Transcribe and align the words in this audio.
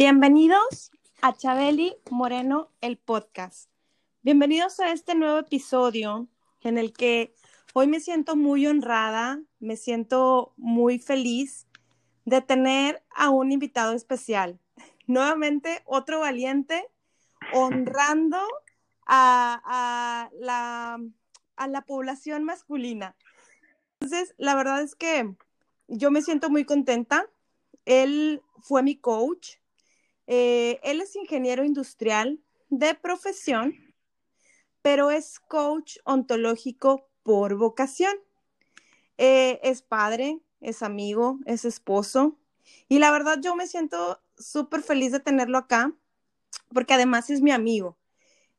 Bienvenidos 0.00 0.92
a 1.20 1.34
Chabeli 1.34 1.94
Moreno, 2.10 2.70
el 2.80 2.96
podcast. 2.96 3.68
Bienvenidos 4.22 4.80
a 4.80 4.92
este 4.92 5.14
nuevo 5.14 5.36
episodio 5.36 6.26
en 6.62 6.78
el 6.78 6.94
que 6.94 7.34
hoy 7.74 7.86
me 7.86 8.00
siento 8.00 8.34
muy 8.34 8.66
honrada, 8.66 9.42
me 9.58 9.76
siento 9.76 10.54
muy 10.56 11.00
feliz 11.00 11.66
de 12.24 12.40
tener 12.40 13.02
a 13.14 13.28
un 13.28 13.52
invitado 13.52 13.92
especial. 13.92 14.58
Nuevamente, 15.06 15.82
otro 15.84 16.20
valiente 16.20 16.88
honrando 17.52 18.38
a, 19.06 20.30
la, 20.40 20.98
a 21.56 21.68
la 21.68 21.82
población 21.82 22.44
masculina. 22.44 23.16
Entonces, 24.00 24.34
la 24.38 24.54
verdad 24.54 24.80
es 24.80 24.94
que 24.94 25.34
yo 25.88 26.10
me 26.10 26.22
siento 26.22 26.48
muy 26.48 26.64
contenta. 26.64 27.26
Él 27.84 28.40
fue 28.62 28.82
mi 28.82 28.96
coach. 28.96 29.59
Eh, 30.32 30.78
él 30.84 31.00
es 31.00 31.16
ingeniero 31.16 31.64
industrial 31.64 32.38
de 32.68 32.94
profesión, 32.94 33.74
pero 34.80 35.10
es 35.10 35.40
coach 35.40 35.96
ontológico 36.04 37.10
por 37.24 37.56
vocación. 37.56 38.14
Eh, 39.18 39.58
es 39.64 39.82
padre, 39.82 40.38
es 40.60 40.84
amigo, 40.84 41.40
es 41.46 41.64
esposo. 41.64 42.38
Y 42.88 43.00
la 43.00 43.10
verdad 43.10 43.40
yo 43.42 43.56
me 43.56 43.66
siento 43.66 44.22
súper 44.38 44.82
feliz 44.82 45.10
de 45.10 45.18
tenerlo 45.18 45.58
acá, 45.58 45.92
porque 46.72 46.94
además 46.94 47.28
es 47.30 47.40
mi 47.40 47.50
amigo. 47.50 47.98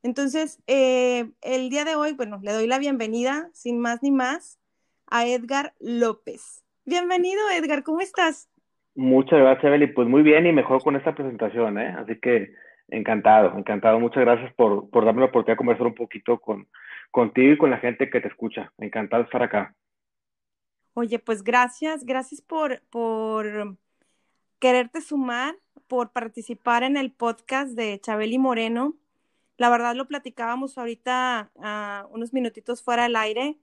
Entonces, 0.02 0.58
eh, 0.66 1.32
el 1.40 1.70
día 1.70 1.86
de 1.86 1.94
hoy, 1.94 2.12
bueno, 2.12 2.38
le 2.42 2.52
doy 2.52 2.66
la 2.66 2.78
bienvenida, 2.80 3.48
sin 3.54 3.78
más 3.78 4.02
ni 4.02 4.10
más, 4.10 4.58
a 5.06 5.26
Edgar 5.26 5.74
López. 5.78 6.64
Bienvenido, 6.84 7.40
Edgar, 7.48 7.82
¿cómo 7.82 8.02
estás? 8.02 8.51
Muchas 8.94 9.38
gracias, 9.38 9.64
Evelyn. 9.64 9.94
Pues 9.94 10.08
muy 10.08 10.22
bien 10.22 10.46
y 10.46 10.52
mejor 10.52 10.82
con 10.82 10.96
esta 10.96 11.14
presentación, 11.14 11.78
¿eh? 11.78 11.94
Así 11.98 12.18
que 12.20 12.54
encantado, 12.88 13.56
encantado. 13.56 13.98
Muchas 13.98 14.22
gracias 14.22 14.52
por, 14.54 14.90
por 14.90 15.04
darme 15.04 15.20
la 15.20 15.26
oportunidad 15.26 15.54
de 15.54 15.58
conversar 15.58 15.86
un 15.86 15.94
poquito 15.94 16.38
con, 16.38 16.68
contigo 17.10 17.52
y 17.54 17.58
con 17.58 17.70
la 17.70 17.78
gente 17.78 18.10
que 18.10 18.20
te 18.20 18.28
escucha. 18.28 18.72
Encantado 18.78 19.22
de 19.22 19.26
estar 19.26 19.42
acá. 19.42 19.74
Oye, 20.94 21.18
pues 21.18 21.42
gracias, 21.42 22.04
gracias 22.04 22.42
por, 22.42 22.82
por 22.90 23.76
quererte 24.58 25.00
sumar, 25.00 25.54
por 25.88 26.12
participar 26.12 26.82
en 26.82 26.98
el 26.98 27.12
podcast 27.12 27.72
de 27.72 27.98
Chabeli 27.98 28.38
Moreno. 28.38 28.94
La 29.56 29.70
verdad 29.70 29.94
lo 29.94 30.06
platicábamos 30.06 30.76
ahorita 30.76 31.50
uh, 31.54 32.14
unos 32.14 32.32
minutitos 32.34 32.82
fuera 32.82 33.04
del 33.04 33.16
aire. 33.16 33.56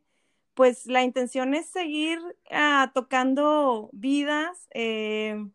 Pues 0.54 0.86
la 0.88 1.04
intención 1.04 1.54
es 1.54 1.68
seguir 1.68 2.20
uh, 2.20 2.92
tocando 2.94 3.90
vidas 3.94 4.68
eh, 4.74 5.46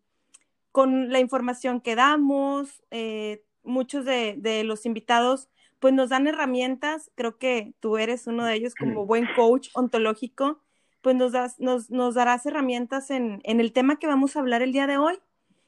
con 0.73 1.11
la 1.11 1.21
información 1.21 1.81
que 1.81 1.95
damos. 1.95 2.83
Eh, 2.91 3.45
muchos 3.63 4.05
de, 4.05 4.37
de 4.39 4.65
los 4.65 4.87
invitados 4.87 5.49
pues 5.79 5.93
nos 5.93 6.09
dan 6.09 6.27
herramientas. 6.27 7.11
Creo 7.15 7.39
que 7.39 7.75
tú 7.81 7.99
eres 7.99 8.27
uno 8.27 8.45
de 8.45 8.55
ellos 8.55 8.75
como 8.75 9.07
buen 9.07 9.27
coach 9.37 9.69
ontológico 9.75 10.61
pues 11.05 11.15
nos, 11.17 11.33
das, 11.33 11.61
nos, 11.61 11.91
nos 11.91 12.15
darás 12.15 12.47
herramientas 12.47 13.11
en, 13.11 13.43
en, 13.45 13.61
el 13.61 13.75
tema 13.75 13.99
que 13.99 14.07
vamos 14.07 14.37
a 14.37 14.41
hablar 14.41 14.63
el 14.63 14.73
día 14.73 14.87
de 14.87 14.97
hoy. 14.97 15.21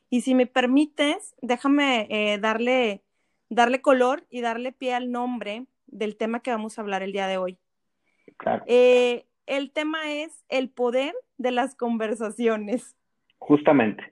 Y 0.09 0.23
si 0.23 0.34
me 0.34 0.47
permites, 0.47 1.34
déjame 1.43 2.06
eh, 2.09 2.39
darle, 2.39 3.05
darle 3.50 3.83
color 3.83 4.27
y 4.31 4.41
darle 4.41 4.73
pie 4.73 4.95
al 4.95 5.12
nombre 5.12 5.67
del 5.87 6.17
tema 6.17 6.41
que 6.41 6.53
vamos 6.53 6.79
a 6.79 6.81
hablar 6.81 7.03
el 7.03 7.12
día 7.12 7.27
de 7.27 7.37
hoy. 7.37 7.59
Claro. 8.37 8.64
Eh, 8.66 9.26
el 9.47 9.70
tema 9.72 10.12
es 10.12 10.44
el 10.48 10.70
poder 10.70 11.14
de 11.38 11.50
las 11.50 11.75
conversaciones. 11.75 12.97
Justamente. 13.38 14.03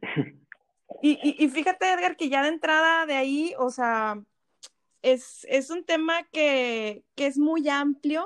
Y, 1.02 1.18
y, 1.22 1.44
y, 1.44 1.48
fíjate, 1.48 1.92
Edgar, 1.92 2.16
que 2.16 2.28
ya 2.28 2.42
de 2.42 2.48
entrada 2.48 3.04
de 3.04 3.14
ahí, 3.14 3.54
o 3.58 3.70
sea, 3.70 4.22
es, 5.02 5.46
es 5.50 5.70
un 5.70 5.84
tema 5.84 6.22
que, 6.32 7.04
que 7.14 7.26
es 7.26 7.36
muy 7.36 7.68
amplio 7.68 8.24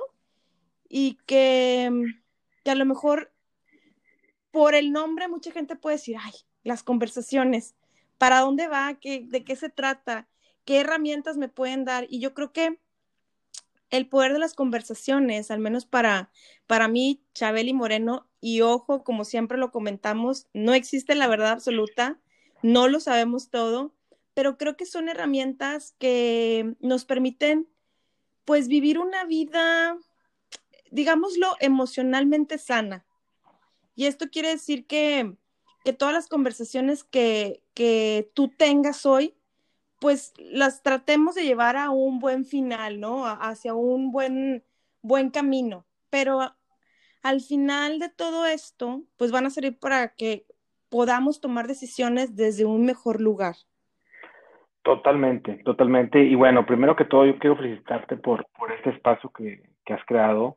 y 0.89 1.19
que 1.27 1.91
que 2.69 2.73
a 2.73 2.75
lo 2.75 2.85
mejor 2.85 3.33
por 4.51 4.75
el 4.75 4.93
nombre 4.93 5.29
mucha 5.29 5.51
gente 5.53 5.77
puede 5.77 5.97
decir, 5.97 6.17
ay, 6.21 6.33
las 6.63 6.83
conversaciones, 6.83 7.75
¿para 8.19 8.41
dónde 8.41 8.69
va? 8.69 8.95
¿Qué, 8.95 9.25
¿De 9.25 9.45
qué 9.45 9.57
se 9.57 9.69
trata? 9.69 10.29
¿Qué 10.65 10.81
herramientas 10.81 11.37
me 11.37 11.49
pueden 11.49 11.85
dar? 11.85 12.07
Y 12.11 12.21
yo 12.21 12.35
creo 12.35 12.53
que 12.53 12.79
el 13.91 14.09
poder 14.09 14.33
de 14.33 14.39
las 14.39 14.55
conversaciones, 14.55 15.51
al 15.51 15.61
menos 15.61 15.87
para, 15.87 16.31
para 16.67 16.89
mí, 16.89 17.23
Chabeli 17.35 17.73
Moreno, 17.73 18.29
y 18.41 18.61
ojo, 18.61 19.05
como 19.05 19.25
siempre 19.25 19.59
lo 19.59 19.71
comentamos, 19.71 20.47
no 20.53 20.75
existe 20.75 21.15
la 21.15 21.27
verdad 21.27 21.53
absoluta, 21.53 22.19
no 22.63 22.89
lo 22.89 23.01
sabemos 23.01 23.51
todo, 23.51 23.95
pero 24.35 24.59
creo 24.59 24.77
que 24.77 24.87
son 24.87 25.09
herramientas 25.09 25.95
que 25.99 26.75
nos 26.81 27.05
permiten 27.05 27.69
pues 28.45 28.69
vivir 28.69 28.99
una 28.99 29.25
vida 29.25 29.99
digámoslo, 30.91 31.55
emocionalmente 31.61 32.59
sana. 32.59 33.05
Y 33.95 34.07
esto 34.07 34.29
quiere 34.31 34.51
decir 34.51 34.87
que, 34.87 35.37
que 35.85 35.93
todas 35.93 36.15
las 36.15 36.29
conversaciones 36.29 37.05
que, 37.05 37.63
que, 37.75 38.31
tú 38.35 38.49
tengas 38.49 39.07
hoy, 39.07 39.35
pues 40.01 40.35
las 40.39 40.83
tratemos 40.83 41.35
de 41.35 41.45
llevar 41.45 41.77
a 41.77 41.91
un 41.91 42.19
buen 42.19 42.45
final, 42.45 43.01
¿no? 43.01 43.27
hacia 43.27 43.75
un 43.75 44.13
buen, 44.13 44.63
buen 45.03 45.31
camino. 45.31 45.85
Pero 46.11 46.41
al 47.23 47.41
final 47.41 47.99
de 47.99 48.09
todo 48.09 48.47
esto, 48.47 49.03
pues 49.17 49.33
van 49.33 49.47
a 49.47 49.51
servir 49.51 49.79
para 49.79 50.15
que 50.15 50.47
podamos 50.89 51.41
tomar 51.41 51.67
decisiones 51.67 52.37
desde 52.37 52.65
un 52.65 52.85
mejor 52.85 53.21
lugar. 53.21 53.57
Totalmente, 54.83 55.55
totalmente. 55.65 56.23
Y 56.23 56.35
bueno, 56.35 56.65
primero 56.65 56.97
que 56.97 57.05
todo, 57.05 57.27
yo 57.27 57.39
quiero 57.39 57.57
felicitarte 57.57 58.17
por, 58.17 58.47
por 58.59 58.73
este 58.73 58.91
espacio 58.91 59.31
que, 59.31 59.63
que 59.85 59.93
has 59.93 60.05
creado 60.07 60.57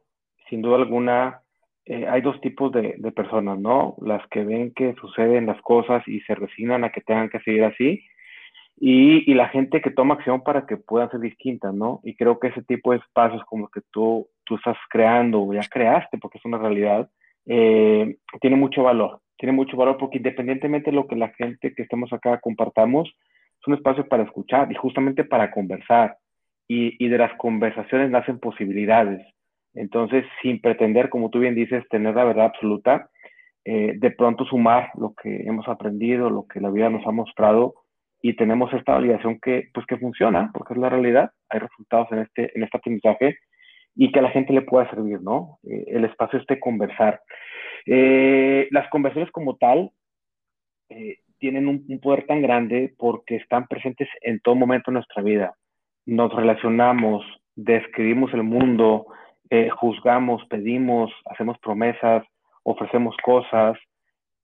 sin 0.51 0.61
duda 0.61 0.75
alguna, 0.75 1.41
eh, 1.85 2.05
hay 2.07 2.21
dos 2.21 2.39
tipos 2.41 2.73
de, 2.73 2.99
personas, 3.15 3.57
¿no? 3.57 3.95
Las 4.01 4.21
que 4.27 4.43
ven 4.43 4.73
que 4.73 4.93
suceden 4.95 5.45
las 5.45 5.59
cosas 5.61 6.05
y 6.07 6.19
se 6.21 6.35
resignan 6.35 6.83
a 6.83 6.91
que 6.91 6.99
tengan 6.99 7.29
que 7.29 7.39
seguir 7.39 7.63
así, 7.63 8.03
y, 8.83 9.33
la 9.35 9.47
gente 9.49 9.79
que 9.81 9.91
toma 9.91 10.15
acción 10.15 10.43
para 10.43 10.65
que 10.65 10.75
puedan 10.75 11.09
ser 11.11 11.19
distintas, 11.19 11.73
¿no? 11.73 11.99
Y 12.03 12.15
creo 12.15 12.39
que 12.39 12.47
ese 12.47 12.63
tipo 12.63 12.91
de 12.91 12.97
espacios 12.97 13.43
como 13.45 13.67
que 13.67 13.81
tú, 13.91 14.27
tú 14.43 14.55
estás 14.55 14.77
creando 14.89 15.41
o 15.41 15.53
ya 15.53 15.61
creaste, 15.69 16.17
porque 16.17 16.39
es 16.39 16.45
una 16.45 16.57
realidad, 16.57 17.09
eh, 17.45 18.17
tiene 18.41 18.55
mucho 18.55 18.83
valor. 18.83 19.21
Tiene 19.37 19.53
mucho 19.53 19.77
valor 19.77 19.97
porque 19.97 20.17
independientemente 20.17 20.91
de 20.91 20.95
lo 20.95 21.07
que 21.07 21.15
la 21.15 21.29
gente 21.29 21.73
que 21.73 21.83
estemos 21.83 22.11
acá 22.11 22.39
compartamos, 22.39 23.07
es 23.07 23.67
un 23.67 23.75
espacio 23.75 24.07
para 24.07 24.23
escuchar 24.23 24.71
y 24.71 24.75
justamente 24.75 25.23
para 25.23 25.51
conversar. 25.51 26.17
Y, 26.67 27.03
y 27.03 27.09
de 27.09 27.17
las 27.17 27.33
conversaciones 27.37 28.09
nacen 28.09 28.39
posibilidades 28.39 29.21
entonces, 29.73 30.25
sin 30.41 30.61
pretender, 30.61 31.09
como 31.09 31.29
tú 31.29 31.39
bien 31.39 31.55
dices, 31.55 31.87
tener 31.89 32.15
la 32.15 32.25
verdad 32.25 32.45
absoluta, 32.45 33.09
eh, 33.63 33.93
de 33.97 34.11
pronto 34.11 34.43
sumar 34.45 34.89
lo 34.95 35.13
que 35.13 35.43
hemos 35.43 35.67
aprendido, 35.67 36.29
lo 36.29 36.47
que 36.47 36.59
la 36.59 36.71
vida 36.71 36.89
nos 36.89 37.05
ha 37.05 37.11
mostrado 37.11 37.75
y 38.21 38.35
tenemos 38.35 38.71
esta 38.73 38.93
validación 38.93 39.39
que, 39.39 39.69
pues, 39.73 39.85
que 39.87 39.97
funciona, 39.97 40.51
porque 40.53 40.73
es 40.73 40.79
la 40.79 40.89
realidad, 40.89 41.31
hay 41.49 41.59
resultados 41.59 42.07
en 42.11 42.19
este, 42.19 42.51
en 42.55 42.63
este 42.63 42.77
aprendizaje 42.77 43.37
y 43.95 44.11
que 44.11 44.19
a 44.19 44.21
la 44.21 44.31
gente 44.31 44.53
le 44.53 44.61
pueda 44.61 44.89
servir, 44.89 45.21
¿no? 45.21 45.59
Eh, 45.63 45.85
el 45.87 46.05
espacio 46.05 46.39
este 46.39 46.59
conversar. 46.59 47.21
Eh, 47.85 48.67
las 48.71 48.87
conversaciones 48.89 49.31
como 49.31 49.57
tal 49.57 49.91
eh, 50.89 51.17
tienen 51.39 51.67
un, 51.67 51.99
poder 51.99 52.25
tan 52.25 52.41
grande 52.41 52.93
porque 52.97 53.37
están 53.37 53.67
presentes 53.67 54.07
en 54.21 54.39
todo 54.39 54.55
momento 54.55 54.91
de 54.91 54.95
nuestra 54.95 55.23
vida. 55.23 55.55
Nos 56.05 56.33
relacionamos, 56.33 57.25
describimos 57.55 58.33
el 58.33 58.43
mundo, 58.43 59.07
juzgamos, 59.79 60.45
pedimos, 60.47 61.11
hacemos 61.25 61.57
promesas, 61.59 62.23
ofrecemos 62.63 63.15
cosas 63.23 63.77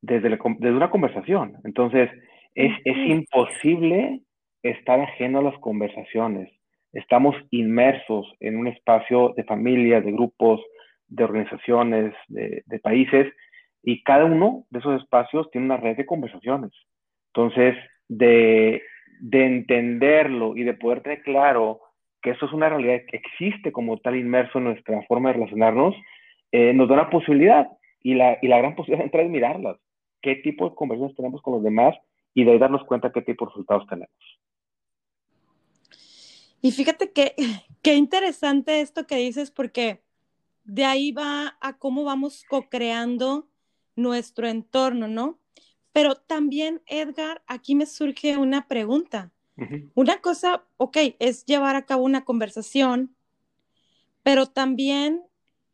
desde, 0.02 0.30
desde 0.30 0.76
una 0.76 0.90
conversación. 0.90 1.58
Entonces, 1.64 2.10
es, 2.58 2.74
es 2.86 2.98
imposible 2.98 4.22
estar 4.64 5.00
ajeno 5.00 5.40
a 5.40 5.44
las 5.44 5.58
conversaciones. 5.60 6.50
Estamos 6.92 7.36
inmersos 7.52 8.26
en 8.40 8.58
un 8.58 8.68
espacio 8.68 9.34
de 9.38 9.44
familia, 9.44 10.02
de 10.02 10.12
grupos, 10.12 10.60
de 11.08 11.24
organizaciones, 11.24 12.16
de, 12.28 12.64
países, 12.82 13.32
y 13.84 14.02
cada 14.02 14.26
uno 14.26 14.66
de 14.72 14.80
esos 14.80 15.00
espacios 15.00 15.50
tiene 15.52 15.66
una 15.66 15.78
red 15.78 15.98
de 15.98 16.08
conversaciones. 16.08 16.72
Entonces, 17.28 17.76
de, 18.10 18.82
entenderlo 19.32 20.58
y 20.58 20.64
de 20.64 20.74
poder 20.74 21.02
tener 21.02 21.22
claro 21.22 21.82
que 22.24 22.32
eso 22.32 22.48
es 22.48 22.54
una 22.54 22.70
realidad 22.70 23.02
que 23.08 23.18
existe 23.18 23.72
como 23.72 24.00
tal 24.00 24.16
inmerso 24.16 24.58
en 24.58 24.64
nuestra 24.64 25.00
forma 25.04 25.30
de 25.30 25.34
relacionarnos, 25.34 25.96
eh, 26.52 26.74
nos 26.74 26.88
da 26.90 26.96
una 26.96 27.10
posibilidad 27.12 27.68
y 28.02 28.16
la, 28.16 28.40
y 28.42 28.48
la 28.48 28.58
gran 28.58 28.76
posibilidad 28.76 29.02
de 29.02 29.06
entrar 29.06 29.26
y 29.28 29.30
mirarlas. 29.30 29.78
¿Qué 30.24 30.38
tipo 30.38 30.68
de 30.68 30.76
conversaciones 30.76 31.16
tenemos 31.16 31.44
con 31.44 31.54
los 31.54 31.64
demás? 31.64 31.96
Y 32.38 32.44
de 32.44 32.52
ahí 32.52 32.60
darnos 32.60 32.86
cuenta 32.86 33.12
qué 33.12 33.24
tipo 33.24 33.46
de 33.46 33.50
resultados 33.50 33.88
tenemos. 33.88 34.14
Y 36.62 36.72
fíjate 36.72 37.12
que 37.12 37.34
qué 37.82 37.96
interesante 37.96 38.82
esto 38.82 39.08
que 39.08 39.16
dices, 39.16 39.50
porque 39.50 40.04
de 40.64 40.86
ahí 40.86 41.12
va 41.12 41.58
a 41.62 41.80
cómo 41.80 42.04
vamos 42.04 42.44
co-creando 42.48 43.48
nuestro 43.96 44.48
entorno, 44.48 45.08
¿no? 45.08 45.40
Pero 45.92 46.14
también, 46.14 46.84
Edgar, 46.86 47.42
aquí 47.48 47.74
me 47.74 47.88
surge 47.88 48.38
una 48.38 48.68
pregunta. 48.68 49.32
Una 49.96 50.22
cosa, 50.22 50.64
ok, 50.78 50.96
es 51.18 51.44
llevar 51.44 51.76
a 51.76 51.88
cabo 51.88 52.04
una 52.04 52.24
conversación, 52.24 53.16
pero 54.22 54.46
también, 54.46 55.24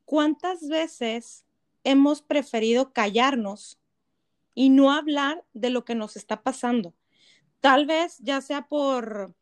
¿cuántas 0.06 0.70
veces 0.70 1.46
hemos 1.84 2.22
preferido 2.22 2.94
callarnos 2.94 3.83
y 4.56 4.70
no 4.70 4.92
hablar 4.92 5.44
de 5.54 5.70
lo 5.70 5.86
que 5.86 5.96
nos 5.96 6.16
está 6.16 6.42
pasando? 6.42 6.94
Tal 7.60 7.86
vez 7.86 8.18
ya 8.20 8.42
sea 8.42 8.68
por 8.68 9.34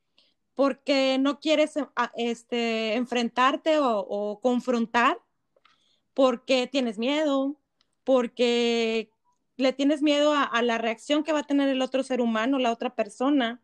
porque 0.54 1.18
no 1.19 1.40
quieres 1.40 1.74
este, 2.16 2.96
enfrentarte 2.96 3.78
o 3.80 4.40
confrontar 4.44 5.18
porque 6.13 6.68
tienes 6.68 6.98
miedo, 6.98 7.56
porque 8.04 9.10
le 9.58 9.74
tienes 9.74 10.02
miedo 10.02 10.34
a, 10.34 10.62
la 10.62 10.78
reacción 10.78 11.24
que 11.24 11.34
va 11.34 11.40
a 11.40 11.48
tener 11.48 11.69
el 11.69 11.81
otro 11.81 12.04
ser 12.04 12.22
humano, 12.22 12.60
la 12.60 12.72
otra 12.72 12.96
persona, 12.96 13.62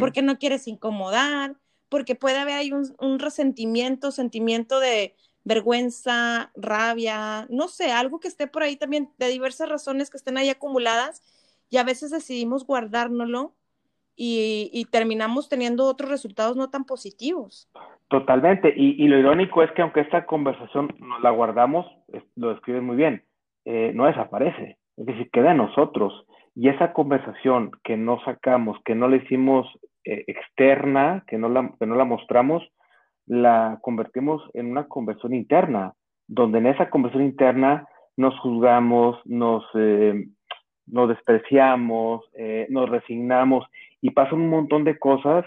porque 0.00 0.22
no 0.22 0.38
quieres 0.38 0.66
incomodar, 0.68 1.56
porque 1.88 2.14
puede 2.14 2.38
haber 2.38 2.54
ahí 2.54 2.72
un, 2.72 3.18
resentimiento, 3.18 4.10
sentimiento 4.10 4.80
de 4.80 5.14
vergüenza, 5.46 6.50
rabia, 6.56 7.46
no 7.48 7.68
sé, 7.68 7.92
algo 7.92 8.18
que 8.18 8.28
esté 8.28 8.48
por 8.48 8.64
ahí 8.64 8.76
también 8.76 9.10
de 9.16 9.28
diversas 9.28 9.68
razones 9.68 10.10
que 10.10 10.16
estén 10.16 10.36
ahí 10.36 10.50
acumuladas 10.50 11.22
y 11.70 11.76
a 11.76 11.84
veces 11.84 12.10
decidimos 12.10 12.66
guardárnoslo 12.66 13.54
y, 14.16 14.70
y 14.72 14.86
terminamos 14.86 15.48
teniendo 15.48 15.84
otros 15.84 16.10
resultados 16.10 16.56
no 16.56 16.68
tan 16.68 16.84
positivos. 16.84 17.70
Totalmente. 18.08 18.72
Y, 18.76 19.06
lo 19.06 19.18
irónico 19.18 19.62
es 19.62 19.70
que 19.72 19.82
aunque 19.82 20.00
esta 20.00 20.26
conversación 20.26 20.94
la 21.22 21.30
guardamos, 21.30 21.86
lo 22.34 22.50
describes 22.50 22.82
muy 22.82 22.96
bien, 22.96 23.22
eh, 23.64 23.92
no 23.94 24.06
desaparece. 24.06 24.78
Es 24.96 25.06
decir, 25.06 25.30
queda 25.30 25.52
en 25.52 25.58
nosotros. 25.58 26.26
Y 26.54 26.68
esa 26.68 26.92
conversación 26.92 27.70
que 27.84 27.96
no 27.96 28.20
sacamos, 28.24 28.78
que 28.84 28.94
no 28.94 29.08
la 29.08 29.16
hicimos 29.16 29.66
eh, 30.04 30.24
externa, 30.26 31.24
que 31.26 31.36
no, 31.36 31.48
la, 31.48 31.72
que 31.78 31.86
no 31.86 31.96
la 31.96 32.04
mostramos, 32.04 32.62
la 33.26 33.78
convertimos 33.82 34.42
en 34.54 34.70
una 34.70 34.88
conversación 34.88 35.34
interna, 35.34 35.94
donde 36.28 36.58
en 36.58 36.66
esa 36.66 36.90
conversación 36.90 37.26
interna 37.26 37.86
nos 38.16 38.38
juzgamos, 38.40 39.18
nos, 39.24 39.64
eh, 39.74 40.26
nos 40.86 41.08
despreciamos, 41.08 42.24
nos 42.68 42.88
resignamos 42.88 43.66
y 44.00 44.10
pasan 44.10 44.40
un 44.40 44.50
montón 44.50 44.84
de 44.84 44.98
cosas 44.98 45.44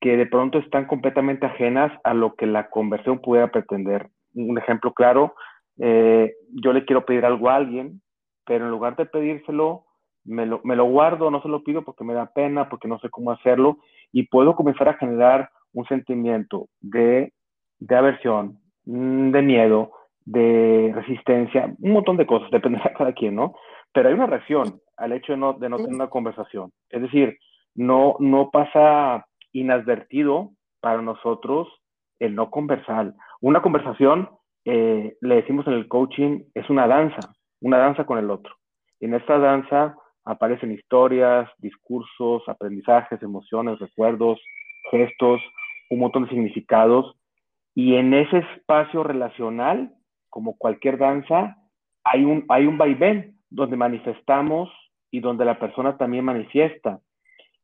que 0.00 0.16
de 0.16 0.26
pronto 0.26 0.58
están 0.58 0.86
completamente 0.86 1.46
ajenas 1.46 1.92
a 2.04 2.14
lo 2.14 2.34
que 2.34 2.46
la 2.46 2.70
conversión 2.70 3.18
pudiera 3.18 3.50
pretender. 3.50 4.08
Un 4.34 4.58
ejemplo 4.58 4.92
claro, 4.92 5.34
eh, 5.78 6.34
yo 6.52 6.72
le 6.72 6.84
quiero 6.84 7.04
pedir 7.04 7.24
algo 7.24 7.48
a 7.48 7.56
alguien, 7.56 8.00
pero 8.44 8.64
en 8.64 8.70
lugar 8.70 8.96
de 8.96 9.06
pedírselo, 9.06 9.84
me 10.24 10.46
lo, 10.46 10.60
me 10.64 10.76
lo 10.76 10.84
guardo, 10.84 11.30
no 11.30 11.42
se 11.42 11.48
lo 11.48 11.62
pido 11.64 11.82
porque 11.82 12.04
me 12.04 12.14
da 12.14 12.26
pena, 12.32 12.68
porque 12.68 12.88
no 12.88 12.98
sé 13.00 13.08
cómo 13.10 13.30
hacerlo, 13.30 13.78
y 14.12 14.24
puedo 14.24 14.54
comenzar 14.54 14.88
a 14.88 14.94
generar 14.94 15.50
un 15.72 15.84
sentimiento 15.86 16.68
de, 16.80 17.32
de 17.78 17.96
aversión, 17.96 18.58
mm, 18.86 19.30
de 19.30 19.42
miedo, 19.42 19.92
de 20.24 20.92
resistencia, 20.94 21.74
un 21.80 21.92
montón 21.92 22.16
de 22.16 22.26
cosas, 22.26 22.50
depende 22.52 22.80
de 22.82 22.92
cada 22.92 23.12
quien, 23.12 23.34
¿no? 23.34 23.54
Pero 23.92 24.08
hay 24.08 24.14
una 24.14 24.26
reacción 24.26 24.80
al 24.96 25.12
hecho 25.12 25.32
de 25.32 25.38
no, 25.38 25.52
de 25.54 25.68
no 25.68 25.76
tener 25.76 25.94
una 25.94 26.10
conversación. 26.10 26.70
Es 26.90 27.02
decir, 27.02 27.38
no, 27.74 28.16
no 28.18 28.50
pasa 28.50 29.26
inadvertido 29.52 30.50
para 30.80 31.00
nosotros 31.00 31.68
el 32.18 32.34
no 32.34 32.50
conversar. 32.50 33.14
Una 33.40 33.62
conversación, 33.62 34.28
eh, 34.64 35.16
le 35.20 35.34
decimos 35.36 35.66
en 35.66 35.74
el 35.74 35.88
coaching, 35.88 36.42
es 36.54 36.68
una 36.68 36.86
danza, 36.86 37.34
una 37.60 37.78
danza 37.78 38.04
con 38.04 38.18
el 38.18 38.30
otro. 38.30 38.54
En 39.00 39.14
esta 39.14 39.38
danza 39.38 39.96
aparecen 40.24 40.72
historias, 40.72 41.48
discursos, 41.58 42.42
aprendizajes, 42.48 43.22
emociones, 43.22 43.78
recuerdos, 43.78 44.40
gestos, 44.90 45.40
un 45.90 46.00
montón 46.00 46.24
de 46.24 46.30
significados. 46.30 47.16
Y 47.74 47.94
en 47.94 48.14
ese 48.14 48.38
espacio 48.38 49.02
relacional, 49.02 49.94
como 50.30 50.56
cualquier 50.56 50.98
danza, 50.98 51.56
hay 52.04 52.24
un, 52.24 52.44
hay 52.48 52.66
un 52.66 52.78
vaivén 52.78 53.38
donde 53.50 53.76
manifestamos 53.76 54.70
y 55.10 55.20
donde 55.20 55.44
la 55.44 55.58
persona 55.58 55.96
también 55.96 56.24
manifiesta 56.24 57.00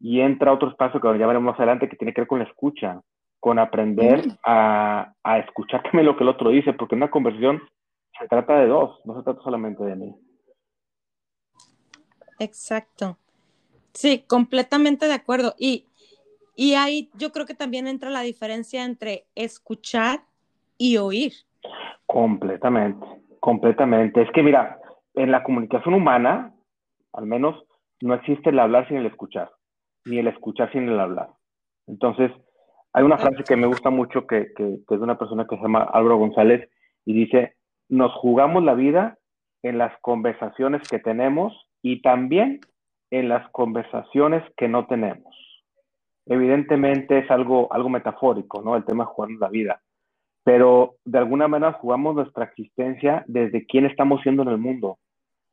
y 0.01 0.21
entra 0.21 0.53
otro 0.53 0.69
espacio 0.69 1.01
que 1.01 1.19
ya 1.19 1.27
veremos 1.27 1.53
más 1.53 1.59
adelante 1.59 1.89
que 1.89 1.97
tiene 1.97 2.13
que 2.13 2.23
ver 2.23 2.29
con 2.29 2.39
la 2.39 2.47
escucha, 2.47 3.01
con 3.41 3.59
aprender 3.59 4.23
a, 4.45 5.13
a 5.23 5.39
escuchar 5.39 5.83
también 5.85 6.07
lo 6.07 6.17
que 6.17 6.25
el 6.25 6.31
otro 6.31 6.51
dice, 6.51 6.73
porque 6.73 6.95
una 6.95 7.11
conversación 7.11 7.63
se 8.19 8.29
trata 8.29 8.59
de 8.59 8.67
dos, 8.67 9.01
no 9.05 9.17
se 9.17 9.23
trata 9.23 9.43
solamente 9.43 9.83
de 9.83 9.97
mí. 9.97 10.15
Exacto. 12.39 13.17
Sí, 13.93 14.25
completamente 14.27 15.07
de 15.07 15.15
acuerdo. 15.15 15.55
Y, 15.59 15.87
y 16.55 16.75
ahí 16.75 17.11
yo 17.15 17.31
creo 17.33 17.47
que 17.47 17.55
también 17.55 17.87
entra 17.87 18.11
la 18.11 18.21
diferencia 18.21 18.85
entre 18.85 19.27
escuchar 19.35 20.21
y 20.79 20.97
oír. 20.97 21.33
Completamente, 22.07 23.07
completamente. 23.41 24.23
Es 24.23 24.31
que 24.33 24.43
mira, 24.43 24.79
en 25.15 25.31
la 25.31 25.43
comunicación 25.43 25.95
humana, 25.95 26.55
al 27.13 27.27
menos, 27.27 27.65
no 28.01 28.15
existe 28.15 28.51
el 28.51 28.59
hablar 28.59 28.87
sin 28.89 28.99
el 28.99 29.07
escuchar 29.07 29.51
ni 30.05 30.19
el 30.19 30.29
escuchar 30.29 30.71
sin 30.73 30.89
el 30.89 31.01
hablar. 31.01 31.31
Entonces, 31.87 32.31
hay 32.93 33.05
una 33.05 33.19
frase 33.19 33.43
que 33.45 33.57
me 33.57 33.67
gusta 33.67 33.91
mucho 33.91 34.27
que, 34.27 34.53
que, 34.55 34.75
es 34.75 34.87
de 34.87 34.97
una 34.97 35.19
persona 35.19 35.47
que 35.47 35.57
se 35.57 35.63
llama 35.63 35.83
Álvaro 35.83 36.19
González 36.19 36.69
y 37.05 37.15
dice, 37.15 37.57
nos 37.89 38.13
jugamos 38.13 38.63
la 38.65 38.75
vida 38.75 39.19
en 39.63 39.79
las 39.79 39.93
conversaciones 40.01 40.87
que 40.89 40.99
tenemos 40.99 41.53
y 41.83 42.03
también 42.03 42.61
en 43.11 43.29
las 43.29 43.49
conversaciones 43.51 44.43
que 44.57 44.69
no 44.69 44.87
tenemos. 44.87 45.35
Evidentemente 46.27 47.19
es 47.19 47.31
algo, 47.31 47.73
algo 47.73 47.89
metafórico, 47.89 48.63
¿no? 48.63 48.77
El 48.77 48.85
tema 48.85 49.05
de 49.05 49.11
jugarnos 49.11 49.41
la 49.41 49.49
vida. 49.49 49.81
Pero 50.45 50.97
de 51.05 51.19
alguna 51.19 51.49
manera 51.49 51.73
jugamos 51.73 52.15
nuestra 52.15 52.45
existencia 52.45 53.25
desde 53.27 53.65
quién 53.67 53.87
estamos 53.87 54.23
siendo 54.23 54.43
en 54.43 54.49
el 54.49 54.59
mundo, 54.59 54.99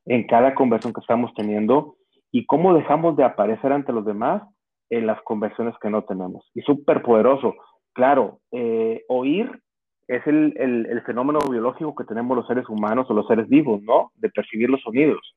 en 0.05 0.27
cada 0.27 0.53
conversación 0.53 0.93
que 0.93 1.01
estamos 1.01 1.33
teniendo 1.33 1.95
y 2.31 2.45
cómo 2.45 2.73
dejamos 2.73 3.15
de 3.17 3.23
aparecer 3.23 3.71
ante 3.71 3.93
los 3.93 4.05
demás 4.05 4.43
en 4.89 5.07
las 5.07 5.21
conversiones 5.21 5.75
que 5.81 5.89
no 5.89 6.03
tenemos. 6.03 6.49
Y 6.53 6.61
súper 6.61 7.01
poderoso. 7.01 7.55
Claro, 7.93 8.39
eh, 8.51 9.03
oír 9.07 9.49
es 10.07 10.25
el, 10.27 10.53
el, 10.57 11.01
fenómeno 11.03 11.39
biológico 11.49 11.95
que 11.95 12.03
tenemos 12.03 12.35
los 12.35 12.47
seres 12.47 12.67
humanos 12.67 13.09
o 13.09 13.13
los 13.13 13.27
seres 13.27 13.47
vivos, 13.47 13.81
¿no? 13.81 14.11
De 14.15 14.29
percibir 14.29 14.69
los 14.69 14.81
sonidos. 14.81 15.35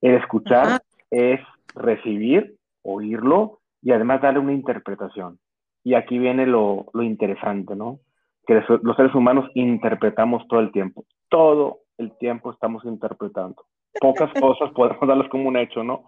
El 0.00 0.14
escuchar 0.14 0.80
es 1.10 1.40
recibir, 1.74 2.54
oírlo 2.82 3.61
y 3.82 3.92
además 3.92 4.22
darle 4.22 4.40
una 4.40 4.52
interpretación. 4.52 5.38
Y 5.84 5.94
aquí 5.94 6.18
viene 6.18 6.46
lo, 6.46 6.86
lo 6.92 7.02
interesante, 7.02 7.74
¿no? 7.74 7.98
Que 8.46 8.54
los 8.54 8.96
seres 8.96 9.14
humanos 9.14 9.50
interpretamos 9.54 10.46
todo 10.48 10.60
el 10.60 10.72
tiempo. 10.72 11.04
Todo 11.28 11.80
el 11.98 12.16
tiempo 12.18 12.52
estamos 12.52 12.84
interpretando 12.84 13.64
pocas 14.00 14.30
cosas 14.40 14.70
podemos 14.72 15.06
darlas 15.06 15.28
como 15.28 15.48
un 15.48 15.56
hecho, 15.56 15.82
¿no? 15.82 16.04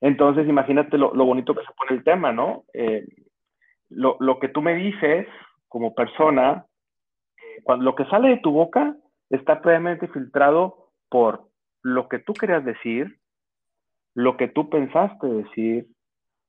Entonces, 0.00 0.48
imagínate 0.48 0.96
lo, 0.96 1.12
bonito 1.12 1.54
que 1.54 1.60
se 1.60 1.72
pone 1.76 1.98
el 1.98 2.04
tema, 2.04 2.32
¿no? 2.32 2.64
Eh, 2.72 3.06
lo, 3.90 4.16
que 4.40 4.48
tú 4.48 4.62
me 4.62 4.74
dices 4.74 5.26
como 5.68 5.94
persona, 5.94 6.64
eh, 7.36 7.60
cuando 7.62 7.84
lo 7.84 7.94
que 7.94 8.06
sale 8.06 8.30
de 8.30 8.38
tu 8.38 8.50
boca 8.50 8.96
está 9.28 9.60
previamente 9.60 10.08
filtrado 10.08 10.90
por 11.10 11.48
lo 11.82 12.08
que 12.08 12.18
tú 12.18 12.32
querías 12.32 12.64
decir, 12.64 13.18
lo 14.14 14.36
que 14.36 14.48
tú 14.48 14.70
pensaste 14.70 15.26
decir, 15.26 15.86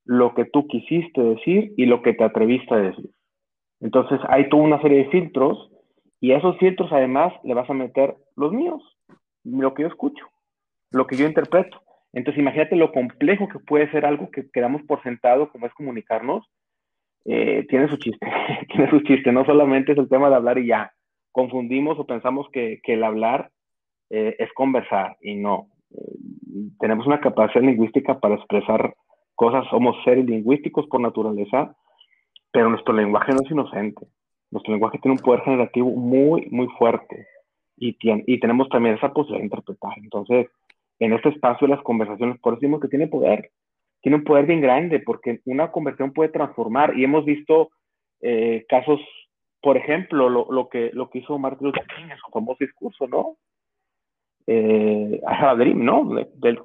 lo 0.06 0.34
que 0.34 0.46
tú 0.46 0.68
quisiste 0.68 1.22
decir 1.22 1.74
y 1.78 1.86
lo 1.86 2.02
que 2.02 2.14
te 2.14 2.24
atreviste 2.24 2.74
a 2.74 2.78
decir. 2.78 3.10
Entonces 3.80 4.20
hay 4.28 4.50
toda 4.50 4.64
una 4.64 4.82
serie 4.82 5.06
de 5.06 5.10
filtros 5.10 5.72
y 6.20 6.32
a 6.32 6.38
esos 6.38 6.58
filtros 6.58 6.92
además 6.92 7.34
le 7.44 7.54
vas 7.54 7.70
a 7.70 7.74
meter 7.74 8.16
los 8.36 8.52
míos, 8.52 8.82
lo 9.44 9.74
que 9.74 9.84
yo 9.84 9.88
escucho 9.88 10.26
lo 10.92 11.08
que 11.08 11.16
yo 11.16 11.26
interpreto. 11.26 11.82
Entonces, 12.14 12.40
imagínate 12.40 12.76
lo 12.76 12.92
complejo 12.92 13.48
que 13.48 13.60
puede 13.60 13.90
ser 13.92 14.06
algo 14.06 14.30
que 14.30 14.50
quedamos 14.52 14.84
por 14.84 15.02
sentado, 15.02 15.50
como 15.50 15.66
es 15.66 15.74
comunicarnos. 15.74 16.46
Eh, 17.26 17.66
tiene 17.70 17.88
su 17.88 17.98
chiste, 17.98 18.26
tiene 18.70 18.90
su 18.90 19.00
chiste. 19.02 19.32
No 19.32 19.46
solamente 19.46 19.94
es 19.94 19.98
el 19.98 20.10
tema 20.10 20.30
de 20.30 20.36
hablar 20.36 20.58
y 20.58 20.68
ya, 20.68 20.92
confundimos 21.32 21.98
o 21.98 22.06
pensamos 22.06 22.48
que, 22.52 22.82
el 22.84 23.04
hablar 23.04 23.50
eh, 24.10 24.36
es 24.38 24.52
conversar 24.54 25.16
y 25.22 25.36
no. 25.36 25.68
tenemos 26.80 27.08
una 27.08 27.22
capacidad 27.22 27.64
lingüística 27.64 28.20
para 28.20 28.36
expresar 28.36 28.94
cosas, 29.36 29.66
somos 29.70 29.96
seres 30.04 30.26
lingüísticos 30.26 30.88
por 30.88 31.02
naturaleza, 31.02 31.76
pero 32.52 32.70
nuestro 32.70 32.94
lenguaje 32.94 33.32
no 33.34 33.42
es 33.44 33.52
inocente. 33.52 34.06
Nuestro 34.52 34.74
lenguaje 34.74 35.00
tiene 35.00 35.18
un 35.18 35.24
poder 35.24 35.42
generativo 35.42 35.90
muy, 35.90 36.48
muy 36.52 36.68
fuerte 36.78 37.28
y, 37.78 37.94
tiene, 37.94 38.24
y 38.28 38.40
tenemos 38.40 38.68
también 38.70 38.96
esa 38.96 39.14
posibilidad 39.14 39.40
de 39.40 39.46
interpretar. 39.46 39.94
Entonces, 39.98 40.48
en 41.00 41.14
este 41.14 41.30
espacio 41.30 41.68
de 41.68 41.76
las 41.76 41.84
conversaciones, 41.84 42.40
por 42.40 42.54
eso 42.54 42.60
decimos 42.62 42.82
que 42.82 42.90
tiene 42.90 43.08
poder, 43.08 43.52
tiene 44.02 44.18
un 44.18 44.24
poder 44.24 44.46
bien 44.46 44.62
grande, 44.62 45.00
porque 45.00 45.40
una 45.46 45.72
conversación 45.72 46.12
puede 46.12 46.30
transformar 46.30 46.98
y 46.98 47.04
hemos 47.04 47.26
visto 47.26 47.70
eh, 48.22 48.66
casos, 48.68 49.00
por 49.62 49.78
ejemplo, 49.78 50.30
lo, 50.30 50.52
lo, 50.52 50.70
que, 50.70 50.92
lo 50.94 51.10
que 51.10 51.20
hizo 51.20 51.40
Martin 51.40 51.68
Luther 51.68 51.86
King 51.88 52.12
en 52.12 52.18
su 52.18 52.32
famoso 52.32 52.58
discurso, 52.60 53.08
¿no? 53.08 53.38
Eh, 54.48 55.22
I 55.22 55.34
have 55.34 55.52
a 55.52 55.56
dream, 55.56 55.84
¿no? 55.84 56.10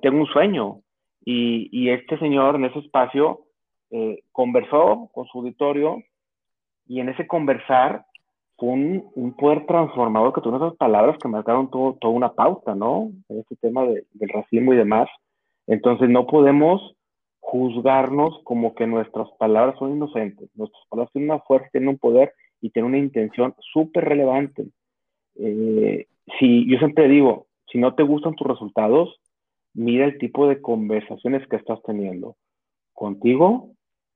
Tengo 0.02 0.18
un 0.18 0.26
sueño. 0.26 0.80
Y, 1.28 1.90
este 1.90 2.18
señor 2.18 2.54
en 2.54 2.66
ese 2.66 2.78
espacio 2.78 3.40
eh, 3.90 4.22
conversó 4.30 5.10
con 5.12 5.26
su 5.26 5.38
auditorio 5.38 5.98
y 6.86 7.00
en 7.00 7.08
ese 7.08 7.26
conversar 7.26 8.06
fue 8.56 8.68
un, 8.68 9.10
un 9.16 9.34
poder 9.36 9.66
transformador 9.66 10.32
que 10.32 10.40
tuvo 10.40 10.56
esas 10.56 10.76
palabras 10.76 11.18
que 11.20 11.28
marcaron 11.28 11.68
todo, 11.68 11.94
toda 12.00 12.14
una 12.14 12.32
pauta, 12.32 12.76
¿no? 12.76 13.10
En 13.28 13.40
este 13.40 13.56
tema 13.56 13.84
de, 13.84 14.04
del 14.12 14.28
racismo 14.28 14.72
y 14.72 14.76
demás. 14.76 15.08
Entonces 15.66 16.08
no 16.08 16.28
podemos 16.28 16.94
juzgarnos 17.40 18.40
como 18.44 18.76
que 18.76 18.86
nuestras 18.86 19.28
palabras 19.38 19.76
son 19.80 19.96
inocentes. 19.96 20.48
Nuestras 20.54 20.84
palabras 20.88 21.12
tienen 21.12 21.30
una 21.30 21.40
fuerza, 21.40 21.68
tienen 21.72 21.88
un 21.90 21.98
poder 21.98 22.32
y 22.60 22.70
tienen 22.70 22.90
una 22.90 22.98
intención 22.98 23.52
súper 23.72 24.04
relevante. 24.04 24.66
Eh, 25.34 26.06
si 26.38 26.70
yo 26.70 26.78
siempre 26.78 27.08
digo, 27.08 27.46
si 27.70 27.78
no 27.78 27.94
te 27.94 28.04
gustan 28.04 28.36
tus 28.36 28.46
resultados, 28.46 29.20
mira 29.76 30.06
el 30.06 30.18
tipo 30.18 30.48
de 30.48 30.60
conversaciones 30.60 31.46
que 31.48 31.56
estás 31.56 31.80
teniendo 31.82 32.36
contigo 32.94 33.70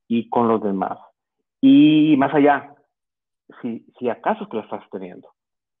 y 0.07 0.27
con 0.27 0.47
los 0.47 0.61
demás. 0.61 0.97
Y 1.61 2.15
más 2.17 2.33
allá, 2.33 2.73
si, 3.61 3.85
si 3.97 4.09
acaso 4.09 4.49
que 4.49 4.57
la 4.57 4.63
estás 4.63 4.83
teniendo, 4.91 5.29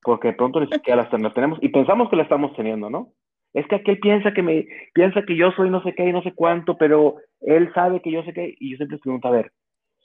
porque 0.03 0.29
de 0.29 0.33
pronto 0.35 0.59
ni 0.59 0.67
siquiera 0.67 1.01
las 1.01 1.33
tenemos 1.33 1.57
y 1.61 1.69
pensamos 1.69 2.09
que 2.09 2.15
la 2.15 2.23
estamos 2.23 2.55
teniendo, 2.55 2.89
¿no? 2.89 3.09
Es 3.53 3.67
que 3.67 3.75
aquel 3.75 3.99
piensa 3.99 4.33
que 4.33 4.43
me 4.43 4.65
piensa 4.93 5.23
que 5.23 5.35
yo 5.35 5.51
soy 5.51 5.69
no 5.69 5.81
sé 5.83 5.93
qué 5.93 6.07
y 6.07 6.13
no 6.13 6.21
sé 6.21 6.33
cuánto, 6.33 6.77
pero 6.77 7.15
él 7.41 7.73
sabe 7.73 8.01
que 8.01 8.11
yo 8.11 8.23
sé 8.23 8.33
qué 8.33 8.55
y 8.59 8.71
yo 8.71 8.77
siempre 8.77 8.99
pregunto, 8.99 9.27
a 9.27 9.31
ver, 9.31 9.51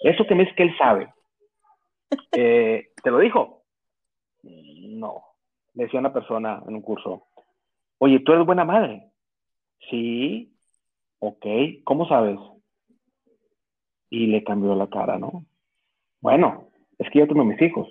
eso 0.00 0.26
que 0.26 0.34
me 0.34 0.44
es 0.44 0.54
que 0.54 0.64
él 0.64 0.76
sabe, 0.78 1.08
eh, 2.32 2.88
¿te 3.02 3.10
lo 3.10 3.18
dijo? 3.18 3.62
No, 4.42 5.22
le 5.74 5.84
decía 5.84 6.00
una 6.00 6.12
persona 6.12 6.62
en 6.66 6.74
un 6.74 6.82
curso, 6.82 7.26
oye, 7.98 8.20
tú 8.20 8.32
eres 8.32 8.46
buena 8.46 8.64
madre. 8.64 9.10
Sí, 9.90 10.52
ok, 11.20 11.46
¿cómo 11.84 12.08
sabes? 12.08 12.38
Y 14.10 14.26
le 14.26 14.44
cambió 14.44 14.74
la 14.74 14.88
cara, 14.88 15.18
¿no? 15.18 15.44
Bueno, 16.20 16.68
es 16.98 17.10
que 17.10 17.20
yo 17.20 17.28
tengo 17.28 17.44
mis 17.44 17.60
hijos 17.60 17.88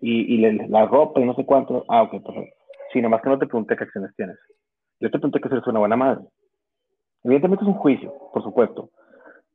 y, 0.00 0.34
y 0.34 0.38
la 0.68 0.86
ropa 0.86 1.20
y 1.20 1.24
no 1.24 1.34
sé 1.34 1.44
cuánto. 1.44 1.84
Ah, 1.88 2.02
ok, 2.02 2.22
perfecto. 2.22 2.56
Sí, 2.92 3.00
nomás 3.00 3.22
que 3.22 3.30
no 3.30 3.38
te 3.38 3.46
pregunté 3.46 3.76
qué 3.76 3.84
acciones 3.84 4.14
tienes. 4.16 4.36
Yo 5.00 5.10
te 5.10 5.18
pregunté 5.18 5.40
que 5.40 5.48
eres 5.48 5.66
una 5.66 5.78
buena 5.78 5.96
madre. 5.96 6.24
Evidentemente 7.22 7.64
es 7.64 7.68
un 7.68 7.74
juicio, 7.74 8.12
por 8.32 8.42
supuesto. 8.42 8.90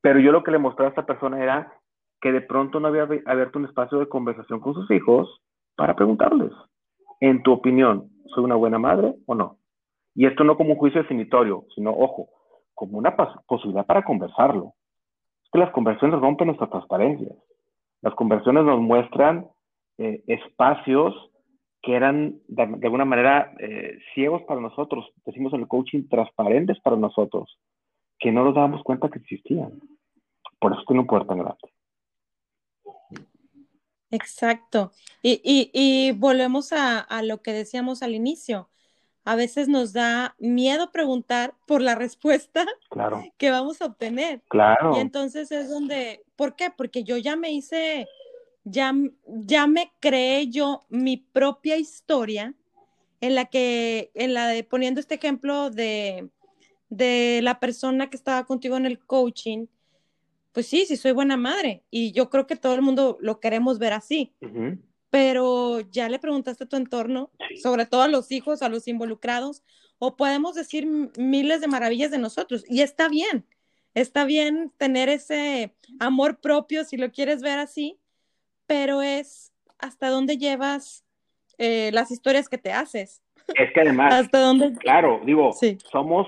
Pero 0.01 0.19
yo 0.19 0.31
lo 0.31 0.43
que 0.43 0.51
le 0.51 0.59
mostré 0.59 0.85
a 0.85 0.89
esta 0.89 1.05
persona 1.05 1.41
era 1.41 1.73
que 2.21 2.31
de 2.31 2.41
pronto 2.41 2.79
no 2.79 2.87
había 2.87 3.03
abierto 3.03 3.59
un 3.59 3.65
espacio 3.65 3.99
de 3.99 4.09
conversación 4.09 4.59
con 4.59 4.73
sus 4.73 4.89
hijos 4.91 5.41
para 5.75 5.95
preguntarles, 5.95 6.51
en 7.19 7.43
tu 7.43 7.51
opinión, 7.51 8.09
¿soy 8.27 8.43
una 8.43 8.55
buena 8.55 8.79
madre 8.79 9.15
o 9.25 9.35
no? 9.35 9.57
Y 10.15 10.25
esto 10.25 10.43
no 10.43 10.57
como 10.57 10.71
un 10.71 10.77
juicio 10.77 11.01
definitorio, 11.01 11.65
sino, 11.75 11.91
ojo, 11.91 12.29
como 12.73 12.97
una 12.97 13.15
posibilidad 13.15 13.85
para 13.85 14.03
conversarlo. 14.03 14.73
Es 15.43 15.49
que 15.51 15.59
las 15.59 15.71
conversaciones 15.71 16.19
rompen 16.19 16.47
nuestras 16.47 16.69
transparencias. 16.69 17.35
Las 18.01 18.15
conversaciones 18.15 18.63
nos 18.63 18.79
muestran 18.79 19.47
eh, 19.97 20.23
espacios 20.27 21.13
que 21.81 21.95
eran 21.95 22.39
de, 22.47 22.63
alguna 22.63 23.05
manera 23.05 23.53
eh, 23.59 23.99
ciegos 24.15 24.41
para 24.43 24.59
nosotros, 24.59 25.05
decimos 25.23 25.53
en 25.53 25.61
el 25.61 25.67
coaching, 25.67 26.07
transparentes 26.09 26.79
para 26.79 26.95
nosotros, 26.95 27.59
que 28.17 28.31
no 28.31 28.43
nos 28.43 28.55
dábamos 28.55 28.83
cuenta 28.83 29.09
que 29.09 29.19
existían. 29.19 29.79
Por 30.59 30.73
eso 30.73 30.81
tiene 30.87 31.01
un 31.01 31.07
poder 31.07 31.27
tan 31.27 31.37
grande. 31.37 31.69
Exacto. 34.09 34.91
Y, 35.21 35.41
y, 35.73 36.11
volvemos 36.13 36.71
a, 36.71 37.05
lo 37.23 37.41
que 37.41 37.51
decíamos 37.51 38.01
al 38.01 38.15
inicio. 38.15 38.69
A 39.25 39.35
veces 39.35 39.67
nos 39.67 39.91
da 39.91 40.35
miedo 40.39 40.91
preguntar 40.91 41.53
por 41.67 41.81
la 41.81 41.95
respuesta 41.95 42.65
claro. 42.89 43.23
que 43.37 43.51
vamos 43.51 43.81
a 43.81 43.85
obtener. 43.85 44.41
Claro. 44.47 44.95
Y 44.95 44.99
entonces 45.01 45.51
es 45.51 45.69
donde, 45.69 46.23
¿por 46.35 46.55
qué? 46.55 46.69
Porque 46.75 47.03
yo 47.03 47.17
ya 47.17 47.35
me 47.35 47.51
hice 47.51 48.07
ya, 48.65 48.93
ya 49.25 49.67
me 49.67 49.91
creé 49.99 50.49
yo 50.49 50.81
mi 50.89 51.17
propia 51.17 51.77
historia 51.77 52.53
en 53.21 53.35
la 53.35 53.45
que, 53.45 54.11
en 54.13 54.33
la 54.33 54.47
de 54.47 54.63
poniendo 54.63 54.99
este 54.99 55.15
ejemplo 55.15 55.69
de, 55.69 56.29
de 56.89 57.39
la 57.43 57.59
persona 57.59 58.09
que 58.09 58.17
estaba 58.17 58.45
contigo 58.45 58.75
en 58.77 58.85
el 58.85 58.99
coaching, 58.99 59.67
pues 60.51 60.67
sí, 60.67 60.85
sí 60.85 60.97
soy 60.97 61.11
buena 61.11 61.37
madre 61.37 61.83
y 61.91 62.11
yo 62.11 62.29
creo 62.29 62.47
que 62.47 62.55
todo 62.55 62.75
el 62.75 62.81
mundo 62.81 63.17
lo 63.21 63.39
queremos 63.39 63.77
ver 63.79 63.93
así. 63.93 64.33
Uh 64.41 64.45
-huh. 64.45 64.79
Pero 65.15 65.79
ya 65.91 66.09
le 66.09 66.19
preguntaste 66.19 66.65
a 66.65 66.67
tu 66.67 66.75
entorno, 66.75 67.31
sobre 67.63 67.85
todo 67.85 68.01
a 68.01 68.09
los 68.09 68.33
hijos, 68.33 68.61
a 68.61 68.67
los 68.67 68.85
involucrados, 68.89 69.63
o 69.97 70.17
podemos 70.17 70.55
decir 70.55 70.85
miles 71.17 71.61
de 71.61 71.69
maravillas 71.69 72.11
de 72.11 72.17
nosotros 72.17 72.65
y 72.67 72.81
está 72.81 73.07
bien. 73.07 73.45
Está 73.93 74.25
bien 74.25 74.73
tener 74.77 75.07
ese 75.07 75.73
amor 76.01 76.41
propio 76.41 76.83
si 76.83 76.97
lo 76.97 77.13
quieres 77.13 77.41
ver 77.41 77.59
así, 77.59 77.97
pero 78.67 79.01
es 79.01 79.53
hasta 79.79 80.09
dónde 80.09 80.37
llevas 80.37 81.05
eh, 81.59 81.91
las 81.93 82.11
historias 82.11 82.49
que 82.49 82.57
te 82.57 82.73
haces. 82.73 83.23
Es 83.55 83.71
que 83.71 83.79
además, 83.79 84.13
hasta 84.25 84.39
dónde... 84.41 84.73
claro, 84.73 85.21
digo, 85.25 85.53
Sí. 85.53 85.77
somos 85.93 86.27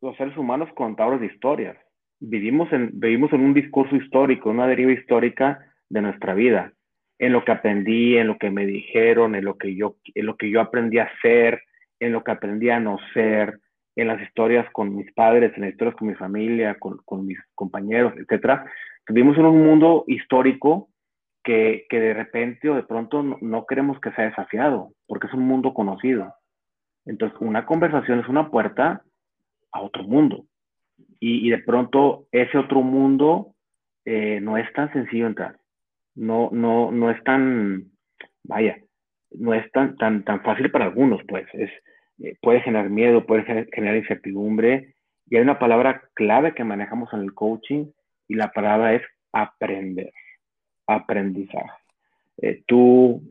los 0.00 0.16
seres 0.16 0.36
humanos 0.36 0.68
contadores 0.76 1.18
de 1.18 1.26
historias. 1.26 1.76
Vivimos 2.20 2.72
en, 2.72 2.90
vivimos 3.00 3.32
en 3.32 3.40
un 3.40 3.52
discurso 3.52 3.96
histórico, 3.96 4.50
una 4.50 4.68
deriva 4.68 4.92
histórica 4.92 5.58
de 5.88 6.02
nuestra 6.02 6.34
vida. 6.34 6.72
En 7.22 7.32
lo 7.32 7.44
que 7.44 7.52
aprendí, 7.52 8.16
en 8.16 8.26
lo 8.26 8.36
que 8.36 8.50
me 8.50 8.66
dijeron, 8.66 9.36
en 9.36 9.44
lo 9.44 9.56
que 9.56 9.76
yo, 9.76 9.94
en 10.14 10.26
lo 10.26 10.36
que 10.36 10.50
yo 10.50 10.60
aprendí 10.60 10.98
a 10.98 11.08
ser, 11.22 11.62
en 12.00 12.10
lo 12.10 12.24
que 12.24 12.32
aprendí 12.32 12.68
a 12.68 12.80
no 12.80 12.98
ser, 13.14 13.60
en 13.94 14.08
las 14.08 14.20
historias 14.22 14.66
con 14.72 14.96
mis 14.96 15.12
padres, 15.12 15.52
en 15.54 15.62
las 15.62 15.70
historias 15.70 15.96
con 15.96 16.08
mi 16.08 16.14
familia, 16.14 16.76
con, 16.80 16.98
con 17.04 17.24
mis 17.24 17.38
compañeros, 17.54 18.14
etcétera. 18.16 18.64
Vivimos 19.08 19.36
en 19.38 19.44
un 19.44 19.62
mundo 19.62 20.04
histórico 20.08 20.88
que, 21.44 21.86
que, 21.88 22.00
de 22.00 22.14
repente 22.14 22.68
o 22.68 22.74
de 22.74 22.82
pronto 22.82 23.22
no, 23.22 23.66
queremos 23.66 24.00
que 24.00 24.12
sea 24.12 24.24
desafiado, 24.24 24.92
porque 25.06 25.26
es 25.28 25.34
un 25.34 25.46
mundo 25.46 25.74
conocido. 25.74 26.34
Entonces, 27.04 27.38
una 27.40 27.66
conversación 27.66 28.20
es 28.20 28.28
una 28.28 28.50
puerta 28.50 29.02
a 29.72 29.80
otro 29.80 30.04
mundo. 30.04 30.44
Y, 31.20 31.46
y 31.46 31.50
de 31.50 31.58
pronto 31.58 32.26
ese 32.32 32.58
otro 32.58 32.82
mundo 32.82 33.54
eh, 34.04 34.40
no 34.40 34.56
es 34.56 34.72
tan 34.72 34.92
sencillo 34.92 35.26
entrar. 35.26 35.56
No, 36.14 36.50
no, 36.52 36.90
no 36.90 37.10
es 37.10 37.22
tan, 37.24 37.90
vaya, 38.44 38.78
no 39.30 39.54
es 39.54 39.70
tan, 39.72 39.96
tan, 39.96 40.24
tan 40.24 40.42
fácil 40.42 40.70
para 40.70 40.86
algunos, 40.86 41.20
pues. 41.26 41.46
Es, 41.54 41.70
eh, 42.22 42.36
puede 42.40 42.60
generar 42.60 42.90
miedo, 42.90 43.26
puede 43.26 43.44
generar 43.72 43.96
incertidumbre. 43.96 44.94
Y 45.28 45.36
hay 45.36 45.42
una 45.42 45.58
palabra 45.58 46.02
clave 46.14 46.54
que 46.54 46.64
manejamos 46.64 47.12
en 47.12 47.20
el 47.20 47.34
coaching 47.34 47.86
y 48.28 48.34
la 48.34 48.50
palabra 48.52 48.94
es 48.94 49.02
aprender 49.32 50.12
aprendizaje. 50.86 51.70
Eh, 52.38 52.62
tú, 52.66 53.22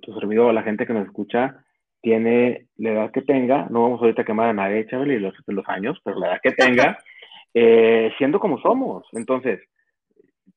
tu 0.00 0.14
servidor, 0.18 0.52
la 0.54 0.62
gente 0.62 0.86
que 0.86 0.92
nos 0.92 1.06
escucha, 1.06 1.64
tiene 2.00 2.66
la 2.76 2.90
edad 2.90 3.10
que 3.12 3.22
tenga, 3.22 3.66
no 3.70 3.82
vamos 3.82 4.00
ahorita 4.00 4.22
a 4.22 4.24
quemar 4.24 4.50
a 4.50 4.52
nadie, 4.52 4.86
Chabeli, 4.86 5.18
los, 5.18 5.34
los 5.46 5.68
años, 5.68 5.98
pero 6.04 6.18
la 6.18 6.28
edad 6.28 6.40
que 6.42 6.52
tenga, 6.52 6.98
eh, 7.54 8.12
siendo 8.18 8.38
como 8.40 8.58
somos. 8.58 9.06
Entonces, 9.12 9.60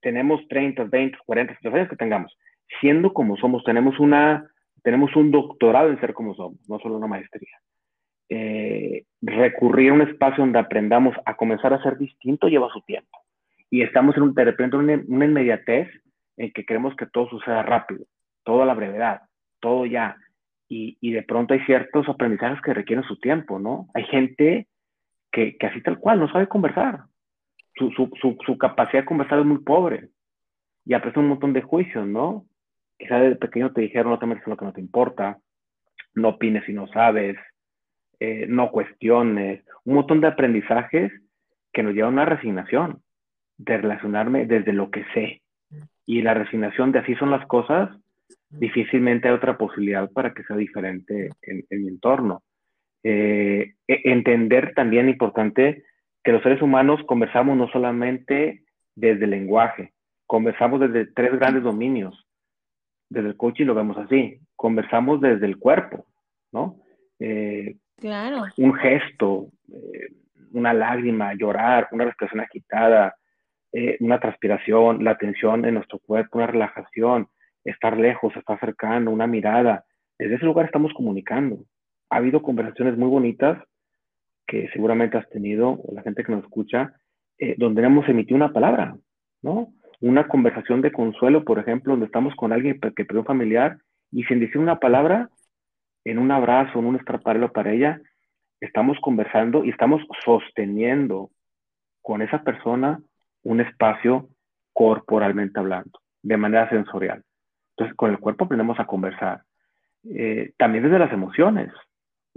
tenemos 0.02 0.42
30, 0.48 0.86
20, 0.86 1.18
40, 1.26 1.54
50 1.54 1.78
años 1.78 1.90
que 1.90 1.96
tengamos. 1.96 2.38
Siendo 2.82 3.14
como 3.14 3.38
somos, 3.38 3.64
tenemos, 3.64 4.00
una, 4.00 4.50
tenemos 4.84 5.16
un 5.16 5.32
doctorado 5.32 5.90
en 5.90 6.00
ser 6.00 6.14
como 6.14 6.36
somos, 6.36 6.60
no 6.68 6.80
solo 6.80 6.98
una 6.98 7.08
maestría. 7.08 7.58
Eh, 8.30 9.06
recurrir 9.22 9.92
a 9.92 9.94
un 9.94 10.02
espacio 10.02 10.44
donde 10.44 10.60
aprendamos 10.60 11.16
a 11.26 11.36
comenzar 11.36 11.74
a 11.74 11.82
ser 11.82 11.98
distinto 11.98 12.48
lleva 12.48 12.70
su 12.70 12.82
tiempo. 12.82 13.20
Y 13.70 13.82
estamos 13.82 14.16
en 14.18 14.24
un, 14.24 14.34
de 14.34 14.44
repente 14.44 14.78
una, 14.78 14.94
inmediatez 14.94 15.90
en 16.38 16.52
que 16.52 16.66
queremos 16.66 16.96
que 16.96 17.06
todo 17.06 17.30
suceda 17.30 17.64
rápido, 17.64 18.06
todo 18.44 18.64
a 18.64 18.66
la 18.66 18.74
brevedad, 18.74 19.22
todo 19.60 19.86
ya. 19.86 20.18
Y, 20.70 20.98
y, 21.00 21.12
de 21.12 21.24
pronto 21.24 21.54
hay 21.54 21.62
ciertos 21.62 22.10
aprendizajes 22.10 22.62
que 22.62 22.74
requieren 22.74 23.06
su 23.06 23.18
tiempo, 23.20 23.58
¿no? 23.58 23.88
Hay 23.94 24.04
gente 24.04 24.68
que, 25.32 25.58
que 25.58 25.68
así 25.68 25.82
tal 25.82 25.98
cual 25.98 26.20
no 26.20 26.30
sabe 26.30 26.48
conversar. 26.48 27.06
Su, 27.78 27.92
su, 27.92 28.10
su, 28.22 28.38
su, 28.46 28.58
capacidad 28.58 29.04
de 29.04 29.06
conversar 29.06 29.40
es 29.40 29.46
muy 29.46 29.60
pobre. 29.60 30.10
Y 30.86 30.94
apresta 30.94 31.20
un 31.20 31.28
montón 31.28 31.54
de 31.54 31.62
juicios, 31.62 32.08
¿no? 32.08 32.46
quizá 32.98 33.20
de 33.20 33.36
pequeño 33.36 33.72
te 33.72 33.82
dijeron 33.82 34.12
no 34.12 34.20
te 34.20 34.26
metes 34.26 34.46
en 34.46 34.52
lo 34.52 34.58
que 34.58 34.66
no 34.66 34.74
te 34.74 34.82
importa, 34.82 35.38
no 36.16 36.30
opines 36.30 36.66
si 36.66 36.74
no 36.74 36.88
sabes, 36.88 37.38
eh, 38.20 38.46
no 38.48 38.72
cuestiones, 38.72 39.64
un 39.86 39.96
montón 39.96 40.22
de 40.22 40.28
aprendizajes 40.28 41.12
que 41.72 41.84
nos 41.84 41.94
llevan 41.94 42.14
a 42.18 42.24
una 42.24 42.26
resignación 42.26 43.02
de 43.58 43.78
relacionarme 43.78 44.46
desde 44.46 44.74
lo 44.74 44.90
que 44.90 45.06
sé. 45.14 45.42
Y 46.06 46.22
la 46.22 46.34
resignación 46.34 46.92
de 46.92 47.00
así 47.00 47.16
son 47.16 47.32
las 47.32 47.46
cosas, 47.48 47.90
difícilmente 48.50 49.28
hay 49.28 49.34
otra 49.34 49.58
posibilidad 49.58 50.10
para 50.12 50.34
que 50.34 50.44
sea 50.44 50.56
diferente 50.56 51.30
en, 51.42 51.66
mi 51.70 51.88
entorno. 51.88 52.44
Eh, 53.04 53.74
e, 53.88 54.02
entender 54.06 54.74
también 54.74 55.10
importante 55.10 55.84
que 56.28 56.34
los 56.34 56.44
seres 56.44 56.62
humanos 56.62 57.00
conversamos 57.06 57.56
no 57.56 57.70
solamente 57.70 58.66
desde 58.96 59.24
el 59.24 59.30
lenguaje, 59.30 59.94
conversamos 60.26 60.82
desde 60.82 61.06
tres 61.06 61.32
grandes 61.40 61.64
dominios. 61.64 62.28
Desde 63.08 63.30
el 63.30 63.38
coaching 63.38 63.64
lo 63.64 63.74
vemos 63.74 63.98
así, 63.98 64.38
conversamos 64.58 65.22
desde 65.22 65.46
el 65.46 65.58
cuerpo, 65.58 66.06
¿no? 66.52 66.82
Eh, 67.22 67.78
claro. 67.96 68.44
Un 68.58 68.74
gesto, 68.74 69.48
eh, 69.72 70.10
una 70.52 70.74
lágrima, 70.74 71.34
llorar, 71.34 71.88
una 71.94 72.04
respiración 72.04 72.42
agitada, 72.42 73.16
eh, 73.72 73.96
una 74.02 74.20
transpiración, 74.20 75.06
la 75.06 75.18
tensión 75.18 75.64
en 75.64 75.76
nuestro 75.76 75.98
cuerpo, 76.00 76.40
una 76.40 76.48
relajación, 76.48 77.30
estar 77.64 77.96
lejos, 77.96 78.36
estar 78.36 78.60
cercano, 78.60 79.12
una 79.12 79.28
mirada. 79.28 79.86
Desde 80.20 80.36
ese 80.36 80.46
lugar 80.46 80.66
estamos 80.66 80.92
comunicando. 80.94 81.60
Ha 82.10 82.18
habido 82.18 82.42
conversaciones 82.42 82.98
muy 82.98 83.08
bonitas 83.08 83.64
que 84.48 84.70
seguramente 84.70 85.18
has 85.18 85.30
tenido, 85.30 85.80
la 85.92 86.02
gente 86.02 86.24
que 86.24 86.32
nos 86.32 86.44
escucha, 86.44 86.94
eh, 87.38 87.56
donde 87.58 87.84
hemos 87.84 88.08
emitido 88.08 88.36
una 88.36 88.54
palabra, 88.54 88.96
¿no? 89.42 89.74
Una 90.00 90.28
conversación 90.28 90.82
de 90.82 90.92
consuelo, 90.92 91.44
por 91.44 91.60
ejemplo, 91.60 91.94
donde 91.94 92.06
estamos 92.06 92.34
con 92.36 92.54
alguien 92.54 92.80
que 92.80 93.06
perdió 93.06 93.22
un 93.22 93.26
familiar 93.26 93.78
y 94.12 94.24
sin 94.24 94.40
decir 94.40 94.58
una 94.58 94.80
palabra, 94.80 95.30
en 96.06 96.18
un 96.18 96.32
abrazo, 96.32 96.80
en 96.80 96.86
un 96.86 96.96
estraparlo 96.96 97.52
para 97.52 97.74
ella, 97.74 98.02
estamos 98.62 98.98
conversando 99.02 99.64
y 99.64 99.70
estamos 99.70 100.02
sosteniendo 100.24 101.30
con 102.02 102.22
esa 102.22 102.44
persona 102.44 103.00
un 103.44 103.62
espacio 103.62 104.30
corporalmente 104.74 105.60
hablando, 105.60 106.00
de 106.24 106.38
manera 106.38 106.70
sensorial. 106.70 107.24
Entonces, 107.72 107.96
con 107.96 108.12
el 108.12 108.20
cuerpo 108.20 108.46
aprendemos 108.46 108.80
a 108.80 108.86
conversar. 108.86 109.42
Eh, 110.10 110.54
también 110.58 110.84
desde 110.84 111.00
las 111.00 111.12
emociones. 111.12 111.72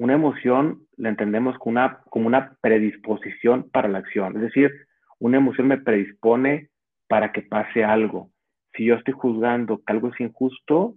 Una 0.00 0.14
emoción 0.14 0.87
la 0.97 1.11
entendemos 1.11 1.59
como 1.59 1.73
una, 1.73 2.00
como 2.09 2.26
una 2.26 2.57
predisposición 2.62 3.69
para 3.71 3.87
la 3.87 3.99
acción. 3.99 4.35
Es 4.37 4.40
decir, 4.45 4.73
una 5.19 5.37
emoción 5.37 5.69
me 5.69 5.76
predispone 5.76 6.71
para 7.07 7.33
que 7.33 7.42
pase 7.42 7.85
algo. 7.85 8.30
Si 8.73 8.87
yo 8.87 8.95
estoy 8.95 9.12
juzgando 9.12 9.76
que 9.76 9.92
algo 9.92 10.09
es 10.09 10.19
injusto, 10.19 10.95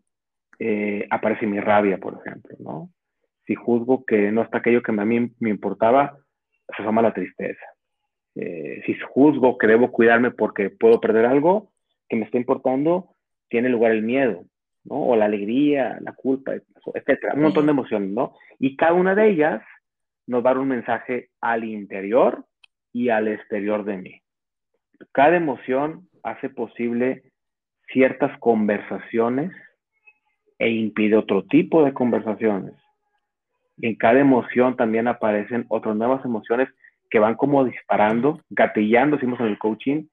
eh, 0.58 1.06
aparece 1.10 1.46
mi 1.46 1.60
rabia, 1.60 1.98
por 1.98 2.18
ejemplo, 2.18 2.56
¿no? 2.60 2.92
Si 3.46 3.56
juzgo 3.56 4.06
que 4.06 4.32
no 4.32 4.42
está 4.42 4.60
aquello 4.60 4.82
que 4.82 4.94
a 4.94 5.06
mí 5.06 5.34
me 5.38 5.50
importaba, 5.50 6.18
se 6.78 6.82
llama 6.82 7.02
la 7.02 7.14
tristeza. 7.14 7.66
Eh, 8.36 8.84
si 8.86 8.96
juzgo 9.10 9.58
que 9.58 9.68
debo 9.68 9.92
cuidarme 9.92 10.32
porque 10.32 10.70
puedo 10.70 11.02
perder 11.02 11.26
algo 11.26 11.74
que 12.08 12.16
me 12.16 12.24
está 12.24 12.38
importando, 12.38 13.10
tiene 13.50 13.68
lugar 13.68 13.92
el 13.92 14.04
miedo, 14.04 14.46
¿no? 14.86 14.96
O 14.96 15.16
la 15.16 15.26
alegría, 15.26 15.98
la 16.02 16.14
culpa, 16.14 16.54
etcétera, 16.94 17.34
un 17.36 17.44
montón 17.44 17.66
de 17.66 17.72
emociones, 17.72 18.10
¿no? 18.10 18.36
Y 18.60 18.76
cada 18.76 18.94
una 18.94 19.16
de 19.16 19.30
ellas 19.30 19.62
nos 20.28 20.44
va 20.44 20.52
a 20.52 20.54
dar 20.54 20.62
un 20.62 20.70
mensaje 20.70 21.30
al 21.42 21.64
interior 21.64 22.46
y 22.92 23.10
al 23.10 23.28
exterior 23.28 23.84
de 23.84 23.98
mí. 23.98 24.22
Cada 25.12 25.36
emoción 25.36 26.08
hace 26.24 26.50
posible 26.50 27.24
ciertas 27.92 28.38
conversaciones 28.40 29.52
e 30.60 30.70
impide 30.70 31.18
otro 31.18 31.44
tipo 31.44 31.84
de 31.84 31.94
conversaciones. 31.94 32.74
En 33.82 33.96
cada 33.96 34.20
emoción 34.20 34.76
también 34.76 35.08
aparecen 35.08 35.66
otras 35.68 35.96
nuevas 35.96 36.24
emociones 36.24 36.70
que 37.10 37.20
van 37.20 37.36
como 37.36 37.66
disparando, 37.66 38.42
gatillando, 38.50 39.18
decimos 39.18 39.40
en 39.40 39.48
el 39.48 39.58
coaching, 39.58 40.06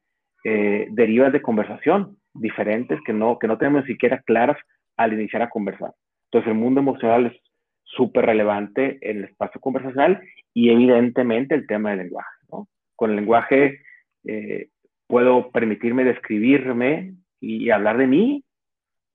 eh, 0.44 0.88
derivas 0.90 1.32
de 1.32 1.42
conversación 1.42 2.16
diferentes 2.34 3.00
que 3.04 3.12
no, 3.12 3.38
que 3.38 3.48
no 3.48 3.58
tenemos 3.58 3.84
siquiera 3.84 4.22
claras 4.22 4.56
al 4.96 5.12
iniciar 5.12 5.42
a 5.42 5.50
conversar. 5.50 5.92
Entonces 6.26 6.52
el 6.52 6.58
mundo 6.58 6.80
emocional 6.80 7.26
es 7.26 7.40
súper 7.84 8.26
relevante 8.26 8.98
en 9.02 9.18
el 9.18 9.24
espacio 9.24 9.60
conversacional 9.60 10.20
y 10.54 10.70
evidentemente 10.70 11.54
el 11.54 11.66
tema 11.66 11.90
del 11.90 12.00
lenguaje. 12.00 12.30
¿no? 12.50 12.68
Con 12.96 13.10
el 13.10 13.16
lenguaje 13.16 13.80
eh, 14.26 14.68
puedo 15.06 15.50
permitirme 15.50 16.04
describirme 16.04 17.14
y 17.40 17.70
hablar 17.70 17.96
de 17.98 18.06
mí, 18.06 18.44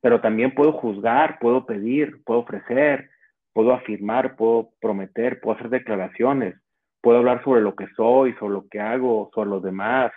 pero 0.01 0.19
también 0.21 0.53
puedo 0.53 0.73
juzgar, 0.73 1.39
puedo 1.39 1.65
pedir, 1.65 2.23
puedo 2.25 2.41
ofrecer, 2.41 3.09
puedo 3.53 3.73
afirmar, 3.73 4.35
puedo 4.35 4.71
prometer, 4.81 5.39
puedo 5.39 5.57
hacer 5.57 5.69
declaraciones, 5.69 6.55
puedo 7.01 7.19
hablar 7.19 7.43
sobre 7.43 7.61
lo 7.61 7.75
que 7.75 7.87
soy, 7.95 8.33
sobre 8.33 8.53
lo 8.53 8.67
que 8.67 8.79
hago, 8.79 9.29
sobre 9.33 9.49
los 9.49 9.63
demás, 9.63 10.11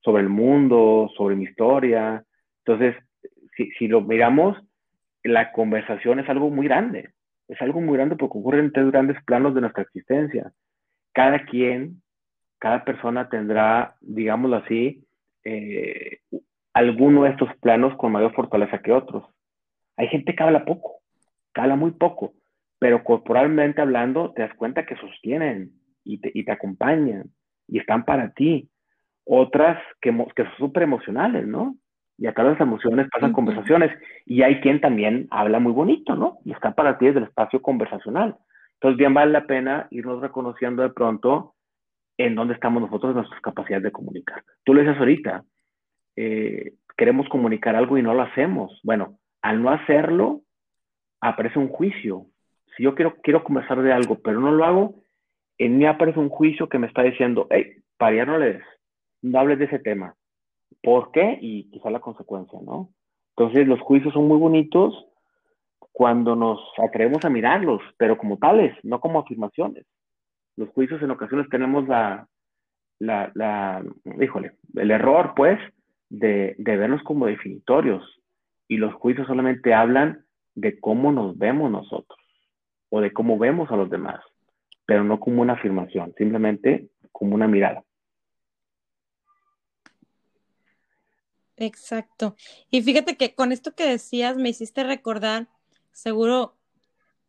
sobre 0.00 0.22
el 0.22 0.28
mundo, 0.28 1.10
sobre 1.16 1.36
mi 1.36 1.44
historia. 1.44 2.24
Entonces, 2.68 3.02
si, 3.56 3.70
si 3.78 3.88
lo 3.88 4.02
miramos, 4.02 4.58
la 5.24 5.52
conversación 5.52 6.20
es 6.20 6.28
algo 6.28 6.50
muy 6.50 6.66
grande, 6.66 7.12
es 7.48 7.60
algo 7.62 7.80
muy 7.80 7.96
grande 7.96 8.14
porque 8.14 8.36
ocurre 8.36 8.58
en 8.58 8.72
tres 8.72 8.90
grandes 8.90 9.16
planos 9.24 9.54
de 9.54 9.62
nuestra 9.62 9.84
existencia. 9.84 10.52
Cada 11.14 11.46
quien, 11.46 12.02
cada 12.58 12.84
persona 12.84 13.30
tendrá, 13.30 13.96
digámoslo 14.02 14.56
así, 14.56 15.02
eh, 15.44 16.18
alguno 16.74 17.22
de 17.22 17.30
estos 17.30 17.48
planos 17.62 17.96
con 17.96 18.12
mayor 18.12 18.34
fortaleza 18.34 18.80
que 18.80 18.92
otros. 18.92 19.24
Hay 19.96 20.08
gente 20.08 20.36
que 20.36 20.42
habla 20.42 20.66
poco, 20.66 21.00
que 21.54 21.62
habla 21.62 21.74
muy 21.74 21.92
poco, 21.92 22.34
pero 22.78 23.02
corporalmente 23.02 23.80
hablando 23.80 24.34
te 24.34 24.42
das 24.42 24.54
cuenta 24.54 24.84
que 24.84 24.96
sostienen 24.96 25.72
y 26.04 26.20
te, 26.20 26.30
y 26.34 26.44
te 26.44 26.52
acompañan 26.52 27.30
y 27.66 27.78
están 27.78 28.04
para 28.04 28.30
ti. 28.34 28.68
Otras 29.24 29.82
que, 30.02 30.10
que 30.36 30.44
son 30.44 30.56
súper 30.58 30.82
emocionales, 30.82 31.46
¿no? 31.46 31.74
Y 32.18 32.26
acá 32.26 32.42
las 32.42 32.60
emociones 32.60 33.08
pasan 33.10 33.32
conversaciones. 33.32 33.90
Y 34.26 34.42
hay 34.42 34.60
quien 34.60 34.80
también 34.80 35.28
habla 35.30 35.60
muy 35.60 35.72
bonito, 35.72 36.16
¿no? 36.16 36.38
Y 36.44 36.52
está 36.52 36.72
para 36.72 36.98
ti 36.98 37.06
desde 37.06 37.20
el 37.20 37.26
espacio 37.26 37.62
conversacional. 37.62 38.36
Entonces, 38.74 38.98
bien 38.98 39.14
vale 39.14 39.32
la 39.32 39.46
pena 39.46 39.86
irnos 39.90 40.20
reconociendo 40.20 40.82
de 40.82 40.90
pronto 40.90 41.54
en 42.16 42.34
dónde 42.34 42.54
estamos 42.54 42.82
nosotros, 42.82 43.14
nuestras 43.14 43.40
capacidades 43.40 43.84
de 43.84 43.92
comunicar. 43.92 44.42
Tú 44.64 44.74
lo 44.74 44.80
dices 44.80 44.98
ahorita, 44.98 45.44
eh, 46.16 46.72
queremos 46.96 47.28
comunicar 47.28 47.76
algo 47.76 47.96
y 47.96 48.02
no 48.02 48.12
lo 48.12 48.22
hacemos. 48.22 48.80
Bueno, 48.82 49.18
al 49.40 49.62
no 49.62 49.70
hacerlo, 49.70 50.42
aparece 51.20 51.58
un 51.58 51.68
juicio. 51.68 52.26
Si 52.76 52.82
yo 52.82 52.94
quiero, 52.96 53.16
quiero 53.22 53.44
conversar 53.44 53.80
de 53.82 53.92
algo, 53.92 54.18
pero 54.22 54.40
no 54.40 54.50
lo 54.50 54.64
hago, 54.64 55.02
en 55.58 55.78
mí 55.78 55.86
aparece 55.86 56.18
un 56.18 56.28
juicio 56.28 56.68
que 56.68 56.78
me 56.78 56.88
está 56.88 57.02
diciendo, 57.02 57.46
hey, 57.50 57.82
para 57.96 58.12
allá 58.12 58.24
no 58.26 58.38
le 58.38 58.60
no 59.22 59.38
hables 59.38 59.58
de 59.58 59.64
ese 59.66 59.78
tema. 59.78 60.14
¿Por 60.82 61.10
qué? 61.12 61.38
Y 61.40 61.70
quizá 61.70 61.90
la 61.90 62.00
consecuencia, 62.00 62.58
¿no? 62.62 62.90
Entonces 63.36 63.66
los 63.66 63.80
juicios 63.80 64.14
son 64.14 64.28
muy 64.28 64.38
bonitos 64.38 65.06
cuando 65.92 66.36
nos 66.36 66.60
atrevemos 66.78 67.24
a 67.24 67.30
mirarlos, 67.30 67.80
pero 67.96 68.16
como 68.18 68.38
tales, 68.38 68.76
no 68.82 69.00
como 69.00 69.20
afirmaciones. 69.20 69.86
Los 70.56 70.68
juicios 70.70 71.02
en 71.02 71.10
ocasiones 71.10 71.48
tenemos 71.48 71.86
la, 71.88 72.28
la, 72.98 73.30
la 73.34 73.84
híjole, 74.20 74.52
el 74.74 74.90
error, 74.90 75.32
pues, 75.36 75.58
de, 76.10 76.54
vernos 76.58 77.02
como 77.02 77.26
definitorios 77.26 78.02
y 78.66 78.76
los 78.76 78.94
juicios 78.94 79.26
solamente 79.26 79.74
hablan 79.74 80.24
de 80.54 80.78
cómo 80.80 81.12
nos 81.12 81.36
vemos 81.38 81.70
nosotros 81.70 82.18
o 82.90 83.00
de 83.00 83.12
cómo 83.12 83.38
vemos 83.38 83.70
a 83.70 83.76
los 83.76 83.90
demás, 83.90 84.20
pero 84.86 85.04
no 85.04 85.20
como 85.20 85.42
una 85.42 85.54
afirmación, 85.54 86.14
simplemente 86.16 86.88
como 87.12 87.34
una 87.34 87.46
mirada. 87.46 87.82
Exacto. 91.58 92.36
Y 92.70 92.82
fíjate 92.82 93.16
que 93.16 93.34
con 93.34 93.52
esto 93.52 93.74
que 93.74 93.84
decías 93.84 94.36
me 94.36 94.48
hiciste 94.48 94.84
recordar, 94.84 95.48
seguro 95.92 96.56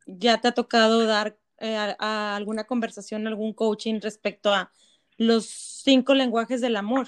ya 0.06 0.40
te 0.40 0.48
ha 0.48 0.52
tocado 0.54 1.06
dar 1.06 1.38
eh, 1.58 1.76
a 1.76 2.36
alguna 2.36 2.66
conversación, 2.66 3.28
algún 3.28 3.54
coaching 3.54 4.00
respecto 4.02 4.54
a 4.54 4.72
los 5.18 5.46
cinco 5.46 6.14
lenguajes 6.14 6.62
del 6.62 6.78
amor. 6.78 7.08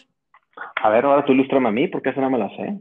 A 0.76 0.90
ver, 0.90 1.06
ahora 1.06 1.26
tú 1.26 1.32
ilustrame 1.32 1.70
a 1.70 1.72
mí, 1.72 1.88
porque 1.88 2.10
eso 2.10 2.22
no 2.22 2.30
me 2.30 2.38
la 2.38 2.50
sé. 2.56 2.80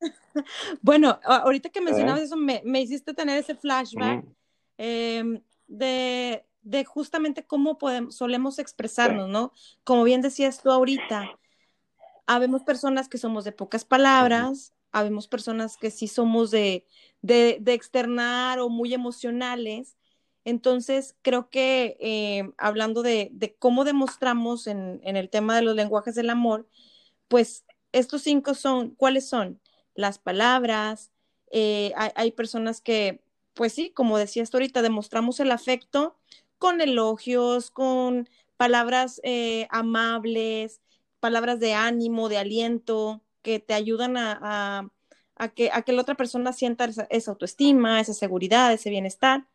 bueno, 0.82 1.18
ahorita 1.24 1.70
que 1.70 1.80
mencionabas 1.80 2.22
eso, 2.22 2.36
me, 2.36 2.80
hiciste 2.80 3.14
tener 3.14 3.38
ese 3.38 3.54
flashback 3.54 4.24
em, 4.76 5.40
de, 5.66 6.44
justamente 6.86 7.46
cómo 7.46 7.78
podemos, 7.78 8.16
solemos 8.16 8.58
expresarnos, 8.58 9.28
¿no? 9.28 9.52
Como 9.84 10.04
bien 10.04 10.20
decías 10.20 10.62
tú 10.62 10.70
ahorita, 10.70 11.38
habemos 12.30 12.62
personas 12.62 13.08
que 13.08 13.18
somos 13.18 13.42
de 13.42 13.50
pocas 13.50 13.84
palabras, 13.84 14.72
habemos 14.92 15.26
personas 15.26 15.76
que 15.76 15.90
sí 15.90 16.06
somos 16.06 16.52
de, 16.52 16.86
de, 17.22 17.60
externar 17.66 18.60
o 18.60 18.68
muy 18.68 18.94
emocionales. 18.94 19.96
Entonces, 20.44 21.16
creo 21.22 21.50
que 21.50 21.96
eh, 21.98 22.52
hablando 22.56 23.02
de, 23.02 23.56
cómo 23.58 23.82
demostramos 23.82 24.68
en, 24.68 25.00
el 25.02 25.28
tema 25.28 25.56
de 25.56 25.62
los 25.62 25.74
lenguajes 25.74 26.14
del 26.14 26.30
amor, 26.30 26.68
pues 27.26 27.64
estos 27.90 28.22
cinco 28.22 28.54
son, 28.54 28.90
¿cuáles 28.90 29.28
son? 29.28 29.60
Las 29.94 30.18
palabras, 30.18 31.10
Eh, 31.52 31.92
hay, 31.96 32.30
personas 32.32 32.80
que, 32.80 33.24
pues 33.54 33.72
sí, 33.72 33.90
como 33.90 34.18
decías 34.18 34.54
ahorita, 34.54 34.82
demostramos 34.82 35.40
el 35.40 35.50
afecto 35.50 36.16
con 36.58 36.80
elogios, 36.80 37.72
con 37.72 38.28
palabras 38.56 39.20
eh, 39.24 39.66
amables, 39.70 40.80
palabras 41.20 41.60
de 41.60 41.74
ánimo, 41.74 42.28
de 42.28 42.38
aliento, 42.38 43.22
que 43.42 43.60
te 43.60 43.74
ayudan 43.74 44.16
a, 44.16 44.90
que, 45.54 45.70
a 45.72 45.82
que 45.82 45.92
la 45.92 46.02
otra 46.02 46.16
persona 46.16 46.52
sienta 46.52 46.90
esa, 47.10 47.30
autoestima, 47.30 48.00
esa 48.00 48.14
seguridad, 48.14 48.72
ese 48.72 48.90
bienestar. 48.90 49.46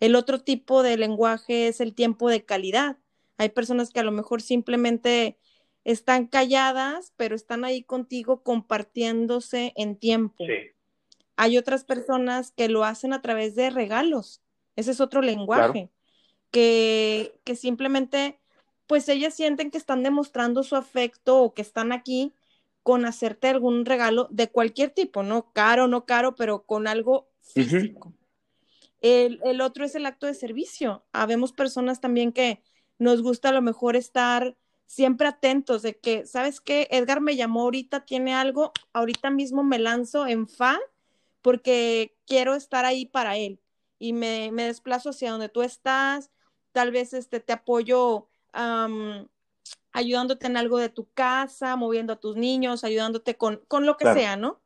El 0.00 0.16
otro 0.16 0.40
tipo 0.40 0.82
de 0.82 0.96
lenguaje 0.96 1.68
es 1.68 1.80
el 1.80 1.94
tiempo 1.94 2.28
de 2.28 2.44
calidad. 2.44 2.96
Hay 3.36 3.50
personas 3.50 3.90
que 3.90 4.00
a 4.00 4.04
lo 4.04 4.12
mejor 4.12 4.42
simplemente 4.42 5.38
están 5.84 6.26
calladas, 6.26 7.12
pero 7.16 7.34
están 7.34 7.64
ahí 7.64 7.82
contigo 7.82 8.42
compartiéndose 8.42 9.72
en 9.76 9.96
tiempo. 9.96 10.44
Hay 11.36 11.56
otras 11.56 11.84
personas 11.84 12.50
que 12.50 12.68
lo 12.68 12.84
hacen 12.84 13.12
a 13.12 13.22
través 13.22 13.54
de 13.54 13.70
regalos. 13.70 14.42
Ese 14.76 14.90
es 14.90 15.00
otro 15.00 15.22
lenguaje. 15.22 15.90
Que, 16.50 17.38
que 17.44 17.54
simplemente, 17.54 18.39
pues 18.90 19.08
ellas 19.08 19.34
sienten 19.34 19.70
que 19.70 19.78
están 19.78 20.02
demostrando 20.02 20.64
su 20.64 20.74
afecto 20.74 21.40
o 21.44 21.54
que 21.54 21.62
están 21.62 21.92
aquí 21.92 22.34
con 22.82 23.04
hacerte 23.04 23.46
algún 23.46 23.84
regalo 23.84 24.26
de 24.32 24.50
cualquier 24.50 24.90
tipo, 24.90 25.22
no 25.22 25.52
caro, 25.52 25.86
no 25.86 26.06
caro, 26.06 26.34
pero 26.34 26.64
con 26.64 26.88
algo 26.88 27.28
físico. 27.40 28.12
el, 29.00 29.38
el, 29.44 29.60
otro 29.60 29.84
es 29.84 29.94
el 29.94 30.06
acto 30.06 30.26
de 30.26 30.34
servicio. 30.34 31.04
Habemos 31.12 31.52
personas 31.52 32.00
también 32.00 32.32
que 32.32 32.64
nos 32.98 33.22
gusta 33.22 33.50
a 33.50 33.52
lo 33.52 33.62
mejor 33.62 33.94
estar 33.94 34.56
siempre 34.86 35.28
atentos 35.28 35.82
de 35.82 35.96
que, 35.96 36.26
¿sabes 36.26 36.60
qué? 36.60 36.88
Edgar 36.90 37.20
me 37.20 37.36
llamó 37.36 37.62
ahorita, 37.62 38.04
tiene 38.04 38.34
algo, 38.34 38.72
ahorita 38.92 39.30
mismo 39.30 39.62
me 39.62 39.78
lanzo 39.78 40.26
en 40.26 40.48
fa 40.48 40.80
porque 41.42 42.16
quiero 42.26 42.56
estar 42.56 42.84
ahí 42.84 43.06
para 43.06 43.36
él 43.36 43.60
y 44.00 44.14
me, 44.14 44.50
me 44.50 44.64
desplazo 44.64 45.10
hacia 45.10 45.30
donde 45.30 45.48
tú 45.48 45.62
estás, 45.62 46.32
tal 46.72 46.90
vez 46.90 47.14
este, 47.14 47.38
te 47.38 47.52
apoyo 47.52 48.29
ayudándote 49.92 50.46
en 50.46 50.56
algo 50.56 50.78
de 50.78 50.88
tu 50.88 51.08
casa, 51.12 51.76
moviendo 51.76 52.12
a 52.12 52.20
tus 52.20 52.36
niños, 52.36 52.84
ayudándote 52.84 53.36
con, 53.36 53.62
con 53.68 53.86
lo 53.86 53.96
que 53.96 54.06
sea, 54.06 54.36
¿no? 54.36 54.60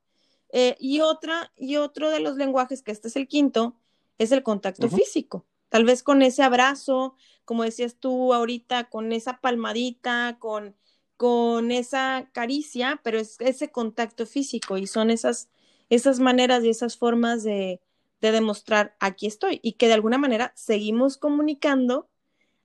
Eh, 0.51 0.77
y 0.79 1.01
otra, 1.01 1.53
y 1.57 1.77
otro 1.77 2.11
de 2.11 2.21
los 2.21 2.37
lenguajes, 2.37 2.83
que 2.83 2.93
este 2.93 3.09
es 3.09 3.17
el 3.17 3.27
quinto, 3.27 3.77
es 4.19 4.33
el 4.33 4.43
contacto 4.43 4.89
físico. 4.89 5.47
Tal 5.69 5.85
vez 5.85 6.03
con 6.03 6.23
ese 6.23 6.43
abrazo, 6.43 7.17
como 7.45 7.65
decías 7.65 7.97
tú 7.97 8.33
ahorita, 8.33 8.85
con 8.85 9.13
esa 9.13 9.41
palmadita, 9.41 10.37
con, 10.39 10.77
con 11.17 11.73
esa 11.73 12.29
caricia, 12.33 13.01
pero 13.03 13.19
es 13.19 13.37
ese 13.41 13.73
contacto 13.73 14.27
físico 14.27 14.79
y 14.79 14.87
son 14.87 15.11
esas, 15.11 15.49
esas 15.91 16.21
maneras 16.21 16.63
y 16.65 16.69
esas 16.69 16.97
formas 16.97 17.43
de, 17.43 17.81
de 18.21 18.33
demostrar 18.33 18.97
aquí 19.01 19.27
estoy 19.27 19.61
y 19.63 19.73
que 19.73 19.89
de 19.89 19.95
alguna 19.95 20.19
manera 20.19 20.53
seguimos 20.55 21.17
comunicando 21.19 22.09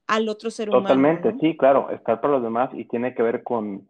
al 0.09 0.27
otro 0.27 0.49
ser 0.49 0.69
humano. 0.69 0.83
Totalmente, 0.83 1.35
sí, 1.39 1.55
claro, 1.55 1.91
estar 1.91 2.19
para 2.19 2.33
los 2.33 2.43
demás 2.43 2.71
y 2.73 2.85
tiene 2.85 3.13
que 3.13 3.21
ver 3.21 3.43
con, 3.43 3.87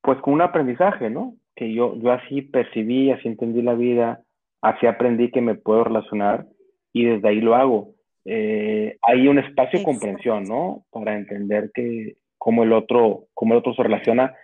pues, 0.00 0.18
con 0.20 0.34
un 0.34 0.40
aprendizaje, 0.40 1.10
¿no? 1.10 1.34
Que 1.56 1.74
yo, 1.74 1.96
yo 1.96 2.12
así 2.12 2.42
percibí, 2.42 3.10
así 3.10 3.26
entendí 3.26 3.60
la 3.60 3.74
vida, 3.74 4.22
así 4.62 4.86
aprendí 4.86 5.32
que 5.32 5.40
me 5.40 5.56
puedo 5.56 5.82
relacionar 5.82 6.46
y 6.92 7.06
desde 7.06 7.28
ahí 7.28 7.40
lo 7.40 7.56
hago. 7.56 7.90
Eh, 8.24 8.98
hay 9.02 9.26
un 9.26 9.40
espacio 9.40 9.80
de 9.80 9.84
comprensión, 9.84 10.44
¿no? 10.44 10.84
Para 10.92 11.16
entender 11.16 11.72
que 11.74 12.16
cómo 12.38 12.62
el 12.62 12.72
otro, 12.72 13.24
cómo 13.34 13.54
el 13.54 13.58
otro 13.58 13.74
se 13.74 13.82
relaciona. 13.82 14.36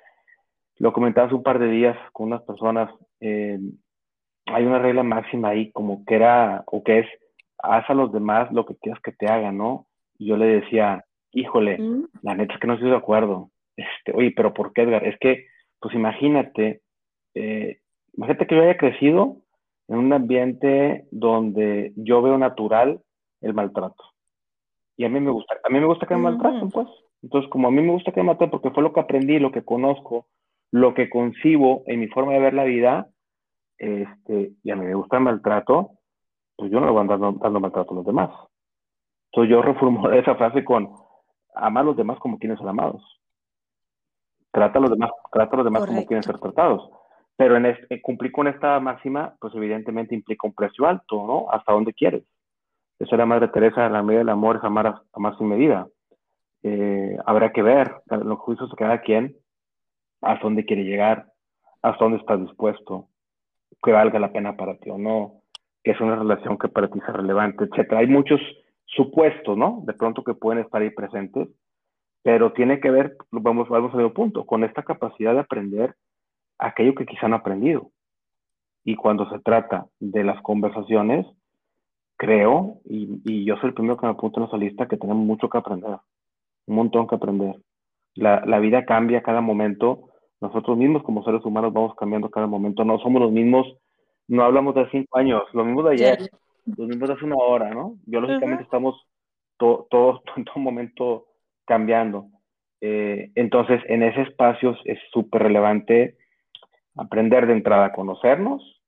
Lo 0.79 0.93
comentabas 0.93 1.33
un 1.33 1.45
par 1.45 1.61
de 1.61 1.69
días 1.69 1.97
con 2.13 2.27
unas 2.27 2.43
personas. 2.43 2.91
Eh, 3.21 3.61
hay 4.47 4.67
una 4.67 4.81
regla 4.81 5.05
máxima 5.05 5.51
ahí, 5.51 5.71
como 5.71 6.05
que 6.05 6.17
era, 6.17 6.65
o 6.67 6.83
que 6.83 7.01
es, 7.01 7.07
haz 7.63 7.89
a 7.89 7.95
los 7.95 8.13
demás 8.13 8.51
lo 8.53 8.67
que 8.67 8.75
quieras 8.75 9.01
que 9.01 9.13
te 9.13 9.27
hagan, 9.27 9.57
¿no? 9.59 9.87
Y 10.19 10.27
yo 10.27 10.37
le 10.37 10.47
decía, 10.47 11.05
híjole, 11.33 11.79
mm. 11.79 12.09
la 12.23 12.35
neta 12.35 12.55
es 12.55 12.61
que 12.61 12.67
no 12.67 12.75
estoy 12.75 12.91
de 12.91 12.97
acuerdo. 12.97 13.51
Este, 13.77 14.13
oye, 14.13 14.33
pero 14.35 14.55
¿por 14.55 14.73
qué, 14.73 14.83
Edgar? 14.83 15.07
Es 15.07 15.19
que, 15.19 15.47
pues 15.81 15.95
imagínate, 15.95 16.81
eh, 17.35 17.79
imagínate 18.15 18.47
que 18.47 18.55
yo 18.55 18.63
haya 18.63 18.77
crecido 18.77 19.39
en 19.89 19.99
un 19.99 20.13
ambiente 20.13 21.07
donde 21.11 21.93
yo 21.97 22.23
veo 22.23 22.39
natural 22.39 23.01
el 23.41 23.55
maltrato. 23.55 24.03
Y 24.97 25.05
a 25.05 25.09
mí 25.09 25.21
me 25.21 25.31
gusta, 25.31 25.57
a 25.63 25.69
mí 25.71 25.81
me 25.81 25.87
gusta 25.87 26.07
que 26.07 26.15
me 26.15 26.23
maltraten, 26.23 26.71
pues. 26.71 26.89
Entonces, 27.23 27.51
como 27.51 27.69
a 27.69 27.71
mí 27.71 27.83
me 27.83 27.93
gusta 27.93 28.13
que 28.13 28.21
me 28.21 28.27
maltraten 28.27 28.51
porque 28.51 28.71
fue 28.71 28.83
lo 28.83 28.93
que 28.93 29.01
aprendí, 29.01 29.39
lo 29.39 29.51
que 29.51 29.65
conozco, 29.65 30.27
lo 30.71 30.95
que 30.95 31.11
concibo 31.11 31.83
en 31.87 32.01
mi 32.01 32.09
forma 32.09 32.33
de 32.33 32.41
ver 32.41 32.55
la 32.55 32.65
vida, 32.65 33.09
este, 33.79 34.53
y 34.63 34.71
a 34.71 34.77
mí 34.77 34.87
me 34.87 34.95
gusta 34.95 35.17
el 35.17 35.25
maltrato, 35.25 35.91
pues 36.57 36.71
yo 36.71 36.81
no 36.81 36.87
le 36.87 36.93
voy 36.93 36.99
a 36.99 37.03
andar 37.03 37.19
dando 37.19 37.61
maltrato 37.61 37.93
a 37.93 37.97
los 37.97 38.07
demás. 38.07 38.31
Entonces 39.35 39.51
yo 39.51 39.63
reformulé 39.63 40.19
esa 40.21 40.37
frase 40.37 40.65
con 40.65 40.91
amar 41.55 41.83
a 41.83 41.87
los 41.87 41.97
demás 41.97 42.19
como 42.21 42.39
quieren 42.39 42.57
ser 42.57 42.69
amados. 42.69 43.03
Trata 44.53 44.79
a 44.79 44.83
los 44.83 44.91
demás, 44.91 45.11
trata 45.33 45.55
a 45.55 45.57
los 45.57 45.65
demás 45.65 45.87
como 45.87 46.07
quieren 46.07 46.23
ser 46.23 46.39
tratados. 46.39 46.89
Pero 47.37 47.57
en 47.57 47.67
este, 47.67 48.01
cumplir 48.01 48.31
con 48.31 48.47
esta 48.47 48.79
máxima, 48.79 49.35
pues 49.41 49.53
evidentemente 49.57 50.15
implica 50.15 50.47
un 50.47 50.55
precio 50.55 50.87
alto, 50.87 51.27
¿no? 51.27 51.47
Hasta 51.51 51.73
dónde 51.73 51.93
quieres. 51.93 52.23
Eso 53.01 53.17
era 53.17 53.27
Madre 53.27 53.49
Teresa, 53.49 53.89
la 53.89 54.05
medida 54.05 54.21
del 54.21 54.29
amor 54.29 54.57
es 54.57 54.65
amar, 54.65 55.03
amar 55.13 55.37
sin 55.37 55.49
medida. 55.49 55.89
Eh, 56.63 57.19
habrá 57.27 57.53
que 57.53 57.63
ver 57.63 58.03
los 58.07 58.39
juicios 58.39 58.71
de 58.71 58.77
cada 58.77 59.01
quien, 59.01 59.37
hasta 60.23 60.45
dónde 60.45 60.65
quiere 60.65 60.85
llegar, 60.85 61.27
hasta 61.83 62.05
dónde 62.05 62.19
está 62.19 62.37
dispuesto, 62.37 63.09
que 63.83 63.91
valga 63.91 64.21
la 64.21 64.33
pena 64.33 64.57
para 64.57 64.77
ti 64.77 64.91
o 64.91 64.97
no, 64.97 65.43
que 65.83 65.91
es 65.91 66.01
una 66.01 66.15
relación 66.15 66.57
que 66.57 66.69
para 66.69 66.87
ti 66.89 67.01
sea 67.01 67.15
relevante, 67.15 67.65
etcétera. 67.65 68.01
Hay 68.01 68.07
muchos 68.07 68.41
supuestos, 68.95 69.57
¿no? 69.57 69.83
De 69.85 69.93
pronto 69.93 70.23
que 70.23 70.35
pueden 70.35 70.63
estar 70.63 70.83
ahí 70.83 70.91
presentes, 70.91 71.49
pero 72.23 72.53
tiene 72.53 72.81
que 72.81 72.91
ver, 72.91 73.17
vamos, 73.31 73.69
vamos 73.69 73.93
a 73.95 73.99
un 73.99 74.13
punto, 74.13 74.47
con 74.47 74.65
esta 74.65 74.83
capacidad 74.83 75.35
de 75.35 75.41
aprender 75.41 75.95
aquello 76.59 76.95
que 76.95 77.07
quizá 77.07 77.27
han 77.27 77.35
aprendido. 77.35 77.91
Y 78.85 78.97
cuando 78.97 79.29
se 79.31 79.39
trata 79.41 79.87
de 80.01 80.25
las 80.25 80.41
conversaciones, 80.43 81.27
creo, 82.17 82.79
y, 82.85 83.45
yo 83.45 83.57
soy 83.57 83.69
el 83.69 83.75
primero 83.75 83.97
que 83.97 84.07
me 84.07 84.13
apunto 84.13 84.41
en 84.41 84.47
esa 84.47 84.57
lista, 84.57 84.89
que 84.89 84.97
tenemos 84.97 85.25
mucho 85.25 85.49
que 85.49 85.59
aprender, 85.59 85.99
un 86.67 86.77
montón 86.77 87.07
que 87.07 87.15
aprender. 87.15 87.57
La, 88.15 88.45
la 88.47 88.59
vida 88.59 88.85
cambia 88.85 89.23
cada 89.23 89.41
momento, 89.41 90.11
nosotros 90.41 90.77
mismos 90.77 91.03
como 91.03 91.25
seres 91.25 91.45
humanos 91.45 91.73
vamos 91.73 91.95
cambiando 91.97 92.31
cada 92.31 92.47
momento, 92.47 92.85
no 92.85 92.99
somos 93.01 93.21
los 93.21 93.33
mismos, 93.33 93.67
no 94.29 94.45
hablamos 94.45 94.75
de 94.75 94.89
cinco 94.91 95.19
años, 95.19 95.43
lo 95.53 95.65
mismo 95.65 95.83
de 95.83 95.93
ayer, 95.93 96.31
los 96.67 96.89
mismos 96.89 97.11
hace 97.11 97.25
una 97.25 97.37
hora, 97.37 97.71
¿no? 97.71 97.97
Biológicamente 98.07 98.65
estamos 98.65 99.07
todos 99.57 99.89
todo, 99.89 100.23
en 100.37 100.45
todo 100.45 100.59
momento 100.59 101.27
cambiando. 101.65 102.29
Eh, 102.81 103.31
entonces, 103.35 103.81
en 103.89 104.03
ese 104.03 104.23
espacio 104.23 104.77
es 104.85 104.99
súper 105.13 105.43
relevante 105.43 106.17
aprender 106.97 107.47
de 107.47 107.55
entrada 107.55 107.87
a 107.87 107.93
conocernos, 107.93 108.81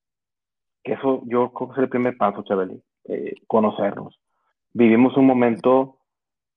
que 0.85 0.93
eso 0.95 1.23
yo 1.27 1.53
creo 1.53 1.69
que 1.69 1.73
es 1.73 1.79
el 1.79 1.89
primer 1.89 2.17
paso, 2.17 2.45
Chabeli, 2.45 2.81
eh, 3.05 3.35
conocernos. 3.47 4.21
Vivimos 4.73 5.17
un 5.17 5.27
momento 5.27 5.99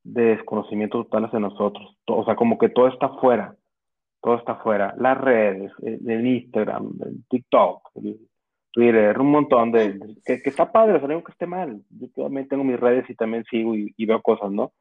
de 0.03 0.36
desconocimiento 0.36 1.03
total 1.03 1.25
hacia 1.25 1.39
nosotros, 1.39 1.97
o 2.08 2.25
sea, 2.25 2.36
como 2.36 2.58
que 2.58 2.69
todo 2.69 2.88
está 2.88 3.10
fuera, 3.19 3.55
todo 4.21 4.36
está 4.36 4.55
fuera, 4.58 4.93
las 4.97 5.17
redes, 5.17 5.71
el, 5.82 6.10
el 6.10 6.27
Instagram, 6.27 6.91
el 7.05 7.25
TikTok, 7.29 7.89
el 7.95 8.28
Twitter, 8.71 9.19
un 9.19 9.32
montón 9.32 9.71
de, 9.71 9.99
que, 10.25 10.41
que, 10.41 10.49
está 10.49 10.71
padre, 10.71 10.95
o 10.95 10.99
sea, 10.99 11.08
no 11.08 11.23
que 11.23 11.32
esté 11.32 11.47
mal, 11.47 11.82
yo 11.89 12.08
también 12.15 12.47
tengo 12.47 12.63
mis 12.63 12.79
redes 12.79 13.10
y 13.10 13.15
también 13.15 13.43
sigo 13.45 13.75
y, 13.75 13.93
y 13.97 14.05
veo 14.05 14.21
cosas, 14.21 14.51
¿no? 14.51 14.71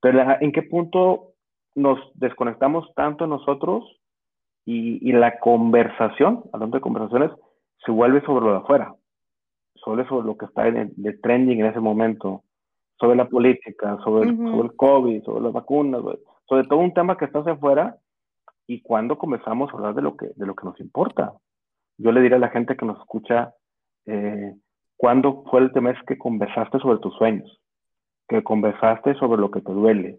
Pero 0.00 0.20
¿en 0.40 0.52
qué 0.52 0.62
punto 0.62 1.34
nos 1.74 1.98
desconectamos 2.14 2.92
tanto 2.94 3.26
nosotros 3.26 3.84
y, 4.64 5.08
y, 5.08 5.12
la 5.12 5.38
conversación, 5.38 6.44
hablando 6.52 6.76
de 6.76 6.82
conversaciones, 6.82 7.30
se 7.84 7.92
vuelve 7.92 8.20
sobre 8.22 8.46
lo 8.46 8.52
de 8.52 8.58
afuera, 8.58 8.94
sobre, 9.74 10.06
sobre 10.06 10.26
lo 10.26 10.36
que 10.36 10.46
está 10.46 10.68
en 10.68 10.92
de 10.96 11.12
trending 11.14 11.60
en 11.60 11.66
ese 11.66 11.80
momento, 11.80 12.42
sobre 12.98 13.16
la 13.16 13.28
política, 13.28 13.98
sobre, 14.04 14.28
el, 14.28 14.36
sobre 14.36 14.68
el 14.68 14.76
COVID, 14.76 15.24
sobre 15.24 15.44
las 15.44 15.52
vacunas, 15.52 16.02
sobre, 16.46 16.64
todo 16.68 16.78
un 16.78 16.92
tema 16.92 17.16
que 17.16 17.24
está 17.24 17.40
hacia 17.40 17.52
afuera 17.52 17.96
y 18.66 18.82
cuando 18.82 19.16
comenzamos 19.16 19.70
a 19.70 19.76
hablar 19.76 19.94
de 19.94 20.02
lo 20.02 20.16
que, 20.16 20.28
de 20.36 20.46
lo 20.46 20.54
que 20.54 20.66
nos 20.66 20.78
importa. 20.80 21.32
Yo 22.02 22.12
le 22.12 22.22
diré 22.22 22.36
a 22.36 22.38
la 22.38 22.48
gente 22.48 22.76
que 22.76 22.86
nos 22.86 22.98
escucha, 22.98 23.52
eh, 24.06 24.54
¿cuándo 24.96 25.44
fue 25.50 25.60
el 25.60 25.72
tema 25.72 25.94
que 26.06 26.16
conversaste 26.16 26.78
sobre 26.78 26.98
tus 26.98 27.14
sueños? 27.16 27.60
Que 28.26 28.42
conversaste 28.42 29.14
sobre 29.16 29.38
lo 29.38 29.50
que 29.50 29.60
te 29.60 29.70
duele, 29.70 30.18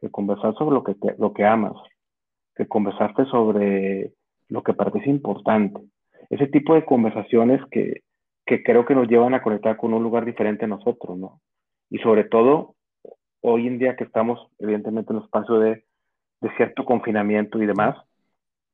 que 0.00 0.10
conversaste 0.10 0.58
sobre 0.58 0.74
lo 0.74 0.84
que, 0.84 0.94
lo 1.18 1.32
que 1.32 1.44
amas, 1.44 1.72
que 2.54 2.68
conversaste 2.68 3.24
sobre 3.24 4.12
lo 4.48 4.62
que 4.62 4.74
para 4.74 4.92
ti 4.92 5.00
es 5.00 5.08
importante. 5.08 5.80
Ese 6.30 6.46
tipo 6.46 6.74
de 6.74 6.84
conversaciones 6.84 7.60
que, 7.72 8.02
que 8.46 8.62
creo 8.62 8.86
que 8.86 8.94
nos 8.94 9.08
llevan 9.08 9.34
a 9.34 9.42
conectar 9.42 9.76
con 9.76 9.94
un 9.94 10.04
lugar 10.04 10.24
diferente 10.24 10.66
a 10.66 10.68
nosotros, 10.68 11.18
¿no? 11.18 11.40
Y 11.90 11.98
sobre 11.98 12.24
todo, 12.24 12.76
hoy 13.40 13.66
en 13.66 13.78
día 13.78 13.96
que 13.96 14.04
estamos, 14.04 14.38
evidentemente, 14.60 15.12
en 15.12 15.16
un 15.16 15.24
espacio 15.24 15.58
de, 15.58 15.84
de 16.42 16.56
cierto 16.56 16.84
confinamiento 16.84 17.60
y 17.60 17.66
demás, 17.66 17.96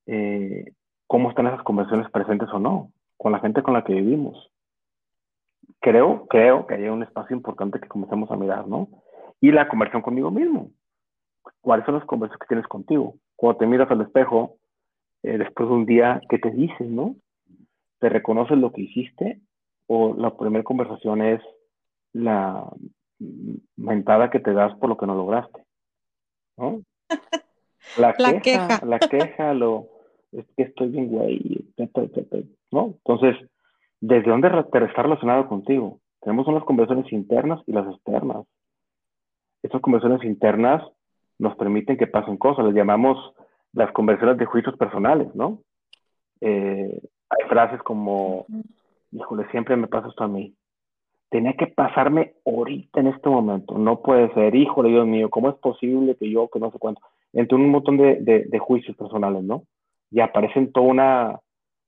eh, 0.07 0.67
¿cómo 1.07 1.31
están 1.31 1.47
esas 1.47 1.63
conversaciones 1.63 2.11
presentes 2.11 2.49
o 2.53 2.59
no? 2.59 2.91
Con 3.17 3.33
la 3.33 3.41
gente 3.41 3.63
con 3.63 3.75
la 3.75 3.85
que 3.85 3.95
vivimos. 3.95 4.51
creo, 5.81 6.27
creo 6.29 6.67
que 6.67 6.75
hay 6.75 6.89
un 6.89 7.03
espacio 7.03 7.37
importante 7.37 7.79
que 7.79 7.89
comencemos 7.89 8.31
a 8.31 8.37
mirar, 8.37 8.67
¿no? 8.67 8.89
Y 9.41 9.53
la 9.53 9.69
conversión 9.69 10.03
conmigo 10.03 10.31
mismo. 10.31 10.71
¿Cuáles 11.61 11.85
son 11.85 11.97
las 11.97 12.05
conversaciones 12.05 12.41
que 12.41 12.49
tienes 12.49 12.67
contigo? 12.67 13.17
Cuando 13.37 13.59
te 13.59 13.67
miras 13.67 13.91
al 13.91 14.01
espejo, 14.01 14.57
eh, 15.23 15.39
después 15.39 15.69
de 15.69 15.75
un 15.75 15.87
día, 15.87 16.21
¿qué 16.29 16.39
te 16.39 16.51
dices, 16.51 16.89
no? 16.89 17.17
¿Te 17.99 18.09
reconoces 18.09 18.57
lo 18.57 18.73
que 18.73 18.83
hiciste? 18.83 19.41
¿O 19.87 20.15
la 20.15 20.35
primera 20.37 20.65
conversación 20.65 21.23
es 21.23 21.43
la 22.13 22.67
mentada 23.77 24.31
que 24.31 24.41
te 24.41 24.53
das 24.53 24.75
por 24.77 24.89
lo 24.89 24.97
que 24.97 25.07
no 25.07 25.15
lograste? 25.15 25.65
¿No? 26.57 26.81
La, 27.99 28.15
queja, 28.15 28.81
la 28.85 28.99
queja, 28.99 29.53
lo, 29.53 29.94
es 30.37 30.47
que 30.57 30.65
estoy 30.65 30.89
bien 30.89 31.09
güey, 31.09 31.65
¿no? 32.71 32.95
Entonces, 33.05 33.37
¿desde 34.01 34.31
dónde 34.31 34.51
te 34.51 34.85
está 34.85 35.03
relacionado 35.03 35.49
contigo? 35.49 36.01
Tenemos 36.21 36.47
unas 36.49 36.65
conversaciones 36.65 37.13
internas 37.13 37.61
y 37.67 37.73
las 37.73 37.87
externas. 37.87 38.47
Estas 39.63 39.81
conversaciones 39.81 40.25
internas 40.25 40.83
nos 41.39 41.57
permiten 41.57 41.97
que 41.97 42.07
pasen 42.07 42.37
cosas, 42.37 42.65
les 42.67 42.75
llamamos 42.75 43.19
las 43.73 43.93
conversaciones 43.93 44.39
de 44.39 44.47
juicios 44.47 44.77
personales, 44.77 45.35
¿no? 45.35 45.61
Eh, 46.41 47.01
hay 47.31 47.49
frases 47.49 47.83
como, 47.83 48.47
híjole, 49.13 49.47
siempre 49.51 49.77
me 49.77 49.89
pasa 49.89 50.09
esto 50.09 50.25
a 50.25 50.29
mí. 50.29 50.55
Tenía 51.31 51.55
que 51.55 51.67
pasarme 51.67 52.35
ahorita 52.45 53.01
en 53.01 53.09
este 53.09 53.29
momento. 53.29 53.77
No 53.77 54.01
puede 54.01 54.33
ser, 54.35 54.55
híjole, 54.55 54.91
Dios 54.91 55.07
mío, 55.07 55.31
¿cómo 55.31 55.49
es 55.51 55.57
posible 55.57 56.15
que 56.17 56.31
yo, 56.31 56.49
que 56.49 56.61
no 56.61 56.71
sé 56.71 56.79
cuánto? 56.79 57.01
Entre 57.33 57.57
un 57.57 57.71
montón 57.71 57.97
de 57.97 58.59
juicios 58.61 58.97
personales, 58.97 59.43
¿no? 59.43 59.65
Y 60.15 60.21
aparecen 60.21 60.71
todo, 60.71 60.85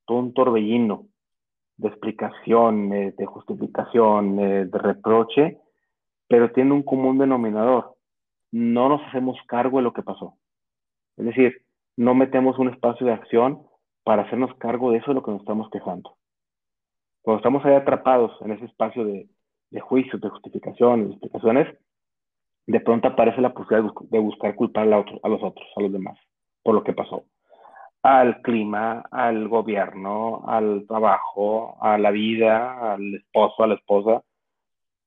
un 0.08 0.34
torbellino 0.34 1.06
de 1.76 1.88
explicaciones, 1.88 3.14
de 3.14 3.24
justificaciones, 3.24 4.68
de 4.68 4.78
reproche, 4.78 5.60
pero 6.26 6.50
tiene 6.50 6.72
un 6.72 6.82
común 6.82 7.18
denominador. 7.18 7.94
No 8.50 8.88
nos 8.88 9.00
hacemos 9.02 9.38
cargo 9.46 9.78
de 9.78 9.84
lo 9.84 9.92
que 9.92 10.02
pasó. 10.02 10.34
Es 11.16 11.24
decir, 11.24 11.62
no 11.96 12.16
metemos 12.16 12.58
un 12.58 12.68
espacio 12.68 13.06
de 13.06 13.12
acción 13.12 13.62
para 14.02 14.22
hacernos 14.22 14.52
cargo 14.56 14.90
de 14.90 14.98
eso 14.98 15.12
de 15.12 15.14
lo 15.14 15.22
que 15.22 15.30
nos 15.30 15.42
estamos 15.42 15.70
quejando. 15.70 16.16
Cuando 17.22 17.38
estamos 17.38 17.64
ahí 17.64 17.74
atrapados 17.74 18.32
en 18.40 18.50
ese 18.50 18.64
espacio 18.64 19.04
de, 19.04 19.28
de 19.70 19.80
juicios, 19.80 20.20
de 20.20 20.30
justificaciones, 20.30 21.06
de 21.06 21.12
explicaciones, 21.12 21.78
de 22.66 22.80
pronto 22.80 23.06
aparece 23.06 23.40
la 23.40 23.54
posibilidad 23.54 23.88
de, 24.10 24.18
buscar 24.18 24.56
culpar 24.56 24.92
a, 24.92 25.04
a 25.22 25.28
los 25.28 25.42
otros, 25.44 25.68
a 25.76 25.82
los 25.82 25.92
demás, 25.92 26.18
por 26.64 26.74
lo 26.74 26.82
que 26.82 26.92
pasó 26.92 27.22
al 28.07 28.40
clima, 28.40 29.05
al 29.11 29.49
gobierno, 29.49 30.45
al 30.47 30.87
trabajo, 30.87 31.77
a 31.81 31.99
la 31.99 32.12
vida, 32.12 32.92
al 32.92 33.16
esposo, 33.16 33.64
a 33.64 33.66
la 33.66 33.75
esposa, 33.75 34.23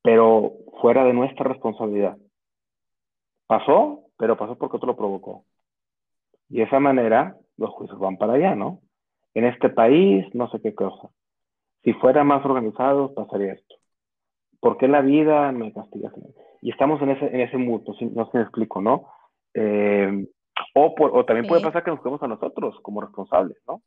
pero 0.03 0.51
fuera 0.81 1.05
de 1.05 1.13
nuestra 1.13 1.45
responsabilidad. 1.45 2.17
Pasó, 3.47 4.01
pero 4.17 4.35
pasó 4.35 4.57
porque 4.57 4.75
otro 4.75 4.87
lo 4.87 4.97
provocó. 4.97 5.45
Y 6.49 6.57
de 6.57 6.63
esa 6.63 6.81
manera 6.81 7.37
los 7.55 7.69
juicios 7.69 7.97
van 7.99 8.17
para 8.17 8.33
allá, 8.33 8.53
¿no? 8.55 8.81
En 9.33 9.45
este 9.45 9.69
país, 9.69 10.25
no 10.35 10.49
sé 10.49 10.59
qué 10.61 10.75
cosa. 10.75 11.09
Si 11.85 11.93
fuera 11.93 12.25
más 12.25 12.43
organizado, 12.43 13.13
pasaría 13.13 13.53
esto. 13.53 13.75
¿Por 14.59 14.77
qué 14.77 14.89
la 14.89 14.99
vida 14.99 15.53
me 15.53 15.71
castiga? 15.71 16.11
Y 16.61 16.71
estamos 16.71 17.01
en 17.01 17.11
ese, 17.11 17.27
en 17.27 17.39
ese 17.39 17.55
mundo, 17.55 17.95
no 18.13 18.25
si 18.29 18.37
me 18.37 18.43
explico, 18.43 18.81
¿no? 18.81 19.07
Eh, 19.53 20.27
o, 20.75 20.95
o 20.97 21.25
también 21.25 21.47
puede 21.47 21.61
pasar 21.61 21.83
que 21.83 21.91
nos 21.91 21.99
quedemos 21.99 22.21
a 22.23 22.27
nosotros 22.27 22.77
como 22.81 23.01
responsables, 23.01 23.57
¿no? 23.67 23.81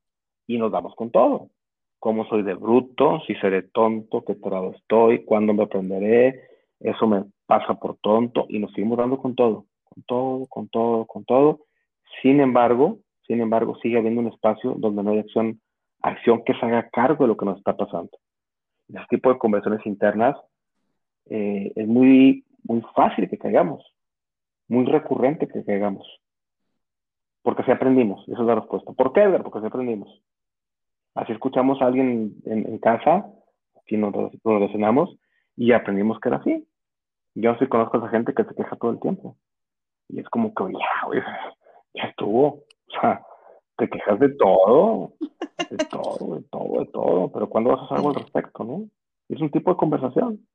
Y 0.47 0.59
nos 0.59 0.73
damos 0.73 0.95
con 0.95 1.11
todo. 1.11 1.51
¿Cómo 1.99 2.25
soy 2.27 2.43
de 2.43 2.55
bruto? 2.55 3.21
Si 3.27 3.35
seré 3.37 3.63
tonto, 3.63 4.25
qué 4.25 4.37
grado 4.41 4.73
estoy, 4.73 5.25
cuándo 5.25 5.55
me 5.55 5.63
aprenderé, 5.63 6.41
eso 6.81 7.07
me 7.07 7.25
pasa 7.47 7.75
por 7.75 7.97
tonto 7.99 8.47
y 8.49 8.59
nos 8.59 8.73
seguimos 8.73 8.99
dando 8.99 9.19
con 9.19 9.35
todo, 9.35 9.67
con 9.85 10.03
todo, 10.05 10.47
con 10.47 10.69
todo, 10.69 11.07
con 11.07 11.25
todo. 11.25 11.61
Sin 12.21 12.41
embargo, 12.41 12.99
sin 13.27 13.41
embargo, 13.41 13.77
sigue 13.83 13.99
habiendo 13.99 14.21
un 14.21 14.29
espacio 14.29 14.75
donde 14.77 15.03
no 15.03 15.13
hay 15.13 15.21
acción, 15.21 15.61
acción 16.01 16.43
que 16.45 16.55
se 16.55 16.67
haga 16.67 16.89
cargo 16.91 17.25
de 17.25 17.29
lo 17.29 17.37
que 17.37 17.47
nos 17.47 17.59
está 17.59 17.77
pasando. 17.77 18.11
Este 18.89 19.17
tipo 19.17 19.33
de 19.33 19.39
conversaciones 19.39 19.87
internas 19.87 20.37
eh, 21.31 21.73
es 21.75 21.87
muy, 21.87 22.45
muy 22.65 22.83
fácil 22.95 23.29
que 23.29 23.39
caigamos, 23.39 23.85
muy 24.69 24.85
recurrente 24.87 25.47
que 25.47 25.65
caigamos. 25.65 26.07
Porque 27.43 27.63
así 27.63 27.71
aprendimos, 27.71 28.27
esa 28.29 28.41
es 28.41 28.47
la 28.47 28.55
respuesta. 28.55 28.93
¿Por 28.93 29.13
qué, 29.13 29.23
Edgar? 29.23 29.43
Porque 29.43 29.59
así 29.59 29.67
aprendimos. 29.67 30.23
Así 31.15 31.33
escuchamos 31.33 31.81
a 31.83 31.87
alguien 31.87 32.37
en, 32.47 32.79
casa, 32.79 33.27
aquí 33.77 33.97
nos, 33.97 34.15
relacionamos, 34.45 35.17
y 35.57 35.73
aprendimos 35.73 36.19
que 36.21 36.29
era 36.29 36.39
así. 36.39 36.67
Yo 37.35 37.55
sí 37.57 37.67
conozco 37.67 37.97
a 37.97 38.01
esa 38.01 38.09
gente 38.09 38.33
que 38.35 38.45
se 38.45 38.55
queja 38.55 38.77
todo 38.77 38.93
el 38.93 39.01
tiempo. 39.01 39.37
Y 40.09 40.21
es 40.21 40.29
como 40.29 40.55
que, 40.55 40.65
ya, 40.73 41.23
ya 41.95 42.03
estuvo. 42.05 42.47
O 42.47 43.01
sea, 43.01 43.23
te 43.77 43.89
quejas 43.89 44.19
de 44.21 44.31
todo, 44.31 45.13
de 45.71 45.77
todo, 45.87 46.37
de 46.37 46.43
todo, 46.43 46.79
de 46.81 46.87
todo, 46.87 47.33
pero 47.33 47.49
¿cuándo 47.49 47.71
vas 47.71 47.81
a 47.81 47.85
hacer 47.85 47.97
algo 47.99 48.11
al 48.11 48.17
respecto, 48.17 48.65
no? 48.65 48.85
Es 49.29 49.41
un 49.41 49.51
tipo 49.51 49.71
de 49.71 49.77
conversación 49.77 50.47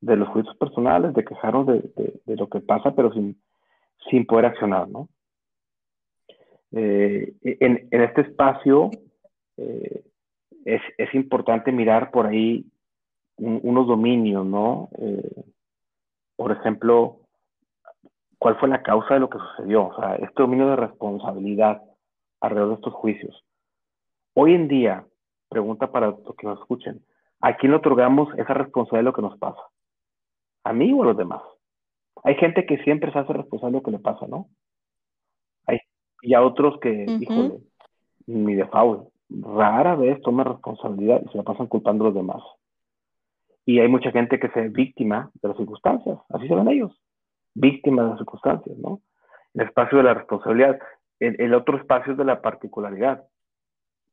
de 0.00 0.16
los 0.16 0.28
juicios 0.28 0.56
personales, 0.56 1.14
de 1.14 1.24
quejarnos 1.24 1.66
de, 1.66 2.20
de, 2.24 2.36
lo 2.36 2.48
que 2.48 2.60
pasa, 2.60 2.94
pero 2.94 3.12
sin, 3.12 3.40
sin 4.10 4.26
poder 4.26 4.46
accionar, 4.46 4.88
¿no? 4.88 5.08
Eh, 6.72 7.34
en, 7.42 7.88
este 7.90 8.22
espacio 8.22 8.90
eh, 9.56 10.04
es, 10.64 11.14
importante 11.14 11.72
mirar 11.72 12.10
por 12.10 12.26
ahí 12.26 12.66
unos 13.38 13.86
dominios, 13.86 14.44
¿no? 14.44 14.88
Eh, 14.98 15.44
por 16.36 16.52
ejemplo, 16.52 17.20
¿cuál 18.38 18.58
fue 18.58 18.68
la 18.68 18.82
causa 18.82 19.14
de 19.14 19.20
lo 19.20 19.30
que 19.30 19.38
sucedió? 19.38 19.86
O 19.86 19.96
sea, 19.96 20.16
este 20.16 20.42
dominio 20.42 20.68
de 20.68 20.76
responsabilidad 20.76 21.82
alrededor 22.40 22.70
de 22.70 22.74
estos 22.74 22.94
juicios. 22.94 23.44
Hoy 24.34 24.54
en 24.54 24.68
día, 24.68 25.04
pregunta 25.48 25.90
para 25.90 26.08
los 26.08 26.36
que 26.36 26.46
nos 26.46 26.60
escuchen, 26.60 27.00
¿a 27.40 27.56
quién 27.56 27.72
le 27.72 27.78
otorgamos 27.78 28.28
esa 28.38 28.54
responsabilidad 28.54 29.00
de 29.00 29.10
lo 29.10 29.12
que 29.14 29.22
nos 29.22 29.38
pasa? 29.38 29.62
¿A 30.64 30.72
mí 30.72 30.92
o 30.92 31.02
a 31.02 31.06
los 31.06 31.16
demás? 31.16 31.42
Hay 32.24 32.34
gente 32.34 32.66
que 32.66 32.78
siempre 32.78 33.12
se 33.12 33.18
hace 33.18 33.32
responsable 33.32 33.72
de 33.72 33.78
lo 33.78 33.82
que 33.84 33.90
le 33.92 33.98
pasa, 34.00 34.26
¿no? 34.26 34.48
Y 36.22 36.34
a 36.34 36.42
otros 36.42 36.78
que, 36.80 37.06
híjole, 37.20 37.58
ni 38.26 38.54
de 38.54 38.66
faul, 38.66 39.08
rara 39.30 39.94
vez 39.96 40.20
toma 40.22 40.44
responsabilidad 40.44 41.22
y 41.24 41.28
se 41.30 41.38
la 41.38 41.44
pasan 41.44 41.66
culpando 41.66 42.04
a 42.04 42.08
los 42.08 42.14
demás. 42.14 42.42
Y 43.64 43.80
hay 43.80 43.88
mucha 43.88 44.10
gente 44.10 44.38
que 44.38 44.48
se 44.48 44.60
ve 44.62 44.68
víctima 44.68 45.30
de 45.42 45.48
las 45.48 45.56
circunstancias, 45.56 46.18
así 46.30 46.48
se 46.48 46.54
ven 46.54 46.68
ellos, 46.68 46.92
víctimas 47.54 48.06
de 48.06 48.10
las 48.10 48.18
circunstancias, 48.18 48.76
¿no? 48.78 49.00
El 49.54 49.62
espacio 49.62 49.98
de 49.98 50.04
la 50.04 50.14
responsabilidad, 50.14 50.78
el, 51.20 51.54
otro 51.54 51.76
espacio 51.76 52.12
es 52.12 52.18
de 52.18 52.24
la 52.24 52.40
particularidad. 52.40 53.24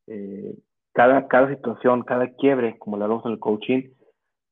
Eh, 0.08 0.54
cada, 0.92 1.28
cada 1.28 1.48
situación, 1.48 2.02
cada 2.02 2.28
quiebre, 2.34 2.78
como 2.78 2.96
le 2.96 3.04
hablamos 3.04 3.24
en 3.26 3.32
el 3.32 3.38
coaching, 3.38 3.90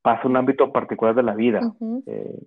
pasa 0.02 0.28
un 0.28 0.36
ámbito 0.36 0.72
particular 0.72 1.14
de 1.14 1.22
la 1.22 1.34
vida. 1.34 1.60
Eh, 2.06 2.38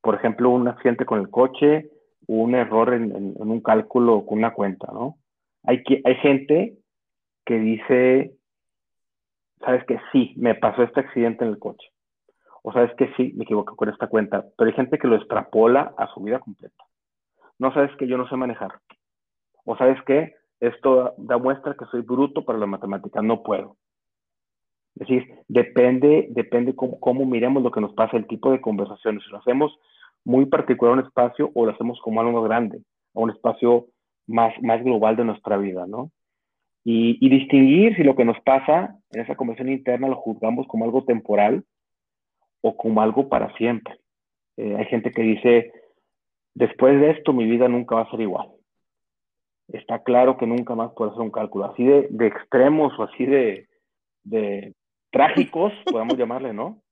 por 0.00 0.14
ejemplo, 0.14 0.50
un 0.50 0.66
accidente 0.66 1.04
con 1.04 1.20
el 1.20 1.28
coche, 1.28 1.90
un 2.36 2.54
error 2.54 2.94
en, 2.94 3.34
un 3.36 3.60
cálculo 3.60 4.24
con 4.24 4.38
una 4.38 4.52
cuenta, 4.52 4.88
¿no? 4.92 5.16
Hay, 5.64 5.82
que, 5.82 6.00
hay 6.04 6.14
gente 6.16 6.78
que 7.44 7.58
dice, 7.58 8.36
sabes 9.58 9.84
que 9.86 9.98
sí, 10.12 10.34
me 10.36 10.54
pasó 10.54 10.84
este 10.84 11.00
accidente 11.00 11.44
en 11.44 11.50
el 11.50 11.58
coche. 11.58 11.88
O 12.62 12.72
sabes 12.72 12.94
que 12.96 13.12
sí, 13.16 13.32
me 13.36 13.42
equivoqué 13.44 13.74
con 13.74 13.88
esta 13.88 14.06
cuenta. 14.06 14.46
Pero 14.56 14.70
hay 14.70 14.76
gente 14.76 14.98
que 14.98 15.08
lo 15.08 15.16
extrapola 15.16 15.92
a 15.96 16.06
su 16.14 16.20
vida 16.20 16.38
completa. 16.38 16.84
No 17.58 17.74
sabes 17.74 17.90
que 17.96 18.06
yo 18.06 18.16
no 18.16 18.28
sé 18.28 18.36
manejar. 18.36 18.70
O 19.64 19.76
sabes 19.76 20.00
que 20.04 20.34
esto 20.60 21.14
da 21.18 21.36
muestra 21.36 21.74
que 21.74 21.86
soy 21.86 22.02
bruto 22.02 22.44
para 22.44 22.58
la 22.58 22.66
matemática, 22.66 23.22
no 23.22 23.42
puedo. 23.42 23.76
Es 24.94 25.08
decir, 25.08 25.34
depende, 25.48 26.28
depende 26.30 26.76
cómo, 26.76 27.00
cómo 27.00 27.26
miremos 27.26 27.62
lo 27.62 27.72
que 27.72 27.80
nos 27.80 27.92
pasa, 27.94 28.16
el 28.16 28.28
tipo 28.28 28.52
de 28.52 28.60
conversaciones. 28.60 29.24
Si 29.24 29.30
lo 29.30 29.38
hacemos 29.38 29.76
muy 30.24 30.46
particular 30.46 30.92
a 30.92 30.98
un 31.00 31.06
espacio 31.06 31.50
o 31.54 31.66
lo 31.66 31.72
hacemos 31.72 32.00
como 32.00 32.20
algo 32.20 32.40
más 32.40 32.48
grande, 32.48 32.78
a 33.14 33.20
un 33.20 33.30
espacio 33.30 33.86
más, 34.26 34.54
más 34.62 34.82
global 34.82 35.16
de 35.16 35.24
nuestra 35.24 35.56
vida, 35.56 35.86
¿no? 35.86 36.10
Y, 36.82 37.18
y, 37.20 37.28
distinguir 37.28 37.94
si 37.94 38.02
lo 38.02 38.16
que 38.16 38.24
nos 38.24 38.40
pasa 38.40 38.96
en 39.12 39.20
esa 39.20 39.34
conversación 39.36 39.70
interna 39.70 40.08
lo 40.08 40.16
juzgamos 40.16 40.66
como 40.66 40.86
algo 40.86 41.04
temporal 41.04 41.62
o 42.62 42.74
como 42.74 43.02
algo 43.02 43.28
para 43.28 43.54
siempre. 43.58 43.98
Eh, 44.56 44.76
hay 44.76 44.86
gente 44.86 45.10
que 45.10 45.22
dice, 45.22 45.72
después 46.54 46.98
de 47.00 47.10
esto 47.10 47.34
mi 47.34 47.44
vida 47.44 47.68
nunca 47.68 47.96
va 47.96 48.02
a 48.02 48.10
ser 48.10 48.22
igual. 48.22 48.48
Está 49.68 50.02
claro 50.02 50.36
que 50.36 50.46
nunca 50.46 50.74
más 50.74 50.92
puedo 50.96 51.10
hacer 51.10 51.22
un 51.22 51.30
cálculo. 51.30 51.66
Así 51.66 51.84
de, 51.84 52.08
de 52.10 52.26
extremos 52.26 52.98
o 52.98 53.02
así 53.04 53.26
de, 53.26 53.68
de 54.24 54.74
trágicos, 55.10 55.72
podemos 55.90 56.16
llamarle, 56.18 56.52
¿no? 56.52 56.82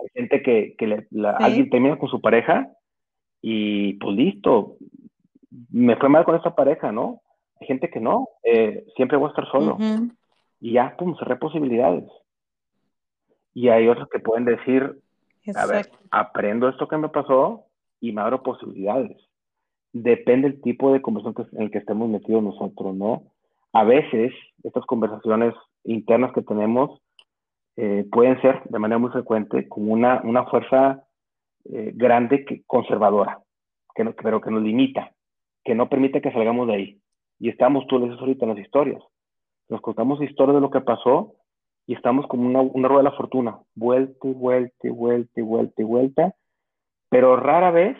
Hay 0.00 0.08
gente 0.14 0.42
que, 0.42 0.74
que 0.76 1.06
alguien 1.38 1.70
termina 1.70 1.98
con 1.98 2.08
su 2.08 2.20
pareja 2.20 2.70
y 3.42 3.94
pues 3.94 4.16
listo, 4.16 4.76
me 5.70 5.96
fue 5.96 6.08
mal 6.08 6.24
con 6.24 6.36
esta 6.36 6.54
pareja, 6.54 6.92
¿no? 6.92 7.20
Hay 7.60 7.66
gente 7.66 7.90
que 7.90 8.00
no, 8.00 8.28
eh, 8.42 8.86
siempre 8.96 9.16
voy 9.16 9.26
a 9.26 9.30
estar 9.30 9.50
solo. 9.50 9.78
Y 10.60 10.72
ya, 10.72 10.96
pum, 10.96 11.16
cerré 11.18 11.36
posibilidades. 11.36 12.04
Y 13.54 13.68
hay 13.68 13.88
otros 13.88 14.08
que 14.08 14.20
pueden 14.20 14.44
decir, 14.44 15.00
a 15.54 15.66
ver, 15.66 15.90
aprendo 16.10 16.68
esto 16.68 16.88
que 16.88 16.96
me 16.96 17.08
pasó 17.08 17.64
y 18.00 18.12
me 18.12 18.22
abro 18.22 18.42
posibilidades. 18.42 19.16
Depende 19.92 20.50
del 20.50 20.60
tipo 20.60 20.92
de 20.92 21.02
conversación 21.02 21.46
en 21.52 21.62
el 21.62 21.70
que 21.70 21.78
estemos 21.78 22.08
metidos 22.08 22.42
nosotros, 22.42 22.94
¿no? 22.94 23.24
A 23.72 23.84
veces 23.84 24.32
estas 24.62 24.84
conversaciones 24.86 25.54
internas 25.84 26.32
que 26.32 26.42
tenemos 26.42 27.00
eh, 27.76 28.06
pueden 28.10 28.40
ser 28.42 28.62
de 28.64 28.78
manera 28.78 28.98
muy 28.98 29.10
frecuente 29.10 29.68
como 29.68 29.92
una, 29.92 30.20
una 30.22 30.44
fuerza 30.46 31.04
eh, 31.64 31.92
grande 31.94 32.44
que, 32.44 32.62
conservadora, 32.66 33.40
que 33.94 34.04
no, 34.04 34.12
pero 34.14 34.40
que 34.40 34.50
nos 34.50 34.62
limita, 34.62 35.12
que 35.64 35.74
no 35.74 35.88
permite 35.88 36.20
que 36.20 36.32
salgamos 36.32 36.66
de 36.68 36.74
ahí. 36.74 37.00
Y 37.38 37.48
estamos, 37.48 37.86
tú 37.86 37.98
lo 37.98 38.12
ahorita, 38.12 38.44
en 38.44 38.50
las 38.50 38.64
historias. 38.64 39.02
Nos 39.68 39.80
contamos 39.80 40.20
historias 40.20 40.56
de 40.56 40.60
lo 40.60 40.70
que 40.70 40.80
pasó 40.80 41.34
y 41.86 41.94
estamos 41.94 42.26
como 42.26 42.46
una, 42.46 42.60
una 42.60 42.88
rueda 42.88 43.04
de 43.04 43.10
la 43.10 43.16
fortuna, 43.16 43.58
vuelta 43.74 44.28
y 44.28 44.32
vuelta 44.32 44.86
y 44.86 44.90
vuelta 44.90 45.40
y 45.40 45.42
vuelta 45.42 45.82
y 45.82 45.84
vuelta, 45.84 46.34
pero 47.08 47.36
rara 47.36 47.70
vez 47.70 47.96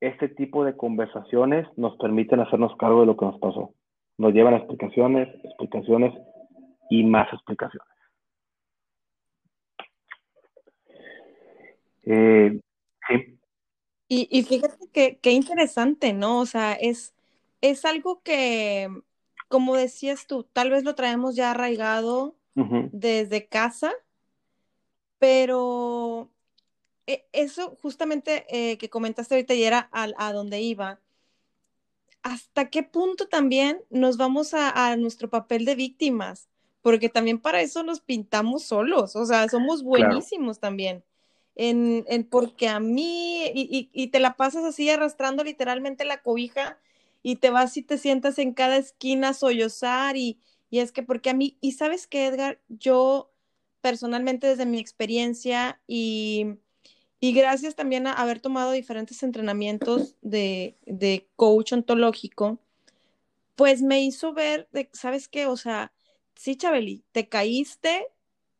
este 0.00 0.28
tipo 0.28 0.64
de 0.64 0.76
conversaciones 0.76 1.66
nos 1.76 1.96
permiten 1.96 2.40
hacernos 2.40 2.76
cargo 2.76 3.00
de 3.00 3.06
lo 3.06 3.16
que 3.16 3.26
nos 3.26 3.38
pasó. 3.38 3.72
Nos 4.18 4.32
llevan 4.32 4.54
a 4.54 4.58
explicaciones, 4.58 5.28
explicaciones 5.44 6.12
y 6.90 7.04
más 7.04 7.32
explicaciones. 7.32 7.93
Eh, 12.06 12.60
sí. 13.08 13.38
Y, 14.08 14.42
fíjate 14.44 14.88
que, 14.92 15.18
qué 15.20 15.32
interesante, 15.32 16.12
¿no? 16.12 16.40
O 16.40 16.46
sea, 16.46 16.74
es, 16.74 17.14
es 17.62 17.84
algo 17.84 18.22
que, 18.22 18.88
como 19.48 19.76
decías 19.76 20.26
tú, 20.26 20.44
tal 20.44 20.70
vez 20.70 20.84
lo 20.84 20.94
traemos 20.94 21.34
ya 21.36 21.50
arraigado 21.50 22.36
desde 22.92 23.48
casa, 23.48 23.92
pero 25.18 26.30
e, 27.06 27.26
eso 27.32 27.76
justamente 27.82 28.46
eh, 28.48 28.78
que 28.78 28.90
comentaste 28.90 29.34
ahorita 29.34 29.54
y 29.54 29.64
era 29.64 29.88
a, 29.90 30.08
a, 30.16 30.32
donde 30.32 30.60
iba. 30.60 31.00
¿Hasta 32.22 32.70
qué 32.70 32.82
punto 32.84 33.26
también 33.26 33.80
nos 33.90 34.16
vamos 34.16 34.54
a, 34.54 34.96
nuestro 34.96 35.28
papel 35.28 35.64
de 35.64 35.74
víctimas? 35.74 36.48
Porque 36.82 37.08
también 37.08 37.40
para 37.40 37.62
eso 37.62 37.82
nos 37.82 38.00
pintamos 38.00 38.64
solos, 38.64 39.16
o 39.16 39.26
sea, 39.26 39.48
somos 39.48 39.82
buenísimos 39.82 40.60
también 40.60 41.02
en, 41.56 42.04
en, 42.08 42.24
porque 42.24 42.68
a 42.68 42.80
mí, 42.80 43.44
y, 43.54 43.90
y, 43.92 44.06
te 44.08 44.20
la 44.20 44.36
pasas 44.36 44.64
así 44.64 44.90
arrastrando 44.90 45.44
literalmente 45.44 46.04
la 46.04 46.22
cobija 46.22 46.78
y 47.22 47.36
te 47.36 47.50
vas 47.50 47.76
y 47.76 47.82
te 47.82 47.98
sientas 47.98 48.38
en 48.38 48.54
cada 48.54 48.76
esquina 48.76 49.30
a 49.30 49.34
sollozar 49.34 50.16
y, 50.16 50.40
y 50.70 50.80
es 50.80 50.92
que 50.92 51.02
porque 51.02 51.30
a 51.30 51.34
mí, 51.34 51.56
y 51.60 51.72
sabes 51.72 52.06
que 52.06 52.26
Edgar, 52.26 52.60
yo 52.68 53.30
personalmente 53.80 54.46
desde 54.46 54.66
mi 54.66 54.78
experiencia 54.80 55.80
y, 55.86 56.46
y 57.20 57.32
gracias 57.32 57.76
también 57.76 58.06
a 58.06 58.14
haber 58.14 58.40
tomado 58.40 58.72
diferentes 58.72 59.22
entrenamientos 59.22 60.16
de, 60.22 60.76
de 60.86 61.28
coach 61.36 61.72
ontológico, 61.72 62.58
pues 63.56 63.82
me 63.82 64.02
hizo 64.02 64.32
ver, 64.34 64.68
de, 64.72 64.90
¿sabes 64.92 65.28
qué? 65.28 65.46
O 65.46 65.56
sea, 65.56 65.92
sí, 66.34 66.56
Chabeli, 66.56 67.04
te 67.12 67.28
caíste, 67.28 68.08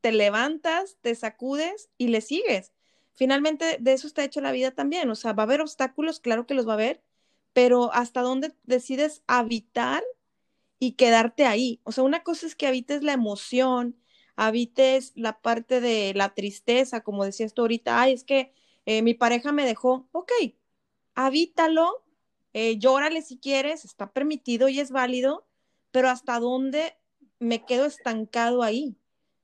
te 0.01 0.13
levantas, 0.13 0.97
te 1.01 1.15
sacudes 1.17 1.91
y 1.99 2.09
le 2.09 2.21
sigues 2.21 2.73
finalmente 3.15 3.79
de 3.81 3.93
eso 3.93 4.07
está 4.07 4.25
hecho 4.25 4.41
la 4.41 4.53
vida 4.53 4.73
también, 4.73 5.11
o 5.11 5.15
sea, 5.15 5.33
va 5.33 5.45
a 5.45 5.47
haber 5.47 5.61
obstáculos, 5.61 6.21
claro 6.21 6.47
que 6.47 6.55
los 6.55 6.67
va 6.67 6.73
a 6.73 6.75
haber, 6.75 7.03
pero 7.53 7.93
hasta 7.93 8.23
dónde 8.23 8.55
decides 8.65 9.23
habitar 9.27 10.03
y 10.79 10.93
quedarte 10.93 11.47
ahí. 11.47 11.81
O 11.85 11.93
sea, 11.93 12.05
una 12.05 12.23
cosa 12.23 12.47
es 12.47 12.57
que 12.57 12.67
habites 12.67 13.03
la 13.03 13.13
emoción, 13.13 13.97
habites 14.37 15.13
la 15.15 15.41
parte 15.41 15.81
de 15.81 16.13
la 16.15 16.35
tristeza, 16.35 17.03
como 17.03 17.25
decías 17.25 17.55
tú 17.55 17.63
ahorita, 17.63 18.01
ay, 18.01 18.13
es 18.13 18.25
que 18.25 18.53
eh, 18.87 19.03
mi 19.03 19.15
pareja 19.15 19.53
me 19.53 19.65
dejó, 19.65 20.09
ok, 20.13 20.33
habítalo, 21.15 22.05
eh, 22.53 22.79
llórale 22.79 23.23
si 23.23 23.39
quieres, 23.39 23.85
está 23.85 24.13
permitido 24.13 24.69
y 24.69 24.81
es 24.81 24.91
válido, 24.91 25.47
pero 25.91 26.09
hasta 26.09 26.39
dónde 26.41 26.97
me 27.39 27.65
quedo 27.65 27.87
estancado 27.87 28.63
ahí, 28.63 28.97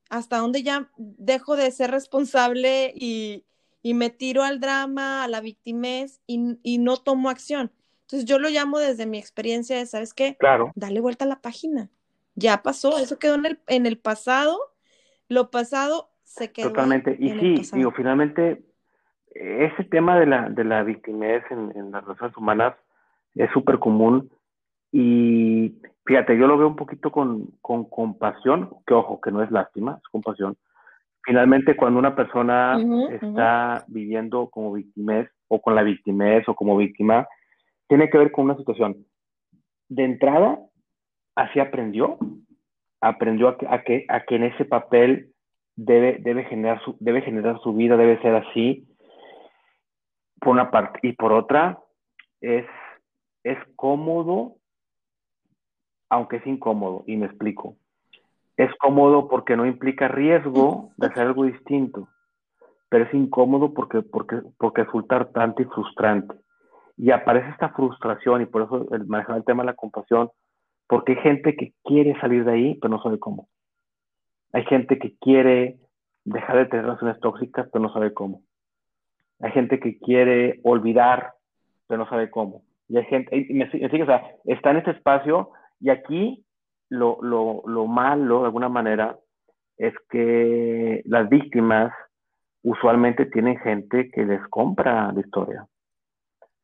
hasta 0.09 0.39
dónde 0.39 0.63
ya 0.63 0.91
dejo 0.97 1.57
de 1.57 1.71
ser 1.71 1.91
responsable 1.91 2.93
y, 2.95 3.45
y 3.83 3.95
me 3.95 4.11
tiro 4.11 4.43
al 4.43 4.61
drama, 4.61 5.25
a 5.25 5.29
la 5.29 5.41
victimez 5.41 6.21
y, 6.27 6.59
y, 6.63 6.79
no 6.79 6.97
tomo 6.97 7.31
acción. 7.31 7.71
Entonces 8.03 8.25
yo 8.25 8.39
lo 8.39 8.49
llamo 8.49 8.79
desde 8.79 9.07
mi 9.07 9.19
experiencia 9.19 9.77
de, 9.77 9.87
¿sabes 9.87 10.15
qué? 10.15 10.37
Claro. 10.39 10.73
Dale 10.75 11.01
vuelta 11.01 11.25
a 11.25 11.29
la 11.29 11.41
página. 11.41 11.89
Ya 12.35 12.63
pasó, 12.63 12.99
eso 12.99 13.19
quedó 13.19 13.35
en 13.37 13.47
el, 13.47 13.61
en 13.67 13.87
el 13.87 13.99
pasado, 13.99 14.59
lo 15.29 15.51
pasado 15.51 16.11
se 16.23 16.53
quedó. 16.53 16.69
Totalmente. 16.69 17.17
y 17.19 17.31
sí, 17.63 17.77
digo, 17.77 17.93
finalmente, 17.93 18.63
ese 19.35 19.85
tema 19.85 20.19
de 20.19 20.27
la, 20.27 20.49
de 20.49 20.65
la 20.65 20.83
victimez 20.83 21.43
en, 21.51 21.73
en 21.77 21.93
las 21.93 22.05
relaciones 22.05 22.37
humanas 22.37 22.75
es 23.35 23.51
súper 23.53 23.79
común 23.79 24.31
y 24.93 25.75
fíjate, 26.05 26.37
yo 26.37 26.47
lo 26.47 26.59
veo 26.59 26.67
un 26.67 26.77
poquito 26.77 27.13
con, 27.13 27.47
con 27.61 27.85
compasión, 27.85 28.71
que 28.87 28.95
ojo, 28.95 29.21
que 29.21 29.31
no 29.31 29.43
es 29.43 29.51
lástima, 29.51 29.99
es 30.03 30.09
compasión, 30.09 30.57
Finalmente, 31.23 31.77
cuando 31.77 31.99
una 31.99 32.17
persona 32.17 32.79
está 33.11 33.85
viviendo 33.89 34.49
como 34.49 34.73
victimez 34.73 35.29
o 35.49 35.61
con 35.61 35.75
la 35.75 35.83
victimez 35.83 36.49
o 36.49 36.55
como 36.55 36.77
víctima, 36.77 37.27
tiene 37.89 38.09
que 38.09 38.19
ver 38.19 38.33
con 38.33 38.47
una 38.47 38.57
situación. 38.57 39.05
De 39.89 40.05
entrada, 40.05 40.59
así 41.35 41.61
aprendió, 41.61 42.19
aprendió 43.01 43.49
a 43.49 43.59
que, 43.59 43.67
a 43.69 43.83
que, 43.83 44.07
a 44.09 44.21
que 44.21 44.37
en 44.37 44.45
ese 44.45 44.65
papel 44.65 45.33
debe, 45.77 46.19
debe, 46.21 46.45
generar 46.45 46.83
su, 46.85 46.97
debe 47.01 47.23
generar 47.23 47.61
su 47.61 47.75
vida, 47.75 47.97
debe 47.97 48.21
ser 48.23 48.35
así, 48.37 48.87
por 50.41 50.53
una 50.53 50.71
parte. 50.71 51.01
Y 51.03 51.13
por 51.13 51.33
otra, 51.33 51.79
es, 52.41 52.67
es 53.45 53.59
cómodo, 53.77 54.57
aunque 56.09 56.37
es 56.37 56.47
incómodo, 56.47 57.05
y 57.07 57.17
me 57.17 57.27
explico. 57.27 57.77
Es 58.61 58.71
cómodo 58.77 59.27
porque 59.27 59.57
no 59.57 59.65
implica 59.65 60.07
riesgo 60.07 60.91
de 60.99 61.07
hacer 61.07 61.29
algo 61.29 61.45
distinto, 61.45 62.09
pero 62.91 63.07
es 63.07 63.15
incómodo 63.15 63.73
porque, 63.73 64.03
porque, 64.03 64.43
porque 64.59 64.85
resulta 64.85 65.27
y 65.57 65.65
frustrante. 65.65 66.35
Y 66.99 67.11
aparece 67.11 67.49
esta 67.49 67.71
frustración 67.71 68.43
y 68.43 68.45
por 68.45 68.65
eso 68.65 68.87
el 68.93 69.07
manejar 69.07 69.39
el 69.39 69.45
tema 69.45 69.63
de 69.63 69.69
la 69.69 69.77
compasión, 69.77 70.29
porque 70.87 71.13
hay 71.13 71.19
gente 71.23 71.57
que 71.57 71.73
quiere 71.83 72.21
salir 72.21 72.45
de 72.45 72.53
ahí, 72.53 72.75
pero 72.75 72.91
no 72.91 73.03
sabe 73.03 73.19
cómo. 73.19 73.49
Hay 74.53 74.67
gente 74.67 74.99
que 74.99 75.17
quiere 75.17 75.79
dejar 76.27 76.59
de 76.59 76.67
tener 76.67 76.85
relaciones 76.85 77.19
tóxicas, 77.21 77.67
pero 77.73 77.83
no 77.83 77.91
sabe 77.95 78.13
cómo. 78.13 78.43
Hay 79.41 79.53
gente 79.53 79.81
que 79.81 79.99
quiere 79.99 80.61
olvidar, 80.65 81.33
pero 81.87 82.05
no 82.05 82.11
sabe 82.11 82.29
cómo. 82.29 82.65
Y 82.91 82.99
hay 82.99 83.07
gente, 83.07 83.47
me, 83.49 83.65
o 83.65 84.07
sea, 84.07 84.35
está 84.45 84.73
en 84.73 84.77
este 84.77 84.91
espacio 84.91 85.49
y 85.81 85.89
aquí 85.89 86.45
lo, 86.91 87.19
lo, 87.23 87.63
lo 87.67 87.87
malo, 87.87 88.41
de 88.41 88.47
alguna 88.47 88.69
manera, 88.69 89.17
es 89.79 89.95
que 90.11 91.03
las 91.07 91.29
víctimas 91.31 91.93
usualmente 92.63 93.25
tienen 93.27 93.57
gente 93.59 94.11
que 94.11 94.25
les 94.27 94.47
compra 94.49 95.11
la 95.13 95.21
historia. 95.21 95.67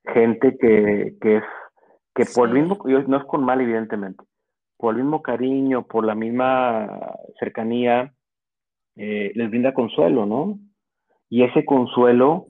Gente 0.05 0.59
que, 0.59 1.17
que 1.21 1.37
es, 1.39 1.45
que 2.15 2.25
por 2.35 2.49
el 2.49 2.55
mismo, 2.55 2.79
no 2.85 3.17
es 3.17 3.25
con 3.25 3.45
mal 3.45 3.61
evidentemente, 3.61 4.23
por 4.77 4.95
el 4.95 5.03
mismo 5.03 5.23
cariño, 5.23 5.87
por 5.87 6.05
la 6.05 6.15
misma 6.15 6.87
cercanía, 7.39 8.13
eh, 8.97 9.33
les 9.35 9.49
brinda 9.51 9.75
consuelo, 9.75 10.27
¿no? 10.27 10.59
Y 11.29 11.43
ese 11.43 11.65
consuelo 11.65 12.49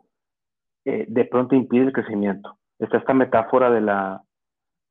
eh, 0.85 1.07
de 1.09 1.25
pronto 1.25 1.55
impide 1.55 1.85
el 1.85 1.93
crecimiento. 1.93 2.59
Está 2.79 2.99
esta 2.99 3.15
metáfora 3.15 3.71
de 3.71 3.81
la, 3.81 4.23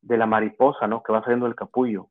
de 0.01 0.17
la 0.17 0.25
mariposa, 0.25 0.87
¿no? 0.87 1.03
Que 1.03 1.13
va 1.13 1.21
saliendo 1.21 1.45
del 1.45 1.55
capullo 1.55 2.09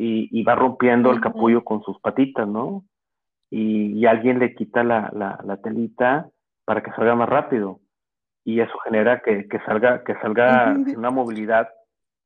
y, 0.00 0.42
va 0.44 0.54
rompiendo 0.54 1.10
el 1.10 1.20
capullo 1.20 1.64
con 1.64 1.82
sus 1.82 1.98
patitas, 2.00 2.46
¿no? 2.46 2.84
Y, 3.50 4.06
alguien 4.06 4.38
le 4.38 4.54
quita 4.54 4.84
la, 4.84 5.10
la, 5.12 5.56
telita 5.56 6.28
para 6.64 6.82
que 6.82 6.92
salga 6.92 7.16
más 7.16 7.28
rápido. 7.28 7.80
Y 8.44 8.60
eso 8.60 8.78
genera 8.84 9.20
que, 9.20 9.48
que 9.48 9.58
salga, 9.60 10.04
que 10.04 10.14
salga 10.20 10.74
sin 10.86 10.98
una 10.98 11.10
movilidad 11.10 11.68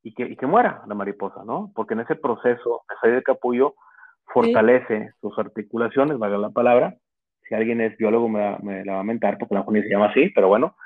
y 0.03 0.13
que, 0.13 0.25
y 0.25 0.37
que 0.37 0.47
muera 0.47 0.83
la 0.87 0.95
mariposa, 0.95 1.45
¿no? 1.45 1.73
Porque 1.75 1.95
en 1.95 2.01
ese 2.01 2.15
proceso 2.15 2.83
de 2.89 2.97
salir 3.01 3.15
del 3.15 3.25
capullo 3.25 3.75
fortalece 4.27 5.13
sus 5.23 5.37
articulaciones, 5.39 6.19
valga 6.19 6.37
la 6.37 6.51
palabra. 6.51 6.95
Si 7.49 7.55
alguien 7.55 7.81
es 7.81 7.97
biólogo 7.97 8.29
me, 8.29 8.59
me 8.63 8.85
la 8.85 8.95
va 8.95 9.01
a 9.01 9.05
mentar 9.05 9.39
porque 9.39 9.55
la 9.55 9.65
se 9.65 9.89
llama 9.89 10.11
así, 10.11 10.29
pero 10.35 10.49
bueno. 10.49 10.77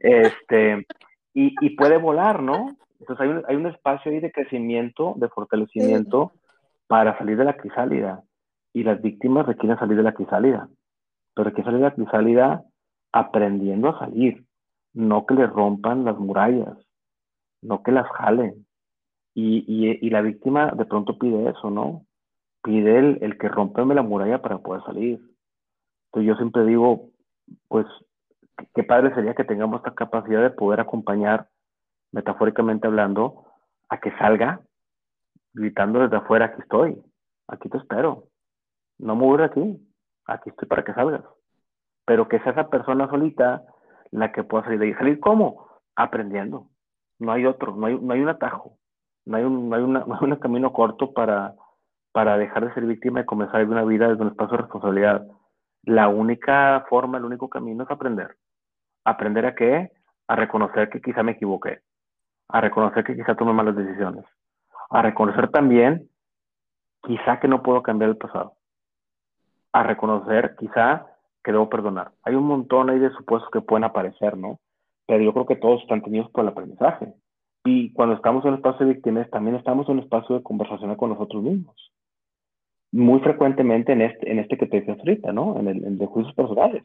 Este, 0.00 0.86
y, 1.34 1.54
y 1.60 1.70
puede 1.76 1.98
volar, 1.98 2.42
¿no? 2.42 2.76
Entonces 3.02 3.20
hay 3.20 3.30
un, 3.30 3.42
hay 3.48 3.56
un 3.56 3.66
espacio 3.66 4.12
ahí 4.12 4.20
de 4.20 4.30
crecimiento, 4.30 5.14
de 5.16 5.28
fortalecimiento 5.28 6.30
para 6.86 7.18
salir 7.18 7.36
de 7.36 7.44
la 7.44 7.56
crisálida. 7.56 8.22
Y 8.72 8.84
las 8.84 9.02
víctimas 9.02 9.44
requieren 9.44 9.76
salir 9.76 9.96
de 9.96 10.04
la 10.04 10.14
crisálida. 10.14 10.68
Pero 11.34 11.48
hay 11.48 11.54
que 11.54 11.64
salir 11.64 11.80
de 11.80 11.86
la 11.86 11.94
crisálida 11.94 12.64
aprendiendo 13.10 13.88
a 13.88 13.98
salir. 13.98 14.44
No 14.94 15.26
que 15.26 15.34
le 15.34 15.48
rompan 15.48 16.04
las 16.04 16.16
murallas. 16.16 16.78
No 17.60 17.82
que 17.82 17.90
las 17.90 18.06
jalen. 18.12 18.66
Y, 19.34 19.64
y, 19.66 19.98
y 20.00 20.10
la 20.10 20.20
víctima 20.20 20.70
de 20.70 20.84
pronto 20.84 21.18
pide 21.18 21.50
eso, 21.50 21.70
¿no? 21.70 22.06
Pide 22.62 22.98
el, 23.00 23.18
el 23.20 23.36
que 23.36 23.48
rompeme 23.48 23.96
la 23.96 24.02
muralla 24.02 24.40
para 24.40 24.58
poder 24.58 24.84
salir. 24.84 25.20
Entonces 26.06 26.28
yo 26.28 26.36
siempre 26.36 26.64
digo, 26.66 27.08
pues, 27.66 27.86
qué 28.76 28.84
padre 28.84 29.12
sería 29.12 29.34
que 29.34 29.42
tengamos 29.42 29.78
esta 29.78 29.92
capacidad 29.92 30.40
de 30.40 30.50
poder 30.50 30.78
acompañar, 30.78 31.48
metafóricamente 32.12 32.86
hablando, 32.86 33.46
a 33.88 33.98
que 33.98 34.10
salga 34.18 34.60
gritando 35.54 36.00
desde 36.00 36.16
afuera, 36.16 36.46
aquí 36.46 36.62
estoy, 36.62 37.02
aquí 37.48 37.68
te 37.68 37.78
espero, 37.78 38.28
no 38.98 39.16
me 39.16 39.44
aquí, 39.44 39.78
aquí 40.26 40.50
estoy 40.50 40.68
para 40.68 40.84
que 40.84 40.94
salgas. 40.94 41.22
Pero 42.04 42.28
que 42.28 42.40
sea 42.40 42.52
esa 42.52 42.68
persona 42.68 43.08
solita 43.08 43.62
la 44.10 44.32
que 44.32 44.44
pueda 44.44 44.64
salir 44.64 44.78
de 44.78 44.86
ahí. 44.86 44.94
¿Salir 44.94 45.20
cómo? 45.20 45.66
Aprendiendo. 45.96 46.68
No 47.18 47.32
hay 47.32 47.46
otro, 47.46 47.74
no 47.76 47.86
hay, 47.86 47.98
no 47.98 48.12
hay 48.12 48.20
un 48.20 48.28
atajo, 48.28 48.78
no 49.26 49.36
hay 49.36 49.44
un, 49.44 49.68
no 49.68 49.76
hay, 49.76 49.82
una, 49.82 50.00
no 50.06 50.14
hay 50.14 50.30
un 50.30 50.36
camino 50.36 50.72
corto 50.72 51.12
para, 51.12 51.54
para 52.12 52.36
dejar 52.36 52.66
de 52.66 52.74
ser 52.74 52.84
víctima 52.84 53.20
y 53.20 53.24
comenzar 53.26 53.56
a 53.56 53.58
vivir 53.60 53.72
una 53.72 53.84
vida 53.84 54.08
desde 54.08 54.22
un 54.22 54.28
espacio 54.28 54.56
de 54.56 54.62
responsabilidad. 54.62 55.26
La 55.84 56.08
única 56.08 56.84
forma, 56.88 57.18
el 57.18 57.24
único 57.24 57.48
camino 57.48 57.84
es 57.84 57.90
aprender. 57.90 58.36
¿Aprender 59.04 59.46
a 59.46 59.54
qué? 59.54 59.90
A 60.28 60.36
reconocer 60.36 60.88
que 60.90 61.00
quizá 61.00 61.22
me 61.22 61.32
equivoqué, 61.32 61.80
a 62.48 62.60
reconocer 62.60 63.04
que 63.04 63.16
quizá 63.16 63.34
tomé 63.34 63.52
malas 63.52 63.76
decisiones, 63.76 64.24
a 64.90 65.02
reconocer 65.02 65.50
también 65.50 66.08
quizá 67.02 67.40
que 67.40 67.48
no 67.48 67.62
puedo 67.62 67.82
cambiar 67.82 68.10
el 68.10 68.16
pasado, 68.16 68.54
a 69.72 69.82
reconocer 69.82 70.54
quizá 70.58 71.06
que 71.42 71.52
debo 71.52 71.68
perdonar. 71.68 72.12
Hay 72.22 72.34
un 72.34 72.44
montón 72.44 72.90
ahí 72.90 72.98
de 72.98 73.10
supuestos 73.10 73.50
que 73.50 73.60
pueden 73.60 73.84
aparecer, 73.84 74.36
¿no? 74.36 74.60
Pero 75.06 75.24
yo 75.24 75.32
creo 75.32 75.46
que 75.46 75.56
todos 75.56 75.82
están 75.82 76.02
tenidos 76.02 76.30
por 76.30 76.44
el 76.44 76.50
aprendizaje. 76.50 77.12
Y 77.64 77.92
cuando 77.92 78.16
estamos 78.16 78.44
en 78.44 78.50
un 78.50 78.56
espacio 78.56 78.86
de 78.86 78.94
víctimas, 78.94 79.30
también 79.30 79.56
estamos 79.56 79.88
en 79.88 79.98
un 79.98 80.04
espacio 80.04 80.36
de 80.36 80.42
conversación 80.42 80.94
con 80.96 81.10
nosotros 81.10 81.42
mismos. 81.42 81.92
Muy 82.92 83.20
frecuentemente 83.20 83.92
en 83.92 84.02
este, 84.02 84.30
en 84.30 84.38
este 84.38 84.58
que 84.58 84.66
te 84.66 84.80
decía 84.80 84.94
ahorita, 84.94 85.32
¿no? 85.32 85.58
En 85.58 85.68
el, 85.68 85.98
de 85.98 86.06
juicios 86.06 86.34
personales. 86.34 86.82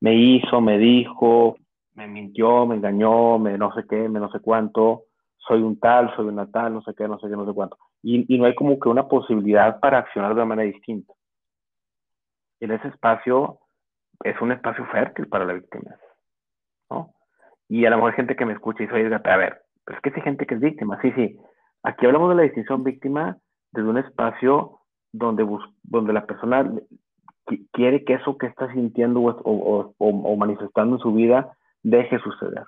Me 0.00 0.14
hizo, 0.14 0.60
me 0.60 0.78
dijo, 0.78 1.56
me 1.94 2.08
mintió, 2.08 2.66
me 2.66 2.76
engañó, 2.76 3.38
me 3.38 3.56
no 3.58 3.72
sé 3.74 3.84
qué, 3.88 4.08
me 4.08 4.20
no 4.20 4.30
sé 4.30 4.40
cuánto, 4.40 5.04
soy 5.36 5.62
un 5.62 5.78
tal, 5.78 6.14
soy 6.16 6.26
una 6.26 6.50
tal, 6.50 6.74
no 6.74 6.82
sé 6.82 6.94
qué, 6.94 7.06
no 7.06 7.18
sé 7.18 7.28
qué, 7.28 7.36
no 7.36 7.46
sé 7.46 7.52
cuánto. 7.52 7.78
Y, 8.02 8.34
y 8.34 8.38
no 8.38 8.46
hay 8.46 8.54
como 8.54 8.78
que 8.78 8.88
una 8.88 9.08
posibilidad 9.08 9.80
para 9.80 9.98
accionar 9.98 10.30
de 10.30 10.36
una 10.36 10.46
manera 10.46 10.72
distinta. 10.72 11.12
En 12.60 12.72
ese 12.72 12.88
espacio 12.88 13.58
es 14.22 14.40
un 14.40 14.52
espacio 14.52 14.86
fértil 14.86 15.28
para 15.28 15.44
la 15.44 15.54
víctima, 15.54 15.96
¿no? 16.90 17.14
Y 17.68 17.84
a 17.86 17.90
lo 17.90 17.96
mejor 17.96 18.14
gente 18.14 18.36
que 18.36 18.44
me 18.44 18.52
escucha 18.52 18.82
y 18.82 18.86
dice, 18.86 19.20
a 19.24 19.36
ver, 19.36 19.62
pero 19.84 19.98
es 19.98 20.02
que 20.02 20.12
hay 20.14 20.22
gente 20.22 20.46
que 20.46 20.54
es 20.54 20.60
víctima, 20.60 21.00
sí, 21.00 21.12
sí. 21.12 21.38
Aquí 21.82 22.06
hablamos 22.06 22.30
de 22.30 22.36
la 22.36 22.42
distinción 22.42 22.82
víctima 22.82 23.36
desde 23.72 23.88
un 23.88 23.98
espacio 23.98 24.80
donde, 25.12 25.46
donde 25.82 26.12
la 26.12 26.26
persona 26.26 26.70
quiere 27.72 28.04
que 28.04 28.14
eso 28.14 28.38
que 28.38 28.46
está 28.46 28.72
sintiendo 28.72 29.20
o, 29.20 29.94
o, 29.98 30.36
manifestando 30.36 30.96
en 30.96 31.02
su 31.02 31.12
vida 31.12 31.56
deje 31.84 32.18
suceder. 32.18 32.64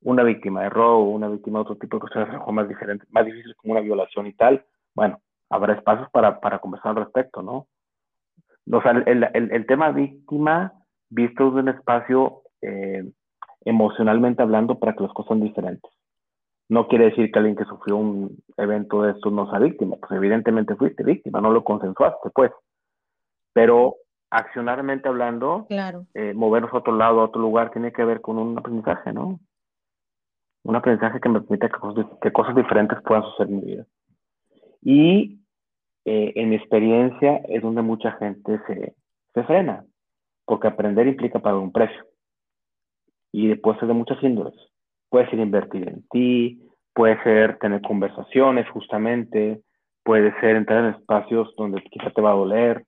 Una 0.00 0.22
víctima 0.22 0.62
de 0.62 0.70
robo, 0.70 1.10
una 1.10 1.28
víctima 1.28 1.58
de 1.58 1.62
otro 1.62 1.76
tipo 1.76 1.96
de 1.96 2.00
cuestiones 2.00 2.40
más 2.50 2.68
diferentes, 2.68 3.10
más 3.12 3.26
difíciles 3.26 3.56
como 3.56 3.72
una 3.72 3.82
violación 3.82 4.26
y 4.26 4.32
tal, 4.32 4.64
bueno, 4.94 5.20
habrá 5.50 5.74
espacios 5.74 6.08
para, 6.10 6.40
para 6.40 6.58
conversar 6.60 6.90
al 6.90 7.04
respecto, 7.04 7.42
¿no? 7.42 7.66
O 8.70 8.82
sea, 8.82 8.92
el, 8.92 9.28
el, 9.34 9.52
el 9.52 9.66
tema 9.66 9.90
víctima 9.90 10.72
visto 11.10 11.46
desde 11.46 11.60
un 11.60 11.68
espacio 11.68 12.42
eh, 12.62 13.04
emocionalmente 13.64 14.42
hablando 14.42 14.78
para 14.78 14.94
que 14.94 15.02
las 15.02 15.12
cosas 15.12 15.28
sean 15.28 15.40
diferentes. 15.40 15.90
No 16.68 16.88
quiere 16.88 17.06
decir 17.06 17.30
que 17.30 17.38
alguien 17.38 17.56
que 17.56 17.66
sufrió 17.66 17.96
un 17.96 18.38
evento 18.56 19.02
de 19.02 19.12
esto 19.12 19.30
no 19.30 19.50
sea 19.50 19.58
víctima, 19.58 19.96
pues 19.96 20.12
evidentemente 20.12 20.76
fuiste 20.76 21.02
víctima, 21.02 21.40
no 21.40 21.50
lo 21.50 21.62
consensuaste, 21.62 22.30
pues. 22.30 22.52
Pero 23.52 23.96
accionalmente 24.30 25.08
hablando, 25.08 25.66
claro. 25.68 26.06
eh, 26.14 26.34
movernos 26.34 26.72
a 26.72 26.78
otro 26.78 26.96
lado, 26.96 27.20
a 27.20 27.24
otro 27.24 27.40
lugar, 27.40 27.70
tiene 27.70 27.92
que 27.92 28.04
ver 28.04 28.20
con 28.20 28.38
un 28.38 28.58
aprendizaje, 28.58 29.12
¿no? 29.12 29.40
Un 30.64 30.76
aprendizaje 30.76 31.20
que 31.20 31.28
me 31.28 31.40
permite 31.40 31.68
que 31.68 31.78
cosas, 31.78 32.06
que 32.20 32.32
cosas 32.32 32.56
diferentes 32.56 32.98
puedan 33.02 33.24
suceder 33.24 33.48
en 33.48 33.56
mi 33.56 33.64
vida. 33.64 33.86
Y 34.82 35.40
eh, 36.04 36.32
en 36.34 36.50
mi 36.50 36.56
experiencia 36.56 37.36
es 37.48 37.62
donde 37.62 37.82
mucha 37.82 38.12
gente 38.12 38.60
se, 38.66 38.94
se 39.34 39.44
frena, 39.44 39.84
porque 40.44 40.68
aprender 40.68 41.06
implica 41.06 41.38
pagar 41.38 41.60
un 41.60 41.72
precio. 41.72 42.04
Y 43.32 43.54
puede 43.56 43.78
ser 43.78 43.88
de 43.88 43.94
muchas 43.94 44.22
índoles. 44.22 44.54
Puede 45.08 45.28
ser 45.30 45.38
invertir 45.38 45.88
en 45.88 46.06
ti, 46.08 46.62
puede 46.94 47.22
ser 47.22 47.58
tener 47.58 47.82
conversaciones 47.82 48.68
justamente, 48.70 49.62
puede 50.02 50.38
ser 50.40 50.56
entrar 50.56 50.84
en 50.84 50.94
espacios 50.94 51.54
donde 51.56 51.82
quizá 51.82 52.10
te 52.10 52.20
va 52.20 52.32
a 52.32 52.36
doler, 52.36 52.84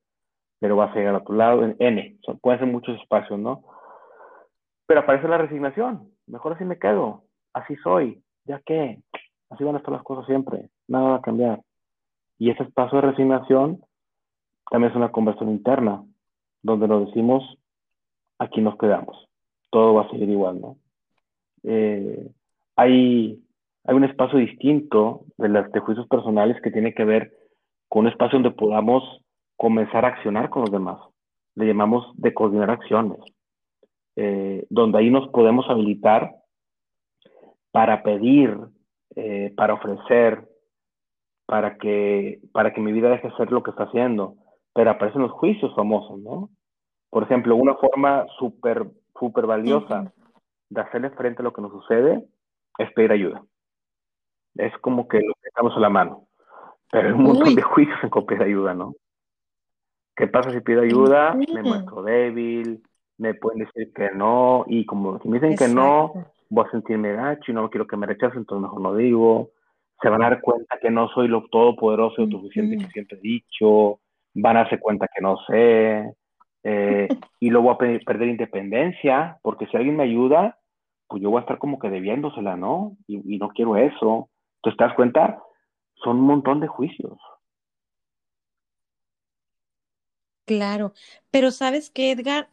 pero 0.59 0.77
vas 0.77 0.91
a 0.93 0.99
llegar 0.99 1.15
a 1.15 1.25
tu 1.25 1.33
lado, 1.33 1.65
en 1.65 1.77
N, 1.79 2.19
pueden 2.41 2.61
ser 2.61 2.69
muchos 2.69 3.01
espacios, 3.01 3.39
¿no? 3.39 3.65
Pero 4.87 5.01
aparece 5.01 5.29
la 5.29 5.39
resignación, 5.39 6.11
mejor 6.27 6.55
así 6.55 6.65
me 6.65 6.79
quedo, 6.79 7.25
así 7.53 7.77
soy, 7.77 8.23
ya 8.45 8.61
que, 8.65 9.01
así 9.51 9.65
van 9.65 9.75
a 9.75 9.79
estar 9.79 9.93
las 9.93 10.03
cosas 10.03 10.27
siempre, 10.27 10.71
nada 10.89 11.11
va 11.11 11.17
a 11.17 11.23
cambiar. 11.23 11.61
Y 12.39 12.51
ese 12.51 12.63
espacio 12.63 13.01
de 13.01 13.09
resignación 13.09 13.83
también 14.71 14.91
es 14.91 14.97
una 14.97 15.13
conversión 15.13 15.51
interna, 15.51 16.05
donde 16.63 16.89
nos 16.89 17.07
decimos, 17.07 17.43
aquí 18.39 18.61
nos 18.61 18.77
quedamos, 18.77 19.29
todo 19.71 19.95
va 19.95 20.03
a 20.03 20.11
seguir 20.11 20.29
igual, 20.29 20.61
¿no? 20.61 20.77
Eh, 21.63 22.31
hay, 22.77 23.43
hay 23.85 23.95
un 23.95 24.05
espacio 24.05 24.39
distinto 24.39 25.23
de 25.37 25.49
las 25.49 25.71
de 25.73 25.81
juicios 25.81 26.07
personales 26.09 26.61
que 26.63 26.71
tiene 26.71 26.95
que 26.95 27.05
ver 27.05 27.33
con 27.89 28.07
un 28.07 28.13
espacio 28.13 28.39
donde 28.39 28.57
podamos 28.57 29.03
comenzar 29.57 30.05
a 30.05 30.09
accionar 30.09 30.51
con 30.51 30.63
los 30.63 30.71
demás. 30.71 30.99
Le 31.55 31.67
llamamos 31.67 32.13
de 32.17 32.35
coordinar 32.35 32.71
acciones, 32.71 33.19
eh, 34.17 34.67
donde 34.71 34.99
ahí 34.99 35.11
nos 35.11 35.29
podemos 35.29 35.69
habilitar 35.69 36.35
para 37.71 38.03
pedir, 38.03 38.57
eh, 39.17 39.53
para 39.57 39.75
ofrecer, 39.75 40.49
para 41.47 41.77
que, 41.79 42.41
para 42.53 42.73
que 42.73 42.81
mi 42.81 42.93
vida 42.93 43.09
deje 43.09 43.29
de 43.29 43.37
ser 43.37 43.51
lo 43.53 43.63
que 43.63 43.71
está 43.71 43.85
haciendo. 43.85 44.35
Pero 44.75 44.91
aparecen 44.91 45.23
los 45.23 45.33
juicios 45.33 45.75
famosos, 45.75 46.19
¿no? 46.21 46.51
Por 47.11 47.23
ejemplo, 47.23 47.57
una 47.57 47.75
forma 47.77 48.27
súper, 48.39 48.87
súper 49.19 49.47
valiosa 49.47 50.13
de 50.69 50.81
hacerle 50.81 51.11
frente 51.11 51.41
a 51.41 51.45
lo 51.45 51.53
que 51.53 51.63
nos 51.63 51.73
sucede 51.73 52.23
es 52.79 52.93
pedir 52.93 53.13
ayuda. 53.13 53.43
Es 54.57 54.77
como 54.79 55.09
que 55.09 55.21
lo 55.21 55.33
dejamos 55.43 55.77
a 55.77 55.81
la 55.81 55.89
mano. 55.89 56.27
Pero 56.91 57.09
hay 57.09 57.15
un 57.15 57.23
montón 57.23 57.55
de 57.55 57.63
juicios 57.63 57.99
en 58.03 58.11
copiar 58.11 58.43
ayuda, 58.43 58.75
¿no? 58.75 58.95
¿Qué 60.17 60.27
pasa 60.27 60.51
si 60.51 60.61
pido 60.61 60.83
ayuda? 60.83 61.35
Me 61.35 61.63
muestro 61.63 62.03
débil, 62.03 62.83
me 63.19 63.35
pueden 63.35 63.61
decir 63.61 63.93
que 63.95 64.11
no, 64.11 64.65
y 64.67 64.87
como 64.87 65.19
si 65.21 65.29
me 65.29 65.39
dicen 65.39 65.57
que 65.57 65.69
no, 65.73 66.13
voy 66.49 66.65
a 66.67 66.71
sentirme 66.71 67.13
gacho 67.13 67.53
y 67.53 67.55
no 67.55 67.69
quiero 67.71 67.87
que 67.87 67.97
me 67.97 68.07
rechacen, 68.07 68.39
entonces 68.39 68.63
mejor 68.63 68.81
no 68.81 68.95
digo 68.95 69.51
se 70.01 70.09
van 70.09 70.23
a 70.23 70.31
dar 70.31 70.41
cuenta 70.41 70.79
que 70.81 70.91
no 70.91 71.09
soy 71.09 71.29
lo 71.29 71.47
todopoderoso 71.49 72.23
y 72.23 72.31
suficiente 72.31 72.77
que 72.77 72.91
siempre 72.91 73.19
he 73.19 73.21
dicho, 73.21 74.01
van 74.35 74.57
a 74.57 74.61
darse 74.61 74.79
cuenta 74.79 75.09
que 75.15 75.23
no 75.23 75.39
sé, 75.47 76.13
eh, 76.65 77.09
y 77.41 77.51
luego 77.51 77.75
voy 77.75 77.95
a 77.95 77.99
perder 78.05 78.29
independencia, 78.29 79.39
porque 79.43 79.67
si 79.67 79.77
alguien 79.77 79.97
me 79.97 80.05
ayuda, 80.05 80.59
pues 81.09 81.23
yo 81.23 81.31
voy 81.31 81.39
a 81.39 81.43
estar 81.43 81.59
como 81.59 81.79
que 81.79 81.89
debiéndosela, 81.89 82.57
¿no? 82.57 82.97
Y, 83.07 83.39
no 83.39 83.49
quiero 83.49 83.77
eso. 83.77 84.29
Entonces, 84.57 84.77
¿te 84.77 84.85
das 84.85 84.95
cuenta? 84.95 85.43
Son 86.03 86.19
un 86.19 86.27
montón 86.27 86.61
de 86.61 86.67
juicios. 86.67 87.19
Claro, 90.47 90.95
pero 91.31 91.51
¿sabes 91.51 91.91
qué, 91.91 92.13
Edgar? 92.13 92.49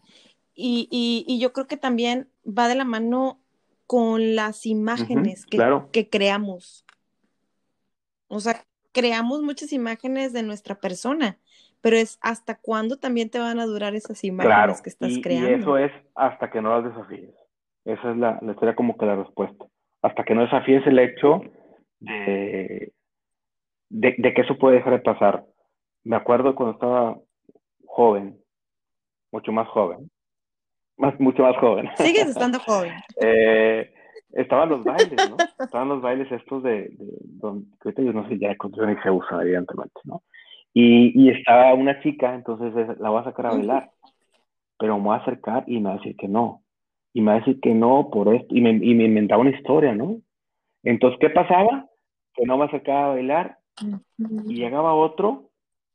Y, 0.56 0.88
y, 0.91 1.39
yo 1.39 1.54
creo 1.54 1.68
que 1.68 1.78
también 1.78 2.28
va 2.46 2.68
de 2.68 2.76
la 2.76 2.86
mano 2.86 3.39
con 3.88 4.36
las 4.36 4.66
imágenes 4.66 5.46
que, 5.46 5.60
que 5.91 6.10
creamos. 6.10 6.86
O 8.28 8.39
sea, 8.39 8.64
creamos 8.91 9.41
muchas 9.41 9.74
imágenes 9.74 10.34
de 10.34 10.44
nuestra 10.44 10.76
persona, 10.76 11.38
pero 11.82 11.98
es 11.98 12.18
hasta 12.22 12.56
cuándo 12.60 12.98
también 12.98 13.30
te 13.30 13.39
van 13.39 13.60
a 13.60 13.66
durar 13.66 13.96
esas 13.96 14.24
imágenes 14.24 14.82
que 14.82 14.89
estás 14.89 15.14
creando. 15.22 15.50
Y 15.50 15.54
eso 15.54 15.78
es 15.78 15.91
hasta 16.16 16.50
que 16.50 16.62
no 16.62 16.80
las 16.80 16.94
desafíes. 16.94 17.36
Esa 17.86 18.12
es 18.12 18.18
la, 18.18 18.39
la 18.41 18.76
como 18.76 18.98
que 18.98 19.06
la 19.06 19.16
respuesta. 19.16 19.66
Hasta 20.02 20.24
que 20.24 20.36
no 20.36 20.41
desafíes 20.41 20.86
el 20.88 21.00
hecho 21.00 21.41
de, 22.00 22.94
de, 23.89 24.34
que 24.34 24.41
eso 24.41 24.58
puede 24.58 24.78
dejar 24.78 24.94
de 24.94 25.00
pasar. 25.00 25.46
Me 26.04 26.16
acuerdo 26.16 26.56
cuando 26.56 26.74
estaba 26.74 27.18
joven, 27.94 28.36
mucho 29.32 29.52
más 29.52 29.68
joven, 29.68 30.10
más, 30.98 31.20
mucho 31.20 31.44
más 31.44 31.56
joven. 31.58 31.89
Sigues 31.98 32.28
estando 32.30 32.60
joven. 32.60 32.94
eh, 33.22 33.94
estaban 34.32 34.70
los 34.70 34.84
bailes, 34.84 35.30
¿no? 35.30 35.38
Estaban 35.60 35.89
los 35.89 36.02
bailes 36.02 36.32
estos 36.32 36.64
de, 36.64 36.89
de 36.89 37.14
donde, 37.39 37.68
ahorita 37.84 38.02
yo 38.02 38.14
no 38.14 38.28
sé 38.28 38.39
ya 38.39 38.50
de 38.50 39.02
se 39.04 39.12
usa, 39.12 39.41
evidentemente, 39.44 40.00
¿no? 40.06 40.24
Y, 40.74 41.14
y 41.22 41.30
estaba 41.30 41.72
una 41.76 42.02
chica, 42.02 42.34
entonces 42.34 42.74
la 43.00 43.10
voy 43.12 43.22
a 43.22 43.26
sacar 43.26 43.46
a 43.46 43.52
bailar, 43.52 43.91
pero 44.80 44.98
me 44.98 45.04
voy 45.04 45.16
a 45.16 45.22
acercar 45.22 45.64
y 45.68 45.78
me 45.80 45.89
va 45.89 45.96
a 45.96 45.98
decir 45.98 46.16
que 46.16 46.28
no. 46.28 46.64
Y 47.14 47.22
me 47.22 47.28
va 47.28 47.34
a 47.38 47.39
decir 47.41 47.60
que 47.62 47.76
no 47.76 48.10
por 48.12 48.34
esto, 48.34 48.56
y 48.56 48.62
me, 48.62 48.72
y 48.72 48.96
me 48.96 49.06
inventaba 49.06 49.41
una 49.41 49.56
historia, 49.56 49.94
¿no? 49.94 50.18
Entonces, 50.82 51.20
¿qué 51.20 51.30
pasaba? 51.30 51.86
Que 52.34 52.44
no 52.46 52.58
me 52.58 52.66
acercaba 52.66 53.06
a 53.06 53.14
bailar 53.14 53.60
y 54.18 54.56
llegaba 54.56 54.96
otro 54.96 55.52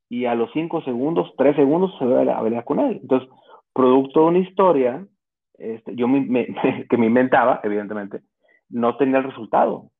y 0.08 0.24
a 0.24 0.34
los 0.34 0.50
cinco 0.52 0.82
segundos, 0.82 1.32
tres 1.36 1.56
segundos 1.56 1.94
se 1.98 2.04
ve 2.04 2.30
a 2.30 2.42
pelear 2.42 2.64
con 2.64 2.80
él. 2.80 2.98
Entonces, 3.02 3.28
producto 3.72 4.20
de 4.20 4.26
una 4.26 4.38
historia, 4.38 5.06
este, 5.58 5.94
yo 5.94 6.08
me, 6.08 6.46
que 6.90 6.96
me 6.96 7.06
inventaba, 7.06 7.60
evidentemente, 7.62 8.22
no 8.70 8.96
tenía 8.96 9.18
el 9.18 9.24
resultado. 9.24 9.90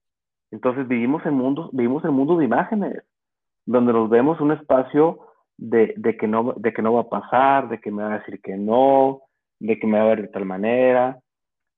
Entonces 0.50 0.88
vivimos 0.88 1.24
en 1.26 1.34
mundos, 1.34 1.70
vivimos 1.72 2.04
en 2.04 2.14
mundo 2.14 2.36
de 2.36 2.46
imágenes, 2.46 3.04
donde 3.66 3.92
nos 3.92 4.09
vemos 4.09 4.40
un 4.40 4.52
espacio 4.52 5.20
de, 5.59 5.92
de, 5.96 6.16
que 6.16 6.26
no, 6.26 6.54
de 6.56 6.72
que 6.72 6.80
no 6.80 6.94
va 6.94 7.02
a 7.02 7.09
pasar, 7.09 7.68
de 7.68 7.80
que 7.80 7.90
me 7.90 8.02
va 8.02 8.14
a 8.14 8.18
decir 8.18 8.40
que 8.40 8.56
no, 8.56 9.22
de 9.59 9.78
que 9.78 9.86
me 9.86 9.98
va 9.98 10.04
a 10.04 10.09
ver 10.09 10.22
de 10.22 10.28
tal 10.28 10.46
manera. 10.46 11.18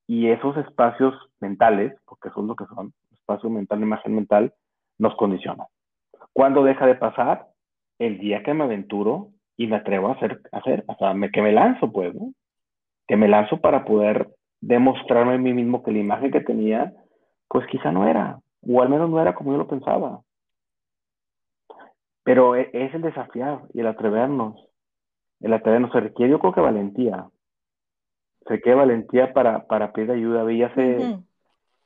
Y 0.07 0.28
esos 0.28 0.57
espacios 0.57 1.14
mentales, 1.41 1.95
porque 2.05 2.31
son 2.31 2.47
lo 2.47 2.55
que 2.55 2.66
son, 2.66 2.93
espacio 3.12 3.51
mental, 3.51 3.81
imagen 3.81 4.14
mental, 4.14 4.53
nos 4.99 5.16
condicionan. 5.16 5.66
¿Cuándo 6.33 6.62
deja 6.62 6.87
de 6.87 6.95
pasar? 6.95 7.49
El 8.01 8.18
día 8.18 8.42
que 8.42 8.53
me 8.53 8.64
aventuro 8.64 9.28
y 9.57 9.68
me 9.68 9.76
atrevo 9.76 10.09
a 10.09 10.14
hacer, 10.14 10.40
hacer 10.51 10.84
o 10.88 10.96
sea, 10.96 11.14
me, 11.14 11.30
que 11.30 11.42
me 11.42 11.53
lanzo, 11.53 11.92
pues, 11.92 12.14
¿no? 12.14 12.32
Que 13.07 13.16
me 13.16 13.28
lanzo 13.28 13.61
para 13.61 13.84
poder 13.84 14.30
demostrarme 14.61 15.34
a 15.34 15.38
mí 15.38 15.53
mismo 15.53 15.82
que 15.82 15.92
la 15.92 15.98
imagen 15.98 16.30
que 16.30 16.40
tenía, 16.40 16.92
pues 17.46 17.66
quizá 17.68 17.92
no 17.92 18.09
era, 18.09 18.40
o 18.66 18.82
al 18.82 18.88
menos 18.88 19.11
no 19.11 19.20
era 19.20 19.34
como 19.34 19.53
yo 19.53 19.59
lo 19.59 19.68
pensaba. 19.68 20.22
Pero 22.24 22.57
e, 22.57 22.70
es 22.72 22.94
el 22.94 23.03
desafiar 23.03 23.61
y 23.74 23.80
el 23.80 23.86
atrevernos. 23.86 24.66
El 25.40 25.53
atrevernos 25.53 25.92
se 25.92 26.01
requiere, 26.01 26.32
yo 26.32 26.38
creo 26.38 26.55
que 26.55 26.61
valentía. 26.61 27.26
Se 28.46 28.55
requiere 28.55 28.78
valentía 28.78 29.32
para, 29.32 29.66
para 29.66 29.92
pedir 29.92 30.11
ayuda. 30.11 30.44
Vi 30.44 30.62
hace 30.62 31.18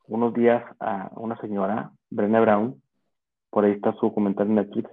unos 0.06 0.34
días 0.34 0.64
a 0.80 1.10
una 1.16 1.36
señora, 1.40 1.90
Brené 2.10 2.40
Brown, 2.40 2.80
por 3.50 3.64
ahí 3.64 3.72
está 3.72 3.92
su 3.94 4.12
comentario 4.12 4.50
en 4.50 4.56
Netflix, 4.56 4.90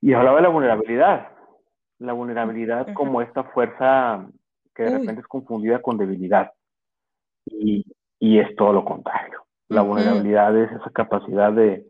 y 0.00 0.12
hablaba 0.12 0.36
de 0.36 0.42
la 0.42 0.48
vulnerabilidad. 0.48 1.28
La 1.98 2.12
vulnerabilidad 2.12 2.92
como 2.94 3.20
esta 3.20 3.44
fuerza 3.44 4.26
que 4.74 4.84
de 4.84 4.98
repente 4.98 5.20
es 5.20 5.26
confundida 5.26 5.82
con 5.82 5.98
debilidad. 5.98 6.52
Y, 7.46 7.84
y 8.18 8.38
es 8.38 8.54
todo 8.56 8.72
lo 8.72 8.84
contrario. 8.84 9.44
La 9.68 9.82
vulnerabilidad 9.82 10.56
es 10.56 10.72
esa 10.72 10.90
capacidad 10.90 11.52
de, 11.52 11.86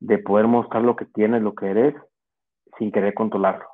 de 0.00 0.18
poder 0.18 0.46
mostrar 0.46 0.82
lo 0.82 0.96
que 0.96 1.04
tienes, 1.04 1.42
lo 1.42 1.54
que 1.54 1.70
eres, 1.70 1.94
sin 2.78 2.90
querer 2.90 3.14
controlarlo. 3.14 3.68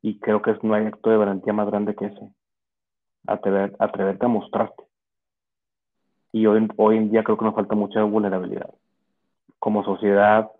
Y 0.00 0.18
creo 0.20 0.40
que 0.40 0.56
no 0.62 0.74
hay 0.74 0.86
acto 0.86 1.10
de 1.10 1.18
garantía 1.18 1.52
más 1.52 1.66
grande 1.66 1.94
que 1.94 2.06
ese. 2.06 2.30
Atrever, 3.26 3.74
atreverte 3.78 4.24
a 4.24 4.28
mostrarte. 4.28 4.84
Y 6.32 6.46
hoy, 6.46 6.68
hoy 6.76 6.96
en 6.96 7.10
día 7.10 7.24
creo 7.24 7.36
que 7.36 7.44
nos 7.44 7.54
falta 7.54 7.74
mucha 7.74 8.02
vulnerabilidad. 8.04 8.70
Como 9.58 9.84
sociedad, 9.84 10.50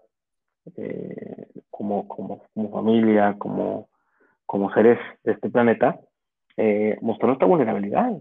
eh, 0.76 1.48
como, 1.76 2.08
como, 2.08 2.40
familia, 2.70 3.36
como, 3.38 3.88
como 4.46 4.72
seres 4.72 4.98
de 5.24 5.32
este 5.32 5.50
planeta, 5.50 6.00
eh, 6.56 6.96
mostrar 7.02 7.28
nuestra 7.28 7.46
vulnerabilidad. 7.46 8.12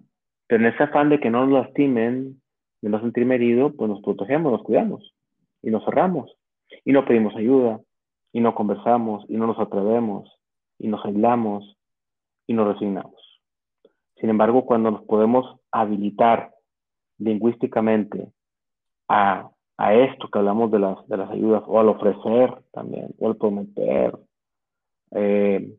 Pero 0.47 0.66
en 0.66 0.74
ese 0.74 0.84
afán 0.84 1.10
de 1.10 1.20
que 1.22 1.30
no 1.30 1.45
nos 1.45 1.64
lastimen, 1.64 2.41
de 2.82 2.89
no 2.89 2.99
sentirme 2.99 3.36
herido, 3.36 3.72
pues 3.72 3.89
nos 3.89 4.01
protegemos, 4.01 4.51
nos 4.51 4.64
cuidamos 4.64 5.14
y 5.62 5.72
nos 5.72 5.86
cerramos 5.86 6.36
y 6.84 6.91
no 6.91 7.06
pedimos 7.06 7.36
ayuda, 7.36 7.80
y 8.34 8.41
no 8.41 8.53
conversamos, 8.53 9.24
y 9.30 9.38
no 9.38 9.47
nos 9.47 9.60
atrevemos, 9.60 10.30
y 10.78 10.88
nos 10.89 11.06
aislamos, 11.06 11.78
y 12.47 12.53
nos 12.53 12.68
resignamos. 12.68 13.41
Sin 14.18 14.30
embargo, 14.30 14.66
cuando 14.66 14.91
nos 14.91 15.03
podemos 15.06 15.60
habilitar 15.72 16.51
lingüísticamente 17.18 18.28
a, 19.08 19.49
a 19.78 19.93
esto 19.93 20.30
que 20.30 20.39
hablamos 20.39 20.71
de 20.71 20.80
las, 20.80 21.07
de 21.07 21.17
las 21.17 21.30
ayudas, 21.30 21.63
o 21.67 21.80
al 21.80 21.89
ofrecer 21.89 22.63
también, 22.71 23.13
o 23.19 23.28
al 23.28 23.38
prometer, 23.38 24.17
eh, 25.11 25.76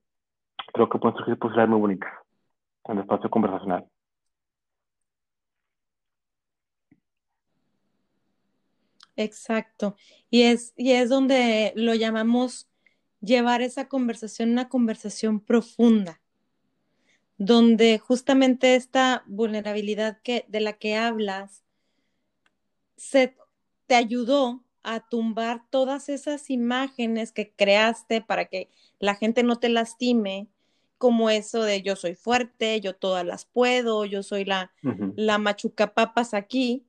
creo 0.73 0.89
que 0.89 0.99
pueden 0.99 1.17
surgir 1.17 1.39
posibilidades 1.39 1.71
muy 1.71 1.81
bonitas 1.81 2.13
en 2.85 2.97
el 2.97 3.03
espacio 3.03 3.31
conversacional. 3.31 3.87
Exacto. 9.17 9.97
Y 10.31 10.43
es, 10.43 10.75
y 10.77 10.93
es 10.93 11.09
donde 11.09 11.73
lo 11.75 11.95
llamamos 11.95 12.69
llevar 13.21 13.63
esa 13.63 13.89
conversación, 13.89 14.51
una 14.51 14.69
conversación 14.69 15.41
profunda, 15.41 16.21
donde 17.39 17.99
justamente 17.99 18.77
esta 18.77 19.25
vulnerabilidad 19.27 20.21
que, 20.23 20.45
de 20.49 20.61
la 20.61 20.75
que 20.75 20.97
hablas 20.97 21.65
se, 22.97 23.37
te 23.87 23.95
ayudó 23.95 24.63
a 24.83 25.01
tumbar 25.09 25.63
todas 25.71 26.09
esas 26.09 26.51
imágenes 26.51 27.33
que 27.33 27.53
creaste 27.53 28.21
para 28.21 28.47
que 28.47 28.69
la 28.99 29.15
gente 29.15 29.43
no 29.43 29.57
te 29.57 29.69
lastime, 29.69 30.49
como 30.99 31.29
eso 31.29 31.63
de 31.63 31.83
yo 31.83 31.97
soy 31.97 32.15
fuerte, 32.15 32.81
yo 32.81 32.95
todas 32.95 33.25
las 33.25 33.45
puedo, 33.45 34.05
yo 34.05 34.23
soy 34.23 34.45
la, 34.45 34.73
la 35.17 35.39
machuca 35.39 35.93
papas 35.93 36.35
aquí, 36.35 36.87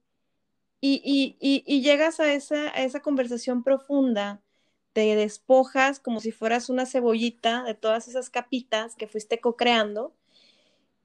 y, 0.80 1.82
llegas 1.82 2.20
a 2.20 2.34
esa, 2.34 2.70
esa 2.70 3.02
conversación 3.02 3.64
profunda, 3.64 4.42
te 4.94 5.16
despojas 5.16 6.00
como 6.00 6.20
si 6.20 6.32
fueras 6.32 6.70
una 6.70 6.86
cebollita 6.86 7.64
de 7.64 7.74
todas 7.74 8.08
esas 8.08 8.30
capitas 8.30 8.96
que 8.96 9.08
fuiste 9.08 9.40
co-creando. 9.40 10.14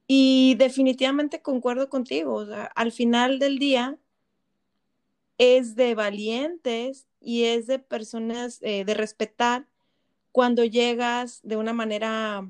Y 0.07 0.55
definitivamente 0.55 1.41
concuerdo 1.41 1.89
contigo. 1.89 2.45
al 2.75 2.91
final 2.91 3.39
del 3.39 3.57
día 3.57 3.97
es 5.37 5.75
de 5.75 5.95
valientes 5.95 7.07
y 7.19 7.45
es 7.45 7.67
de 7.67 7.79
personas 7.79 8.59
eh, 8.61 8.85
de 8.85 8.93
respetar 8.93 9.67
cuando 10.31 10.63
llegas 10.63 11.39
de 11.43 11.57
una 11.57 11.73
manera 11.73 12.47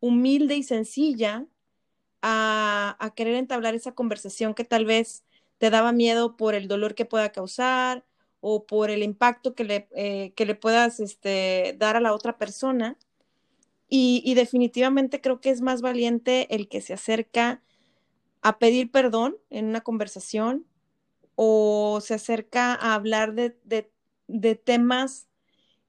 humilde 0.00 0.56
y 0.56 0.62
sencilla 0.62 1.46
a, 2.22 2.96
a 2.98 3.14
querer 3.14 3.34
entablar 3.34 3.74
esa 3.74 3.92
conversación 3.92 4.54
que 4.54 4.64
tal 4.64 4.84
vez 4.84 5.24
te 5.58 5.70
daba 5.70 5.92
miedo 5.92 6.36
por 6.36 6.54
el 6.54 6.68
dolor 6.68 6.94
que 6.94 7.04
pueda 7.04 7.32
causar 7.32 8.04
o 8.40 8.64
por 8.64 8.90
el 8.90 9.02
impacto 9.02 9.54
que 9.54 9.64
le, 9.64 9.88
eh, 9.96 10.32
que 10.36 10.46
le 10.46 10.54
puedas 10.54 11.00
este, 11.00 11.74
dar 11.78 11.96
a 11.96 12.00
la 12.00 12.14
otra 12.14 12.38
persona. 12.38 12.96
Y, 13.88 14.34
definitivamente 14.34 15.20
creo 15.20 15.40
que 15.40 15.50
es 15.50 15.60
más 15.60 15.80
valiente 15.80 16.54
el 16.54 16.68
que 16.68 16.80
se 16.80 16.92
acerca 16.92 17.62
a 18.42 18.58
pedir 18.58 18.90
perdón 18.90 19.36
en 19.48 19.66
una 19.66 19.80
conversación 19.80 20.66
o 21.36 22.00
se 22.00 22.14
acerca 22.14 22.74
a 22.74 22.94
hablar 22.94 23.34
de, 23.34 23.52
temas 24.64 25.30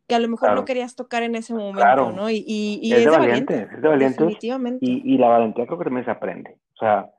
que 0.08 0.16
a 0.16 0.20
lo 0.20 0.30
mejor 0.30 0.54
no 0.54 0.64
querías 0.64 0.96
tocar 0.96 1.24
en 1.24 1.36
ese 1.36 1.54
momento, 1.54 2.12
¿no? 2.12 2.30
Y, 2.30 2.46
y, 2.46 2.94
es, 2.94 3.04
de 3.04 3.10
valiente, 3.10 3.68
es 3.74 3.82
de 3.82 3.88
valiente. 3.88 4.24
Definitivamente. 4.24 4.86
Y, 4.86 5.02
y, 5.04 5.18
la 5.18 5.30
valentía 5.30 5.66
creo 5.66 5.80
que 5.80 5.84
también 5.86 6.06
se 6.06 6.12
aprende. 6.12 6.60
O 6.76 6.78
sea, 6.78 7.10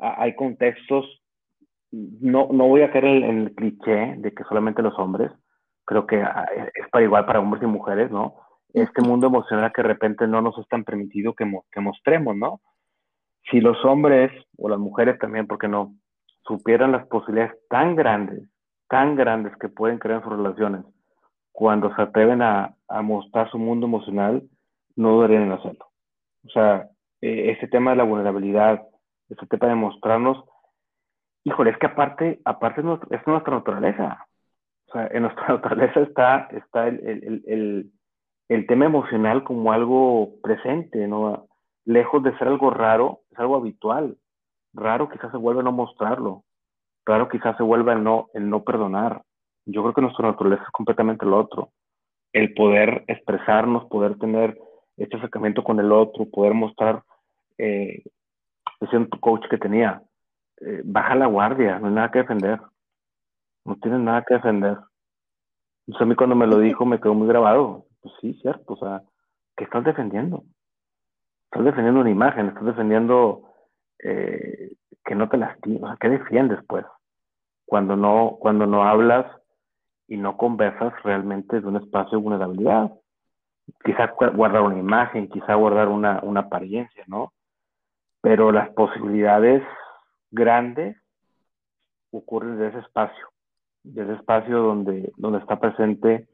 hay 0.00 0.34
contextos 0.34 1.22
no, 1.92 2.48
no 2.50 2.68
voy 2.68 2.82
a 2.82 2.90
caer 2.90 3.04
en, 3.04 3.38
el 3.42 3.54
cliché 3.54 4.14
de 4.16 4.32
que 4.32 4.44
solamente 4.44 4.82
los 4.82 4.98
hombres, 4.98 5.30
creo 5.84 6.06
que 6.06 6.22
ah, 6.22 6.46
es 6.74 6.88
para 6.90 7.04
igual 7.04 7.26
para 7.26 7.40
hombres 7.40 7.62
y 7.62 7.66
mujeres, 7.66 8.10
¿no? 8.10 8.36
Este 8.72 9.02
mundo 9.02 9.26
emocional 9.26 9.72
que 9.74 9.82
de 9.82 9.88
repente 9.88 10.26
no 10.26 10.40
nos 10.40 10.58
es 10.58 10.66
tan 10.68 10.84
permitido 10.84 11.34
que, 11.34 11.44
que 11.70 11.80
mostremos, 11.80 12.34
¿no? 12.34 12.60
Si 13.50 13.60
los 13.60 13.84
hombres 13.84 14.32
o 14.56 14.68
las 14.68 14.78
mujeres 14.78 15.18
también, 15.18 15.46
porque 15.46 15.68
no, 15.68 15.94
supieran 16.44 16.92
las 16.92 17.06
posibilidades 17.06 17.56
tan 17.68 17.96
grandes, 17.96 18.48
tan 18.88 19.16
grandes 19.16 19.56
que 19.58 19.68
pueden 19.68 19.98
crear 19.98 20.22
sus 20.22 20.32
relaciones, 20.32 20.84
cuando 21.52 21.94
se 21.94 22.02
atreven 22.02 22.42
a, 22.42 22.74
mostrar 23.02 23.50
su 23.50 23.58
mundo 23.58 23.86
emocional, 23.86 24.42
no 24.96 25.12
dudarían 25.12 25.44
en 25.44 25.52
hacerlo. 25.52 25.86
O 26.44 26.48
sea, 26.50 26.88
eh, 27.20 27.52
ese 27.52 27.68
tema 27.68 27.92
de 27.92 27.96
la 27.98 28.04
vulnerabilidad, 28.04 28.82
ese 29.28 29.46
tema 29.46 29.68
de 29.68 29.74
mostrarnos, 29.76 30.44
híjole, 31.44 31.70
es 31.70 31.78
que 31.78 31.86
aparte, 31.86 32.40
aparte 32.44 32.80
es, 32.80 33.26
nuestra 33.26 33.54
naturaleza. 33.54 34.26
O 34.88 34.92
sea, 34.92 35.08
en 35.10 35.22
nuestra 35.22 35.48
naturaleza 35.48 36.00
está, 36.00 36.48
está 36.52 36.88
el, 36.88 37.90
tema 38.68 38.84
emocional 38.84 39.44
como 39.44 39.72
algo 39.72 40.34
presente, 40.42 41.06
¿no? 41.08 41.48
Lejos 41.84 42.22
de 42.22 42.36
ser 42.38 42.48
algo 42.48 42.70
raro, 42.70 43.20
es 43.30 43.38
algo 43.38 43.56
habitual. 43.56 44.16
Raro 44.74 45.08
quizás 45.08 45.30
se 45.30 45.36
vuelve 45.36 45.62
no 45.62 45.72
mostrarlo. 45.72 46.44
Raro 47.04 47.28
quizás 47.28 47.56
se 47.56 47.62
vuelve 47.62 47.92
el 47.92 48.02
no, 48.02 48.28
el 48.34 48.48
no 48.48 48.62
perdonar. 48.62 49.22
Yo 49.66 49.82
creo 49.82 49.94
que 49.94 50.02
nuestra 50.02 50.28
naturaleza 50.28 50.62
es 50.62 50.70
completamente 50.70 51.26
lo 51.26 51.38
otro. 51.38 51.70
El 52.32 52.54
poder 52.54 53.04
expresarnos, 53.06 53.86
poder 53.86 54.18
tener 54.18 54.58
este 54.96 55.16
acercamiento 55.16 55.62
con 55.62 55.78
el 55.80 55.92
otro, 55.92 56.26
poder 56.30 56.54
mostrar, 56.54 57.02
eh, 57.58 58.02
ese 58.80 58.96
un 58.96 59.06
coach 59.06 59.46
que 59.48 59.58
tenía, 59.58 60.02
eh, 60.60 60.82
baja 60.84 61.14
la 61.14 61.26
guardia, 61.26 61.78
no 61.78 61.88
hay 61.88 61.94
nada 61.94 62.10
que 62.10 62.20
defender. 62.20 62.60
No 63.64 63.76
tienes 63.76 64.00
nada 64.00 64.24
que 64.26 64.34
defender. 64.34 64.78
Entonces 65.86 66.02
a 66.02 66.06
mí 66.06 66.14
cuando 66.14 66.36
me 66.36 66.46
lo 66.46 66.58
dijo 66.58 66.84
me 66.86 67.00
quedó 67.00 67.14
muy 67.14 67.28
grabado. 67.28 67.86
Pues 68.00 68.14
sí, 68.20 68.34
cierto, 68.40 68.74
o 68.74 68.76
sea, 68.76 69.02
¿qué 69.56 69.64
estás 69.64 69.84
defendiendo? 69.84 70.44
Estás 71.44 71.64
defendiendo 71.64 72.00
una 72.00 72.10
imagen, 72.10 72.48
estás 72.48 72.64
defendiendo 72.64 73.51
eh, 74.02 74.72
que 75.04 75.14
no 75.14 75.28
te 75.28 75.36
lastimas, 75.36 75.98
¿qué 75.98 76.08
defiendes 76.08 76.58
pues? 76.68 76.84
Cuando 77.64 77.96
no, 77.96 78.36
cuando 78.40 78.66
no 78.66 78.84
hablas 78.84 79.26
y 80.08 80.16
no 80.16 80.36
conversas 80.36 80.92
realmente 81.02 81.60
de 81.60 81.66
un 81.66 81.76
espacio 81.76 82.18
de 82.18 82.24
vulnerabilidad. 82.24 82.92
quizá 83.84 84.12
guardar 84.34 84.62
una 84.62 84.78
imagen, 84.78 85.28
quizá 85.28 85.54
guardar 85.54 85.88
una, 85.88 86.20
una 86.22 86.40
apariencia, 86.40 87.04
¿no? 87.06 87.32
Pero 88.20 88.52
las 88.52 88.70
posibilidades 88.70 89.62
grandes 90.30 90.96
ocurren 92.10 92.58
desde 92.58 92.78
ese 92.78 92.86
espacio, 92.86 93.28
desde 93.82 94.12
ese 94.12 94.20
espacio 94.20 94.58
donde, 94.58 95.12
donde 95.16 95.38
está 95.38 95.58
presente, 95.58 96.28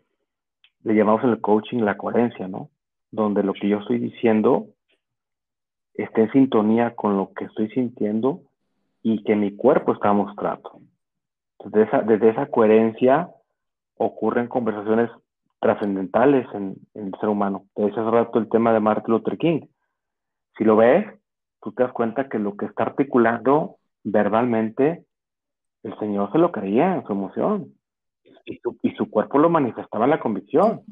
le 0.82 0.94
llamamos 0.94 1.22
en 1.24 1.30
el 1.30 1.40
coaching 1.40 1.78
la 1.78 1.96
coherencia, 1.96 2.48
¿no? 2.48 2.70
Donde 3.10 3.42
lo 3.42 3.52
que 3.52 3.68
yo 3.68 3.78
estoy 3.78 3.98
diciendo 3.98 4.66
esté 5.98 6.22
en 6.22 6.32
sintonía 6.32 6.94
con 6.94 7.16
lo 7.16 7.32
que 7.34 7.44
estoy 7.44 7.68
sintiendo 7.70 8.40
y 9.02 9.22
que 9.24 9.36
mi 9.36 9.54
cuerpo 9.54 9.92
está 9.92 10.12
mostrando. 10.12 10.80
Desde 11.64 11.82
esa, 11.82 12.02
desde 12.02 12.30
esa 12.30 12.46
coherencia 12.46 13.30
ocurren 13.96 14.46
conversaciones 14.46 15.10
trascendentales 15.60 16.46
en, 16.54 16.76
el 16.94 17.12
ser 17.18 17.28
humano. 17.28 17.64
Decía 17.74 18.02
hace 18.02 18.10
rato 18.10 18.38
el 18.38 18.48
tema 18.48 18.72
de 18.72 18.80
Martin 18.80 19.12
Luther 19.12 19.36
King. 19.36 19.62
Si 20.56 20.64
lo 20.64 20.76
ves, 20.76 21.04
tú 21.60 21.72
te 21.72 21.82
das 21.82 21.92
cuenta 21.92 22.28
que 22.28 22.38
lo 22.38 22.56
que 22.56 22.66
está 22.66 22.84
articulando 22.84 23.76
verbalmente, 24.04 25.04
el 25.82 25.98
Señor 25.98 26.30
se 26.30 26.38
lo 26.38 26.52
creía 26.52 26.94
en 26.94 27.04
su 27.04 27.12
emoción. 27.12 27.74
Y 28.44 28.56
su, 28.58 28.78
y 28.82 28.92
su 28.92 29.10
cuerpo 29.10 29.38
lo 29.38 29.50
manifestaba 29.50 30.04
en 30.04 30.10
la 30.10 30.20
convicción. 30.20 30.82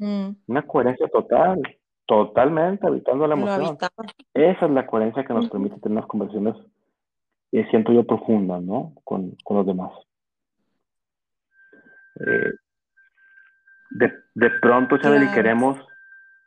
Una 0.47 0.61
coherencia 0.63 1.07
total, 1.07 1.61
totalmente 2.05 2.85
habitando 2.85 3.25
la 3.25 3.35
emoción. 3.35 3.77
Esa 4.37 4.67
es 4.67 4.71
la 4.71 4.85
coherencia 4.85 5.23
que 5.25 5.33
nos 5.33 5.49
permite 5.49 5.79
tener 5.79 5.97
unas 5.97 6.05
conversaciones, 6.05 6.55
eh, 7.51 7.65
siento 7.71 7.91
yo, 7.91 8.05
profundas, 8.05 8.61
¿no? 8.61 8.93
Con, 9.03 9.31
con 9.43 9.57
los 9.57 9.65
demás. 9.65 9.91
Eh, 12.19 12.53
de, 13.89 14.13
de 14.35 14.49
pronto, 14.61 14.99
Chabeli, 14.99 15.27
queremos 15.31 15.75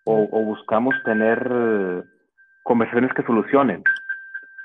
o, 0.04 0.26
buscamos 0.44 0.94
tener 1.04 2.04
conversaciones 2.62 3.12
que 3.12 3.24
solucionen. 3.24 3.82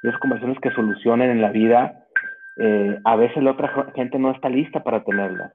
Y 0.04 0.08
esas 0.08 0.20
conversaciones 0.20 0.62
que 0.62 0.72
solucionen 0.72 1.32
en 1.32 1.42
la 1.42 1.50
vida, 1.50 2.06
eh, 2.58 3.00
a 3.04 3.16
veces 3.16 3.42
la 3.42 3.52
otra 3.52 3.92
gente 3.96 4.20
no 4.20 4.32
está 4.32 4.50
lista 4.50 4.84
para 4.84 5.04
tenerlas. 5.04 5.52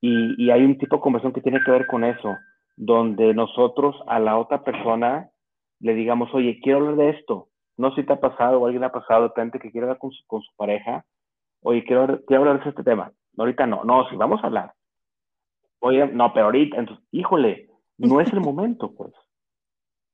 Y, 0.00 0.34
y, 0.42 0.50
hay 0.50 0.64
un 0.64 0.76
tipo 0.78 0.96
de 0.96 1.02
conversación 1.02 1.34
que 1.34 1.40
tiene 1.40 1.62
que 1.64 1.70
ver 1.70 1.86
con 1.86 2.02
eso, 2.02 2.36
donde 2.76 3.32
nosotros 3.32 3.94
a 4.08 4.18
la 4.18 4.36
otra 4.36 4.64
persona 4.64 5.30
le 5.80 5.94
digamos, 5.94 6.32
oye, 6.34 6.60
quiero 6.62 6.78
hablar 6.78 6.96
de 6.96 7.10
esto. 7.10 7.48
No 7.76 7.90
sé 7.90 8.02
si 8.02 8.06
te 8.06 8.12
ha 8.12 8.20
pasado 8.20 8.60
o 8.60 8.66
alguien 8.66 8.84
ha 8.84 8.92
pasado 8.92 9.22
de 9.22 9.28
repente 9.28 9.58
que 9.58 9.70
quiere 9.70 9.86
hablar 9.86 9.98
con 9.98 10.12
su, 10.12 10.24
con 10.26 10.42
su 10.42 10.54
pareja. 10.56 11.04
Oye, 11.62 11.84
quiero, 11.84 12.20
quiero 12.26 12.42
hablar 12.42 12.62
de 12.62 12.70
este 12.70 12.84
tema. 12.84 13.12
Ahorita 13.36 13.66
no. 13.66 13.84
No, 13.84 14.08
sí, 14.08 14.16
vamos 14.16 14.42
a 14.42 14.46
hablar 14.46 14.72
oye, 15.84 16.06
no, 16.06 16.32
pero 16.32 16.46
ahorita, 16.46 16.78
entonces, 16.78 17.04
híjole, 17.12 17.68
no 17.98 18.20
es 18.20 18.32
el 18.32 18.40
momento, 18.40 18.92
pues. 18.94 19.12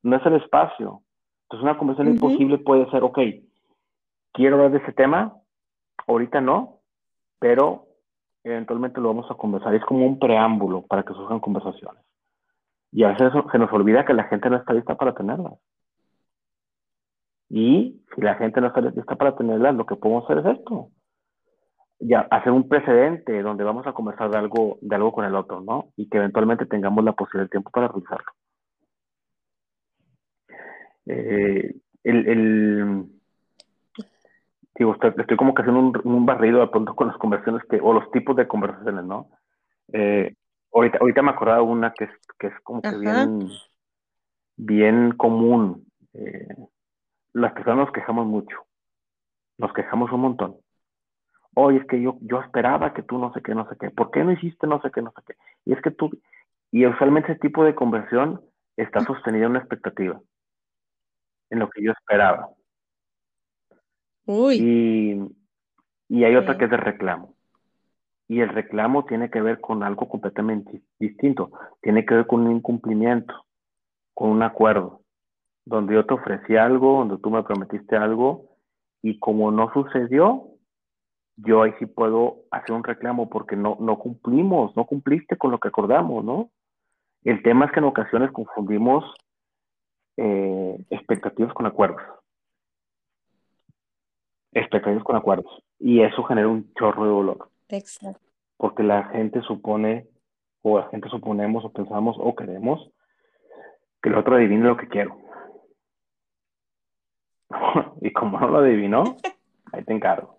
No 0.03 0.17
es 0.17 0.27
el 0.27 0.35
espacio. 0.35 1.03
Entonces, 1.45 1.63
una 1.63 1.79
conversación 1.79 2.15
imposible 2.15 2.59
puede 2.59 2.91
ser, 2.91 3.05
ok, 3.05 3.19
quiero 4.33 4.57
hablar 4.57 4.73
de 4.73 4.79
ese 4.79 4.93
tema, 4.93 5.37
ahorita 6.07 6.41
no, 6.41 6.81
pero 7.39 7.87
eventualmente 8.43 9.01
lo 9.01 9.09
vamos 9.09 9.31
a 9.31 9.35
conversar. 9.35 9.75
Es 9.75 9.85
como 9.85 10.07
un 10.07 10.19
preámbulo 10.19 10.83
para 10.83 11.03
que 11.03 11.15
surjan 11.15 11.41
conversaciones. 11.41 12.03
Y 12.93 13.05
a 13.05 13.09
veces 13.09 13.33
se 13.53 13.59
nos 13.59 13.73
olvida 13.73 14.05
que 14.05 14.15
la 14.15 14.25
gente 14.25 14.51
no 14.51 14.57
está 14.57 14.73
lista 14.73 14.97
para 14.97 15.15
tenerlas. 15.15 15.55
Y 17.49 18.03
si 18.15 18.21
la 18.21 18.35
gente 18.37 18.61
no 18.61 18.69
está 18.69 18.81
lista 18.81 19.17
para 19.17 19.37
tenerlas, 19.37 19.75
lo 19.75 19.87
que 19.87 19.97
podemos 19.97 20.25
hacer 20.25 20.39
es 20.39 20.59
esto 20.59 20.91
ya 22.01 22.21
hacer 22.31 22.51
un 22.51 22.67
precedente 22.67 23.43
donde 23.43 23.63
vamos 23.63 23.87
a 23.87 23.93
conversar 23.93 24.31
de 24.31 24.39
algo, 24.39 24.79
de 24.81 24.97
algo 24.97 25.13
con 25.13 25.27
el 25.27 25.35
otro, 25.35 25.61
¿no? 25.61 25.93
Y 25.97 26.09
que 26.09 26.17
eventualmente 26.17 26.67
tengamos 26.67 27.05
la 27.05 27.13
posibilidad 27.13 27.45
de 27.45 27.51
tiempo 27.51 27.71
para 27.71 27.89
realizarlo. 27.89 28.33
Eh, 31.07 31.75
el, 32.03 33.07
digo, 34.75 34.95
estoy, 34.95 35.37
como 35.37 35.55
que 35.55 35.63
haciendo 35.63 36.01
un, 36.03 36.27
barrido 36.27 36.61
de 36.61 36.69
pronto 36.69 36.97
con 36.97 37.09
las 37.09 37.19
conversaciones 37.19 37.63
que, 37.69 37.79
o 37.83 37.93
los 37.93 38.11
tipos 38.11 38.35
de 38.35 38.49
conversaciones, 38.49 39.05
¿no? 39.05 39.29
Eh, 39.93 40.35
ahorita, 40.73 40.99
ahorita 41.01 41.23
me 41.23 41.31
acordaba 41.31 41.63
una 41.63 41.93
que 41.93 42.05
es, 42.05 42.11
que 42.39 42.49
es 42.49 42.55
como 42.63 42.83
que 42.83 42.97
bien, 42.97 43.49
bien 44.57 45.13
común. 45.13 45.87
Eh, 46.13 46.55
las 47.33 47.53
personas 47.53 47.87
nos 47.87 47.93
quejamos 47.93 48.27
mucho. 48.27 48.57
Nos 49.59 49.73
quejamos 49.73 50.11
un 50.13 50.21
montón 50.21 50.57
oye, 51.55 51.79
es 51.79 51.87
que 51.87 52.01
yo, 52.01 52.19
yo 52.23 52.41
esperaba 52.41 52.95
que 52.95 53.03
tú 53.03 53.19
no 53.19 53.33
sé 53.33 53.43
qué, 53.43 53.55
no 53.55 53.69
sé 53.69 53.77
qué, 53.79 53.91
¿por 53.91 54.11
qué 54.11 54.25
no 54.25 54.33
hiciste 54.33 54.67
no 54.67 54.81
sé 54.81 54.91
qué, 54.91 55.03
no 55.03 55.13
sé 55.13 55.23
qué? 55.27 55.35
Y 55.65 55.73
es 55.73 55.83
que 55.83 55.91
tú, 55.91 56.11
y 56.71 56.87
usualmente 56.87 57.33
ese 57.33 57.41
tipo 57.41 57.65
de 57.65 57.75
conversión 57.75 58.41
está 58.77 59.01
sostenida 59.01 59.45
en 59.45 59.51
una 59.51 59.61
expectativa, 59.61 60.21
en 61.51 61.59
lo 61.59 61.69
que 61.71 61.83
yo 61.83 61.93
esperaba. 61.93 62.51
Uy. 64.27 64.57
Y, 66.09 66.17
y 66.17 66.25
hay 66.25 66.37
otra 66.37 66.57
que 66.57 66.65
es 66.65 66.71
de 66.71 66.77
reclamo. 66.77 67.35
Y 68.31 68.43
el 68.43 68.49
reclamo 68.51 69.07
tiene 69.07 69.29
que 69.29 69.43
ver 69.43 69.61
con 69.61 69.83
algo 69.83 70.09
completamente 70.09 70.83
distinto. 71.01 71.51
Tiene 71.83 72.07
que 72.07 72.15
ver 72.15 72.29
con 72.29 72.47
un 72.47 72.53
incumplimiento, 72.53 73.35
con 74.15 74.31
un 74.31 74.45
acuerdo, 74.45 75.01
donde 75.65 75.95
yo 75.95 76.07
te 76.07 76.15
ofrecí 76.15 76.57
algo, 76.57 76.99
donde 76.99 77.19
tú 77.19 77.29
me 77.29 77.43
prometiste 77.43 77.97
algo, 77.97 78.51
y 79.03 79.19
como 79.19 79.51
no 79.51 79.73
sucedió, 79.73 80.45
yo 81.39 81.63
ahí 81.63 81.73
sí 81.81 81.87
puedo 81.87 82.45
hacer 82.53 82.71
un 82.71 82.85
reclamo 82.85 83.29
porque 83.29 83.57
no, 83.57 83.77
no 83.81 83.99
cumplimos, 83.99 84.77
no 84.77 84.85
cumpliste 84.85 85.37
con 85.37 85.51
lo 85.51 85.59
que 85.59 85.67
acordamos, 85.67 86.25
¿no? 86.25 86.51
El 87.25 87.43
tema 87.43 87.65
es 87.65 87.73
que 87.73 87.81
en 87.81 87.87
ocasiones 87.87 88.31
confundimos 88.31 89.13
eh, 90.17 90.79
expectativas 90.91 91.53
con 91.53 91.67
acuerdos. 91.67 92.01
Expectativas 94.53 95.03
con 95.03 95.17
acuerdos. 95.17 95.65
Y 95.81 96.03
eso 96.03 96.23
genera 96.23 96.47
un 96.47 96.73
chorro 96.75 97.03
de 97.03 97.11
dolor. 97.11 97.50
Exacto. 97.71 98.21
Porque 98.57 98.83
la 98.83 99.05
gente 99.05 99.41
supone, 99.43 100.07
o 100.63 100.79
la 100.79 100.89
gente 100.89 101.09
suponemos, 101.09 101.65
o 101.65 101.73
pensamos, 101.73 102.17
o 102.19 102.35
queremos, 102.35 102.91
que 104.03 104.09
el 104.09 104.17
otro 104.17 104.37
adivine 104.37 104.65
lo 104.65 104.77
que 104.77 104.89
quiero. 104.89 105.19
y 108.01 108.13
como 108.13 108.39
no 108.39 108.49
lo 108.49 108.59
adivinó, 108.59 109.17
ahí 109.73 109.85
te 109.85 109.93
encargo. 109.93 110.39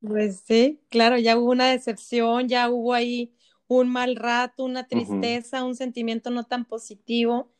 Pues 0.00 0.40
sí, 0.40 0.80
claro, 0.90 1.18
ya 1.18 1.36
hubo 1.36 1.50
una 1.50 1.70
decepción, 1.70 2.48
ya 2.48 2.70
hubo 2.70 2.94
ahí 2.94 3.34
un 3.66 3.88
mal 3.90 4.14
rato, 4.16 4.64
una 4.64 4.86
tristeza, 4.86 5.64
un 5.64 5.74
sentimiento 5.74 6.30
no 6.30 6.44
tan 6.44 6.64
positivo. 6.64 7.50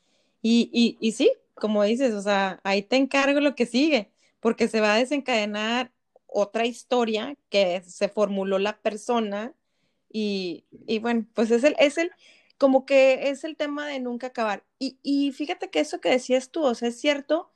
Y, 0.41 0.71
y, 0.73 0.97
y 1.01 1.12
sí, 1.12 1.33
como 1.55 1.83
dices, 1.83 2.14
o 2.14 2.23
sea, 2.23 2.61
ahí 2.62 2.83
te 2.83 2.97
encargo 2.97 3.41
lo 3.41 3.57
que 3.57 3.66
sigue, 3.66 4.12
porque 4.41 4.69
se 4.69 4.81
va 4.81 4.95
a 4.95 4.99
desencadenar 4.99 5.93
otra 6.29 6.66
historia 6.66 7.37
que 7.49 7.83
se 7.83 8.09
formuló 8.09 8.59
la 8.59 8.76
persona 8.76 9.53
y, 10.11 10.64
y 10.87 11.01
bueno, 11.01 11.26
pues 11.35 11.51
es 11.51 11.64
el, 11.64 11.74
es 11.79 11.99
el, 11.99 12.11
como 12.59 12.87
que 12.87 13.31
es 13.31 13.45
el 13.45 13.57
tema 13.57 13.87
de 13.87 14.01
nunca 14.01 14.29
acabar. 14.29 14.62
Y, 14.79 14.99
y 15.03 15.33
fíjate 15.33 15.70
que 15.70 15.81
eso 15.81 16.01
que 16.01 16.11
decías 16.11 16.51
tú, 16.51 16.64
o 16.64 16.74
sea, 16.74 16.89
es 16.89 17.01
cierto, 17.01 17.51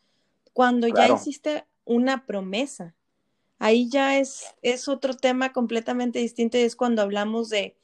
cuando 0.52 0.88
ya 0.88 1.08
hiciste 1.08 1.64
una 1.84 2.26
promesa, 2.26 2.94
ahí 3.58 3.88
ya 3.88 4.18
es, 4.18 4.54
es 4.62 4.88
otro 4.88 5.14
tema 5.14 5.52
completamente 5.52 6.18
distinto 6.18 6.58
y 6.58 6.62
es 6.62 6.76
cuando 6.76 7.02
hablamos 7.02 7.48
de, 7.48 7.76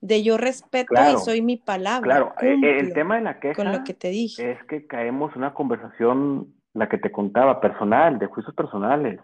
de 0.00 0.22
yo 0.22 0.36
respeto 0.36 0.94
y 0.94 1.18
soy 1.18 1.42
mi 1.42 1.56
palabra. 1.56 2.04
Claro, 2.04 2.34
e, 2.40 2.54
e, 2.54 2.78
el 2.80 2.92
tema 2.92 3.16
de 3.16 3.22
la 3.22 3.40
queja 3.40 3.54
con 3.54 3.72
lo 3.72 3.84
que 3.84 3.94
te 3.94 4.08
dije. 4.08 4.52
es 4.52 4.64
que 4.64 4.86
caemos 4.86 5.32
en 5.32 5.38
una 5.38 5.54
conversación, 5.54 6.54
la 6.74 6.88
que 6.88 6.98
te 6.98 7.10
contaba, 7.10 7.60
personal, 7.60 8.18
de 8.18 8.26
juicios 8.26 8.54
personales. 8.54 9.20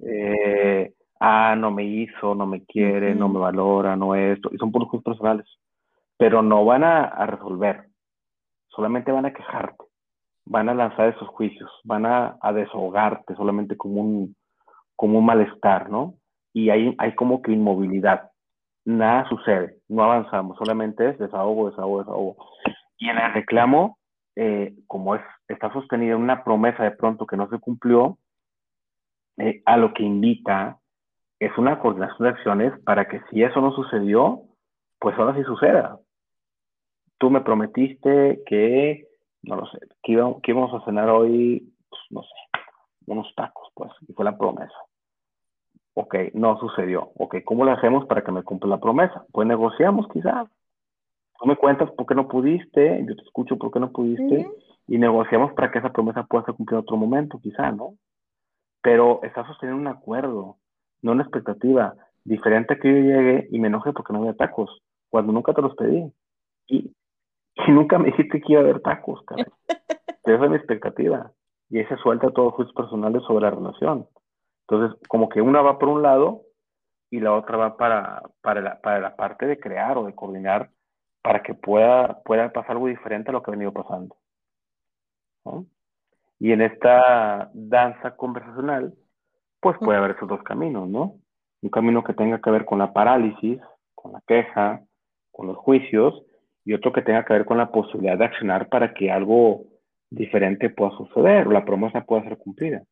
Eh, 0.00 0.92
ah, 1.20 1.54
no 1.56 1.70
me 1.70 1.84
hizo, 1.84 2.34
no 2.34 2.46
me 2.46 2.64
quiere, 2.64 3.14
no 3.14 3.28
me 3.28 3.38
valora, 3.38 3.96
no 3.96 4.14
esto, 4.14 4.50
y 4.52 4.58
son 4.58 4.72
puros 4.72 4.88
juicios 4.88 5.04
personales. 5.04 5.46
Pero 6.16 6.42
no 6.42 6.64
van 6.64 6.84
a, 6.84 7.04
a 7.04 7.26
resolver, 7.26 7.86
solamente 8.68 9.12
van 9.12 9.26
a 9.26 9.32
quejarte, 9.32 9.84
van 10.44 10.68
a 10.68 10.74
lanzar 10.74 11.08
esos 11.08 11.28
juicios, 11.28 11.70
van 11.84 12.06
a, 12.06 12.36
a 12.40 12.52
desahogarte 12.52 13.34
solamente 13.34 13.76
como 13.76 14.00
un, 14.00 14.36
como 14.96 15.18
un 15.18 15.26
malestar, 15.26 15.90
¿no? 15.90 16.14
Y 16.52 16.70
hay, 16.70 16.94
hay 16.98 17.14
como 17.14 17.42
que 17.42 17.52
inmovilidad. 17.52 18.30
Nada 18.84 19.28
sucede, 19.28 19.78
no 19.88 20.04
avanzamos, 20.04 20.58
solamente 20.58 21.08
es 21.08 21.18
desahogo, 21.18 21.70
desahogo, 21.70 22.00
desahogo. 22.00 22.36
Y 22.98 23.08
en 23.08 23.18
el 23.18 23.32
reclamo, 23.32 23.98
eh, 24.36 24.74
como 24.86 25.14
es, 25.14 25.22
está 25.48 25.72
sostenido 25.72 26.16
en 26.16 26.22
una 26.22 26.44
promesa 26.44 26.84
de 26.84 26.90
pronto 26.90 27.26
que 27.26 27.36
no 27.36 27.48
se 27.48 27.58
cumplió, 27.58 28.18
eh, 29.38 29.62
a 29.64 29.76
lo 29.76 29.92
que 29.92 30.02
invita 30.02 30.78
es 31.40 31.56
una 31.58 31.78
coordinación 31.78 32.18
de 32.20 32.28
acciones 32.28 32.80
para 32.84 33.08
que 33.08 33.20
si 33.30 33.42
eso 33.42 33.60
no 33.60 33.72
sucedió, 33.72 34.42
pues 34.98 35.18
ahora 35.18 35.34
sí 35.36 35.42
suceda. 35.44 35.98
Tú 37.18 37.30
me 37.30 37.40
prometiste 37.40 38.42
que, 38.46 39.06
no 39.42 39.56
lo 39.56 39.66
sé, 39.66 39.78
que, 40.02 40.12
íbamos 40.12 40.74
a 40.74 40.84
cenar 40.84 41.08
hoy, 41.10 41.72
pues, 41.88 42.02
no 42.10 42.22
sé, 42.22 42.34
unos 43.06 43.32
tacos, 43.34 43.68
pues, 43.74 43.92
y 44.08 44.12
fue 44.12 44.24
la 44.24 44.38
promesa. 44.38 44.74
Ok, 45.94 46.16
no 46.34 46.58
sucedió. 46.58 47.12
Ok, 47.16 47.36
¿cómo 47.44 47.64
le 47.64 47.72
hacemos 47.72 48.06
para 48.06 48.22
que 48.22 48.32
me 48.32 48.42
cumpla 48.42 48.70
la 48.70 48.80
promesa? 48.80 49.24
Pues 49.32 49.46
negociamos 49.46 50.08
quizás. 50.12 50.48
tú 51.38 51.46
me 51.46 51.56
cuentas 51.56 51.90
por 51.92 52.06
qué 52.06 52.14
no 52.14 52.26
pudiste, 52.26 53.04
yo 53.06 53.14
te 53.14 53.22
escucho 53.22 53.56
por 53.58 53.70
qué 53.70 53.80
no 53.80 53.92
pudiste 53.92 54.48
y 54.88 54.98
negociamos 54.98 55.52
para 55.52 55.70
que 55.70 55.78
esa 55.78 55.92
promesa 55.92 56.24
pueda 56.24 56.44
ser 56.44 56.54
cumplida 56.54 56.78
en 56.78 56.84
otro 56.84 56.96
momento, 56.96 57.38
quizá, 57.40 57.70
¿no? 57.70 57.94
Pero 58.84 59.20
estás 59.22 59.46
sosteniendo 59.46 59.80
un 59.80 59.96
acuerdo, 59.96 60.58
no 61.00 61.12
una 61.12 61.22
expectativa. 61.22 61.94
Diferente 62.22 62.74
a 62.74 62.78
que 62.78 62.88
yo 62.88 62.98
llegue 62.98 63.48
y 63.50 63.58
me 63.58 63.68
enoje 63.68 63.94
porque 63.94 64.12
no 64.12 64.18
había 64.18 64.34
tacos, 64.34 64.82
cuando 65.08 65.32
nunca 65.32 65.54
te 65.54 65.62
los 65.62 65.74
pedí. 65.74 66.12
Y, 66.66 66.92
nunca 67.68 67.98
me 67.98 68.10
dijiste 68.10 68.42
que 68.42 68.52
iba 68.52 68.60
a 68.60 68.64
haber 68.64 68.80
tacos, 68.80 69.22
caray. 69.24 69.46
Esa 70.24 70.44
es 70.44 70.50
mi 70.50 70.56
expectativa. 70.56 71.32
Y 71.70 71.78
ahí 71.78 71.86
se 71.86 71.96
suelta 71.96 72.30
todos 72.30 72.48
los 72.48 72.54
juicios 72.56 72.74
personales 72.74 73.22
sobre 73.22 73.46
la 73.46 73.52
relación. 73.52 74.06
Entonces, 74.68 75.00
como 75.08 75.30
que 75.30 75.40
una 75.40 75.62
va 75.62 75.78
por 75.78 75.88
un 75.88 76.02
lado 76.02 76.42
y 77.10 77.20
la 77.20 77.32
otra 77.32 77.56
va 77.56 77.78
para, 77.78 78.22
para, 78.42 78.60
la, 78.60 78.80
para 78.82 79.00
la 79.00 79.16
parte 79.16 79.46
de 79.46 79.58
crear 79.58 79.96
o 79.96 80.04
de 80.04 80.14
coordinar 80.14 80.70
para 81.22 81.42
que 81.42 81.54
pueda, 81.54 82.22
pueda 82.22 82.52
pasar 82.52 82.72
algo 82.72 82.88
diferente 82.88 83.30
a 83.30 83.32
lo 83.32 83.42
que 83.42 83.50
ha 83.50 83.52
venido 83.52 83.72
pasando. 83.72 84.14
Y 86.38 86.52
en 86.52 86.62
esta 86.62 87.50
danza 87.54 88.16
conversacional, 88.16 88.94
pues 89.60 89.76
puede 89.78 89.98
haber 89.98 90.12
esos 90.12 90.28
dos 90.28 90.42
caminos, 90.42 90.88
¿no? 90.88 91.16
Un 91.62 91.70
camino 91.70 92.04
que 92.04 92.12
tenga 92.12 92.40
que 92.40 92.50
ver 92.50 92.64
con 92.64 92.78
la 92.78 92.92
parálisis, 92.92 93.60
con 93.94 94.12
la 94.12 94.20
queja, 94.26 94.82
con 95.30 95.46
los 95.46 95.56
juicios, 95.56 96.22
y 96.64 96.74
otro 96.74 96.92
que 96.92 97.02
tenga 97.02 97.24
que 97.24 97.32
ver 97.32 97.44
con 97.44 97.58
la 97.58 97.70
posibilidad 97.70 98.18
de 98.18 98.24
accionar 98.24 98.68
para 98.68 98.92
que 98.92 99.10
algo 99.10 99.64
diferente 100.10 100.70
pueda 100.70 100.90
suceder, 100.96 101.46
o 101.46 101.52
la 101.52 101.64
promesa 101.64 102.02
pueda 102.02 102.24
ser 102.24 102.38
cumplida. 102.38 102.82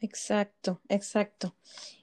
Exacto, 0.00 0.80
exacto. 0.88 1.54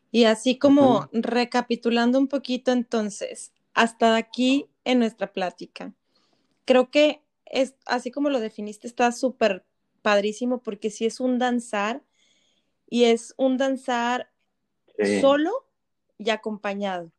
Y 0.10 0.24
así 0.24 0.58
como 0.58 1.10
recapitulando 1.12 2.18
un 2.18 2.28
poquito 2.28 2.72
entonces, 2.72 3.54
hasta 3.74 4.16
aquí 4.16 4.69
en 4.84 5.00
nuestra 5.00 5.32
plática. 5.32 5.94
Creo 6.66 6.92
que 6.92 7.22
es 7.46 7.76
así 7.86 8.12
como 8.12 8.30
lo 8.30 8.40
definiste, 8.40 8.88
está 8.88 9.12
súper 9.12 9.66
padrísimo 10.02 10.62
porque 10.62 10.90
sí 10.90 11.06
es 11.06 11.20
un 11.20 11.40
danzar 11.40 12.04
y 12.90 13.06
es 13.06 13.34
un 13.38 13.58
danzar 13.58 14.32
solo 15.22 15.52
y 16.18 16.30
acompañado. 16.30 17.12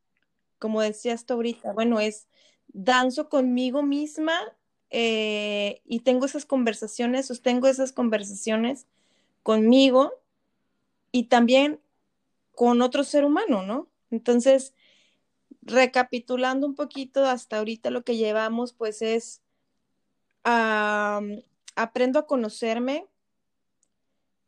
Como 0.58 0.82
decías 0.82 1.24
tú 1.24 1.34
ahorita, 1.34 1.72
bueno, 1.72 2.00
es 2.00 2.28
danzo 2.68 3.28
conmigo 3.28 3.82
misma 3.82 4.34
eh, 4.90 5.80
y 5.84 6.00
tengo 6.00 6.26
esas 6.26 6.44
conversaciones, 6.44 7.26
sostengo 7.26 7.68
esas 7.68 7.92
conversaciones 7.92 8.86
conmigo 9.42 10.12
y 11.12 11.24
también 11.24 11.80
con 12.54 12.82
otro 12.82 13.04
ser 13.04 13.24
humano, 13.24 13.62
¿no? 13.62 13.88
Entonces, 14.11 14.74
recapitulando 15.62 16.66
un 16.66 16.74
poquito 16.74 17.24
hasta 17.24 17.58
ahorita 17.58 17.90
lo 17.90 18.02
que 18.02 18.16
llevamos, 18.16 18.72
pues 18.72 19.02
es, 19.02 19.42
aprendo 20.42 22.18
a 22.18 22.26
conocerme, 22.26 23.06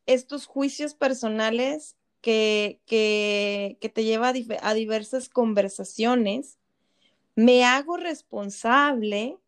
estos 0.07 0.47
juicios 0.47 0.95
personales 0.95 1.97
que, 2.21 2.81
te 2.87 4.05
lleva 4.05 4.33
a, 4.61 4.75
diversas 4.75 5.29
conversaciones, 5.29 6.59
me 7.35 7.65
hago 7.65 7.97
responsable 7.97 9.39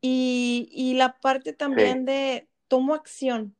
y, 0.00 0.94
la 0.96 1.18
parte 1.20 1.52
también 1.52 2.04
de 2.04 2.48
tomo 2.68 2.94
acción, 2.94 3.56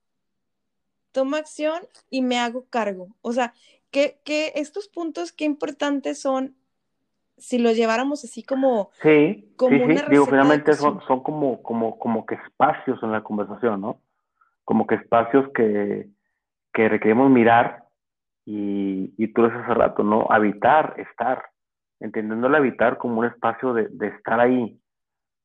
tomo 1.12 1.36
acción 1.36 1.82
y 2.08 2.22
me 2.22 2.38
hago 2.38 2.66
cargo. 2.66 3.08
O 3.20 3.32
sea, 3.32 3.54
que, 3.90 4.20
que 4.24 4.52
estos 4.54 4.88
puntos, 4.88 5.32
qué 5.32 5.44
importantes 5.44 6.20
son 6.20 6.56
si 7.41 7.59
los 7.59 7.76
lleváramos 7.76 8.22
así 8.24 8.43
como, 8.43 8.91
sí, 9.03 9.53
como 9.57 9.86
sí, 9.86 9.97
sí. 9.97 10.05
Digo, 10.11 10.26
finalmente 10.26 10.74
son, 10.74 11.01
son 11.07 11.22
como, 11.22 11.62
como, 11.62 11.99
como 11.99 12.26
que 12.26 12.36
espacios 12.36 13.03
en 13.03 13.12
la 13.12 13.22
conversación, 13.22 13.80
¿no? 13.80 14.01
Como 14.64 14.86
que 14.86 14.97
espacios 14.97 15.51
que, 15.55 16.09
que 16.72 16.88
requerimos 16.88 17.30
mirar 17.30 17.84
y, 18.45 19.12
y 19.16 19.28
tú 19.32 19.43
lo 19.43 19.49
hace 19.49 19.74
rato, 19.74 20.03
¿no? 20.03 20.26
Habitar, 20.30 20.95
estar, 20.99 21.43
entendiendo 21.99 22.47
el 22.47 22.55
habitar 22.55 22.99
como 22.99 23.20
un 23.20 23.26
espacio 23.26 23.72
de, 23.72 23.88
de 23.88 24.09
estar 24.09 24.38
ahí, 24.38 24.78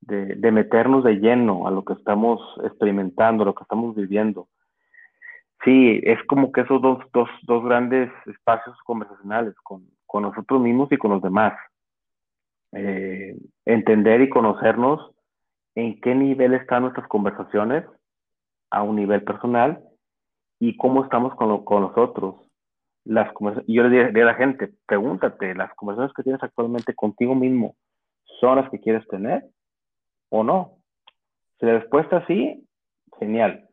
de, 0.01 0.35
de, 0.35 0.51
meternos 0.51 1.03
de 1.03 1.15
lleno 1.15 1.67
a 1.67 1.71
lo 1.71 1.83
que 1.83 1.93
estamos 1.93 2.39
experimentando, 2.63 3.43
a 3.43 3.45
lo 3.47 3.55
que 3.55 3.63
estamos 3.63 3.95
viviendo. 3.95 4.47
Sí, 5.63 5.99
es 6.03 6.21
como 6.27 6.51
que 6.51 6.61
esos 6.61 6.81
dos, 6.81 6.99
dos, 7.13 7.29
dos 7.43 7.63
grandes 7.63 8.11
espacios 8.27 8.77
conversacionales 8.83 9.55
con, 9.63 9.87
con 10.05 10.23
nosotros 10.23 10.61
mismos 10.61 10.91
y 10.91 10.97
con 10.97 11.11
los 11.11 11.21
demás. 11.21 11.53
Eh, 12.75 13.37
entender 13.63 14.19
y 14.19 14.29
conocernos 14.29 15.11
en 15.75 15.99
qué 16.01 16.13
nivel 16.13 16.53
están 16.53 16.83
nuestras 16.83 17.07
conversaciones 17.07 17.85
a 18.69 18.83
un 18.83 18.97
nivel 18.97 19.23
personal 19.23 19.81
y 20.59 20.75
cómo 20.75 21.03
estamos 21.03 21.33
con, 21.35 21.63
con 21.63 21.83
nosotros. 21.83 22.35
Las 23.05 23.31
yo 23.67 23.83
le 23.83 23.89
diría 23.89 24.23
a 24.23 24.25
la 24.25 24.35
gente, 24.35 24.73
pregúntate, 24.85 25.55
¿las 25.55 25.73
conversaciones 25.75 26.13
que 26.13 26.23
tienes 26.23 26.43
actualmente 26.43 26.93
contigo 26.93 27.33
mismo 27.33 27.75
son 28.41 28.57
las 28.57 28.69
que 28.69 28.81
quieres 28.81 29.07
tener 29.07 29.45
o 30.29 30.43
no? 30.43 30.77
Si 31.59 31.65
la 31.65 31.79
respuesta 31.79 32.17
es 32.17 32.25
sí, 32.27 32.67
genial. 33.19 33.69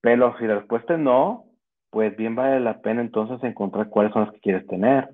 Pero 0.00 0.36
si 0.38 0.46
la 0.46 0.60
respuesta 0.60 0.94
es 0.94 1.00
no, 1.00 1.44
pues 1.90 2.16
bien 2.16 2.34
vale 2.34 2.60
la 2.60 2.80
pena 2.80 3.02
entonces 3.02 3.42
encontrar 3.42 3.90
cuáles 3.90 4.12
son 4.12 4.24
las 4.24 4.32
que 4.32 4.40
quieres 4.40 4.66
tener. 4.66 5.10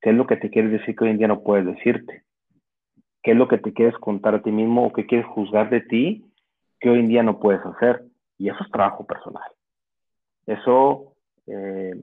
¿Qué 0.00 0.10
es 0.10 0.16
lo 0.16 0.26
que 0.26 0.36
te 0.36 0.50
quieres 0.50 0.72
decir 0.72 0.94
que 0.94 1.04
hoy 1.04 1.10
en 1.10 1.18
día 1.18 1.28
no 1.28 1.42
puedes 1.42 1.66
decirte? 1.66 2.24
¿Qué 3.22 3.32
es 3.32 3.36
lo 3.36 3.48
que 3.48 3.58
te 3.58 3.72
quieres 3.72 3.96
contar 3.98 4.34
a 4.34 4.42
ti 4.42 4.52
mismo 4.52 4.86
o 4.86 4.92
qué 4.92 5.06
quieres 5.06 5.26
juzgar 5.26 5.70
de 5.70 5.80
ti 5.80 6.24
que 6.80 6.90
hoy 6.90 7.00
en 7.00 7.08
día 7.08 7.22
no 7.22 7.40
puedes 7.40 7.64
hacer? 7.64 8.04
Y 8.38 8.48
eso 8.48 8.62
es 8.62 8.70
trabajo 8.70 9.04
personal. 9.04 9.50
Eso 10.46 11.14
eh, 11.46 11.94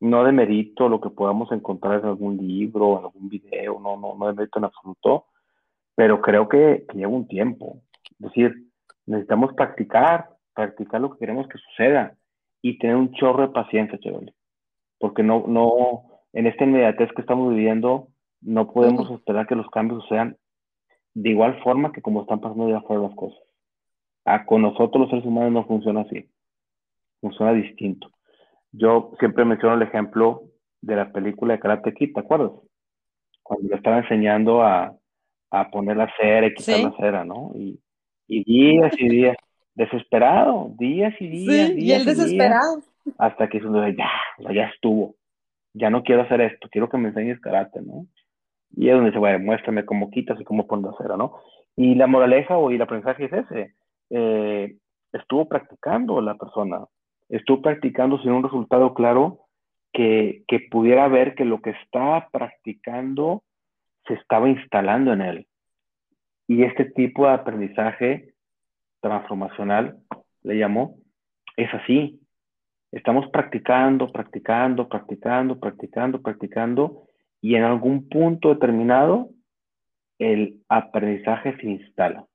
no 0.00 0.24
demerito 0.24 0.88
lo 0.88 1.00
que 1.00 1.10
podamos 1.10 1.50
encontrar 1.52 2.00
en 2.00 2.06
algún 2.06 2.36
libro, 2.36 2.98
en 2.98 3.04
algún 3.04 3.28
video, 3.28 3.80
no, 3.80 3.96
no, 3.96 4.14
no 4.14 4.26
demerito 4.26 4.58
en 4.58 4.64
absoluto, 4.64 5.26
pero 5.94 6.20
creo 6.20 6.48
que, 6.48 6.84
lleva 6.92 7.12
un 7.12 7.26
tiempo. 7.28 7.80
Es 8.10 8.18
decir, 8.18 8.66
necesitamos 9.06 9.52
practicar, 9.54 10.28
practicar 10.54 11.00
lo 11.00 11.12
que 11.12 11.20
queremos 11.20 11.46
que 11.48 11.58
suceda 11.58 12.14
y 12.60 12.78
tener 12.78 12.96
un 12.96 13.12
chorro 13.12 13.42
de 13.42 13.52
paciencia, 13.52 13.98
chévere. 13.98 14.34
Porque 14.98 15.22
no, 15.22 15.44
no, 15.46 16.11
en 16.32 16.46
esta 16.46 16.64
inmediatez 16.64 17.10
que 17.12 17.20
estamos 17.20 17.54
viviendo, 17.54 18.08
no 18.40 18.72
podemos 18.72 19.10
esperar 19.10 19.46
que 19.46 19.54
los 19.54 19.68
cambios 19.70 20.04
sean 20.08 20.36
de 21.14 21.30
igual 21.30 21.60
forma 21.62 21.92
que 21.92 22.02
como 22.02 22.22
están 22.22 22.40
pasando 22.40 22.68
ya 22.68 22.78
afuera 22.78 23.02
las 23.02 23.14
cosas. 23.14 23.38
Ah, 24.24 24.46
con 24.46 24.62
nosotros 24.62 25.02
los 25.02 25.10
seres 25.10 25.26
humanos 25.26 25.52
no 25.52 25.66
funciona 25.66 26.02
así, 26.02 26.28
funciona 27.20 27.52
distinto. 27.52 28.10
Yo 28.72 29.12
siempre 29.18 29.44
menciono 29.44 29.74
el 29.74 29.82
ejemplo 29.82 30.44
de 30.80 30.96
la 30.96 31.12
película 31.12 31.54
de 31.54 31.60
Karate 31.60 31.92
Kid, 31.92 32.14
¿te 32.14 32.20
acuerdas? 32.20 32.52
Cuando 33.42 33.68
le 33.68 33.76
estaba 33.76 33.98
enseñando 33.98 34.62
a, 34.62 34.96
a 35.50 35.70
poner 35.70 35.96
la 35.96 36.10
cera 36.18 36.46
y 36.46 36.54
quitar 36.54 36.80
la 36.80 36.96
cera, 36.96 37.24
¿no? 37.24 37.52
Y, 37.54 37.78
y, 38.26 38.44
días 38.44 38.92
y 38.96 39.08
días, 39.08 39.36
desesperado, 39.74 40.72
días 40.78 41.14
y 41.20 41.28
días. 41.28 41.68
Sí, 41.68 41.74
y 41.78 41.92
él 41.92 42.04
desesperado. 42.04 42.80
hasta 43.18 43.48
que 43.48 43.60
ya, 43.60 44.10
ya 44.52 44.64
estuvo 44.68 45.16
ya 45.74 45.90
no 45.90 46.02
quiero 46.02 46.22
hacer 46.22 46.40
esto, 46.40 46.68
quiero 46.70 46.88
que 46.88 46.98
me 46.98 47.08
enseñes 47.08 47.40
karate, 47.40 47.80
¿no? 47.82 48.06
Y 48.74 48.88
es 48.88 48.94
donde 48.94 49.10
dice, 49.10 49.18
bueno, 49.18 49.38
muéstrame 49.40 49.84
cómo 49.84 50.10
quitas 50.10 50.40
y 50.40 50.44
cómo 50.44 50.66
pones 50.66 50.92
cera, 50.98 51.16
¿no? 51.16 51.34
Y 51.76 51.94
la 51.94 52.06
moraleja 52.06 52.56
o 52.56 52.70
y 52.70 52.76
el 52.76 52.82
aprendizaje 52.82 53.24
es 53.24 53.32
ese. 53.32 53.74
Eh, 54.10 54.76
estuvo 55.12 55.48
practicando 55.48 56.20
la 56.20 56.34
persona, 56.36 56.84
estuvo 57.28 57.62
practicando 57.62 58.18
sin 58.18 58.32
un 58.32 58.42
resultado 58.42 58.94
claro 58.94 59.40
que, 59.92 60.44
que 60.48 60.60
pudiera 60.70 61.08
ver 61.08 61.34
que 61.34 61.44
lo 61.44 61.60
que 61.60 61.70
estaba 61.70 62.28
practicando 62.30 63.42
se 64.06 64.14
estaba 64.14 64.48
instalando 64.48 65.12
en 65.12 65.20
él. 65.20 65.46
Y 66.48 66.64
este 66.64 66.86
tipo 66.86 67.26
de 67.26 67.32
aprendizaje 67.34 68.34
transformacional, 69.00 69.98
le 70.42 70.56
llamó, 70.56 70.96
es 71.56 71.72
así. 71.74 72.20
Estamos 72.92 73.28
practicando, 73.30 74.12
practicando, 74.12 74.88
practicando, 74.88 75.58
practicando, 75.58 76.22
practicando, 76.22 77.08
y 77.40 77.56
en 77.56 77.64
algún 77.64 78.08
punto 78.08 78.50
determinado 78.50 79.30
el 80.18 80.60
aprendizaje 80.68 81.56
se 81.56 81.66
instala. 81.68 82.26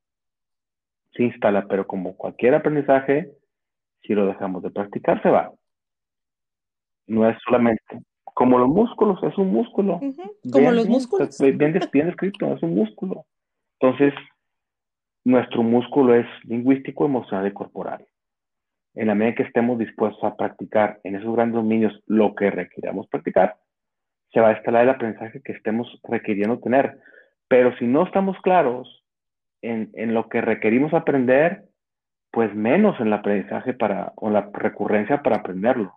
Se 1.13 1.23
instala, 1.23 1.67
pero 1.67 1.87
como 1.87 2.17
cualquier 2.17 2.55
aprendizaje, 2.55 3.31
si 4.01 4.13
lo 4.13 4.25
dejamos 4.25 4.63
de 4.63 4.71
practicar, 4.71 5.21
se 5.21 5.29
va. 5.29 5.51
No 7.05 7.29
es 7.29 7.37
solamente 7.45 8.01
como 8.37 8.59
los 8.59 8.67
músculos, 8.67 9.17
es 9.23 9.35
un 9.37 9.51
músculo. 9.51 9.99
Como 10.51 10.71
los 10.71 10.87
músculos. 10.87 11.39
Bien, 11.39 11.57
bien 11.57 11.73
descrito, 11.73 12.53
es 12.53 12.61
un 12.61 12.75
músculo. 12.75 13.25
Entonces, 13.79 14.13
nuestro 15.23 15.63
músculo 15.63 16.13
es 16.13 16.27
lingüístico, 16.43 17.05
emocional 17.05 17.47
y 17.47 17.53
corporal. 17.53 18.05
En 18.97 19.07
la 19.07 19.15
medida 19.15 19.35
que 19.35 19.43
estemos 19.43 19.77
dispuestos 19.77 20.23
a 20.23 20.35
practicar 20.35 20.99
en 21.03 21.15
esos 21.15 21.33
grandes 21.35 21.55
dominios 21.55 22.01
lo 22.07 22.33
que 22.33 22.49
requiramos 22.49 23.07
practicar, 23.07 23.55
se 24.33 24.41
va 24.41 24.49
a 24.49 24.53
instalar 24.53 24.83
el 24.83 24.89
aprendizaje 24.89 25.41
que 25.41 25.51
estemos 25.51 25.87
requiriendo 26.03 26.59
tener. 26.59 26.97
Pero 27.47 27.75
si 27.77 27.85
no 27.85 28.05
estamos 28.05 28.35
claros 28.41 29.03
en, 29.61 29.91
en 29.93 30.13
lo 30.13 30.27
que 30.29 30.41
requerimos 30.41 30.93
aprender, 30.93 31.63
pues 32.31 32.53
menos 32.55 32.99
en 32.99 33.07
el 33.07 33.13
aprendizaje 33.13 33.73
para, 33.73 34.13
o 34.15 34.29
la 34.29 34.49
recurrencia 34.51 35.21
para 35.21 35.37
aprenderlo. 35.37 35.93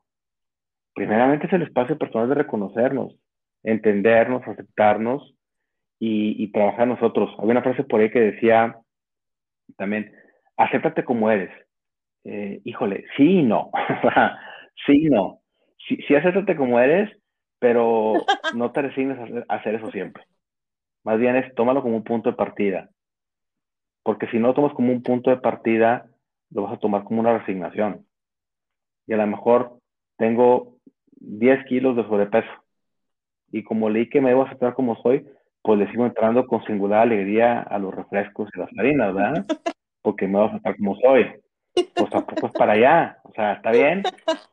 Primeramente 0.95 1.47
es 1.47 1.53
el 1.55 1.63
espacio 1.63 1.97
personal 1.97 2.29
de 2.29 2.35
reconocernos, 2.35 3.17
entendernos, 3.63 4.47
aceptarnos 4.47 5.35
y, 5.99 6.43
y 6.43 6.53
trabajar 6.53 6.87
nosotros. 6.87 7.31
Había 7.39 7.53
una 7.53 7.63
frase 7.63 7.85
por 7.85 8.01
ahí 8.01 8.11
que 8.11 8.21
decía 8.21 8.77
también, 9.77 10.13
acéptate 10.57 11.03
como 11.03 11.31
eres. 11.31 11.51
Eh, 12.25 12.61
híjole, 12.65 13.05
sí 13.17 13.41
y 13.41 13.43
no. 13.43 13.71
sí 14.87 15.07
y 15.07 15.11
no. 15.11 15.41
Sí, 15.89 15.99
sí, 16.07 16.15
acéptate 16.15 16.57
como 16.57 16.79
eres, 16.79 17.11
pero 17.59 18.15
no 18.55 18.73
te 18.73 18.83
resignes 18.83 19.45
a 19.49 19.55
hacer 19.55 19.77
eso 19.77 19.91
siempre. 19.91 20.25
Más 21.05 21.19
bien 21.19 21.37
es 21.37 21.55
tómalo 21.55 21.83
como 21.83 21.97
un 21.97 22.05
punto 22.05 22.31
de 22.31 22.37
partida. 22.37 22.91
Porque 24.03 24.27
si 24.29 24.39
no 24.39 24.49
lo 24.49 24.55
tomas 24.55 24.73
como 24.75 24.93
un 24.93 25.03
punto 25.03 25.31
de 25.31 25.39
partida, 25.39 26.07
lo 26.51 26.63
vas 26.63 26.75
a 26.75 26.79
tomar 26.79 27.05
como 27.05 27.21
una 27.21 27.39
resignación. 27.39 28.07
Y 29.07 29.13
a 29.13 29.17
lo 29.17 29.27
mejor 29.27 29.79
tengo 30.17 30.77
10 31.21 31.65
kilos 31.67 31.97
de 31.97 32.05
sobrepeso. 32.05 32.51
Y 33.53 33.63
como 33.63 33.91
leí 33.91 34.09
que 34.09 34.21
me 34.21 34.31
debo 34.31 34.45
aceptar 34.45 34.75
como 34.75 34.97
soy, 35.03 35.27
pues 35.63 35.79
le 35.79 35.91
sigo 35.91 36.07
entrando 36.07 36.47
con 36.47 36.65
singular 36.65 37.03
alegría 37.03 37.61
a 37.61 37.79
los 37.79 37.95
refrescos 37.95 38.49
y 38.55 38.59
las 38.59 38.71
harinas, 38.79 39.15
¿verdad? 39.15 39.47
Porque 40.03 40.27
me 40.27 40.39
debo 40.39 40.45
aceptar 40.45 40.77
como 40.77 40.97
soy. 40.97 41.27
Pues 41.75 42.11
tampoco 42.11 42.47
es 42.47 42.53
para 42.53 42.73
allá. 42.73 43.19
O 43.25 43.33
sea, 43.33 43.55
está 43.55 43.71
bien, 43.71 44.03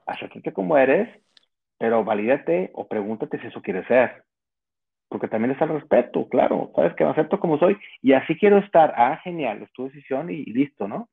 acéptate 0.06 0.54
como 0.54 0.78
eres, 0.78 1.10
pero 1.78 2.04
valídate 2.04 2.72
o 2.74 2.88
pregúntate 2.88 3.40
si 3.40 3.48
eso 3.48 3.62
quiere 3.62 3.86
ser. 3.86 4.24
Porque 5.10 5.28
también 5.28 5.52
está 5.52 5.66
el 5.66 5.72
respeto, 5.72 6.28
claro. 6.28 6.72
Sabes 6.76 6.94
que 6.96 7.04
me 7.04 7.12
acepto 7.12 7.40
como 7.40 7.58
soy 7.58 7.78
y 8.02 8.14
así 8.14 8.38
quiero 8.38 8.58
estar. 8.58 8.94
Ah, 8.98 9.20
genial, 9.24 9.64
es 9.64 9.72
tu 9.72 9.86
decisión 9.86 10.30
y, 10.30 10.44
listo, 10.46 10.88
¿no? 10.88 11.10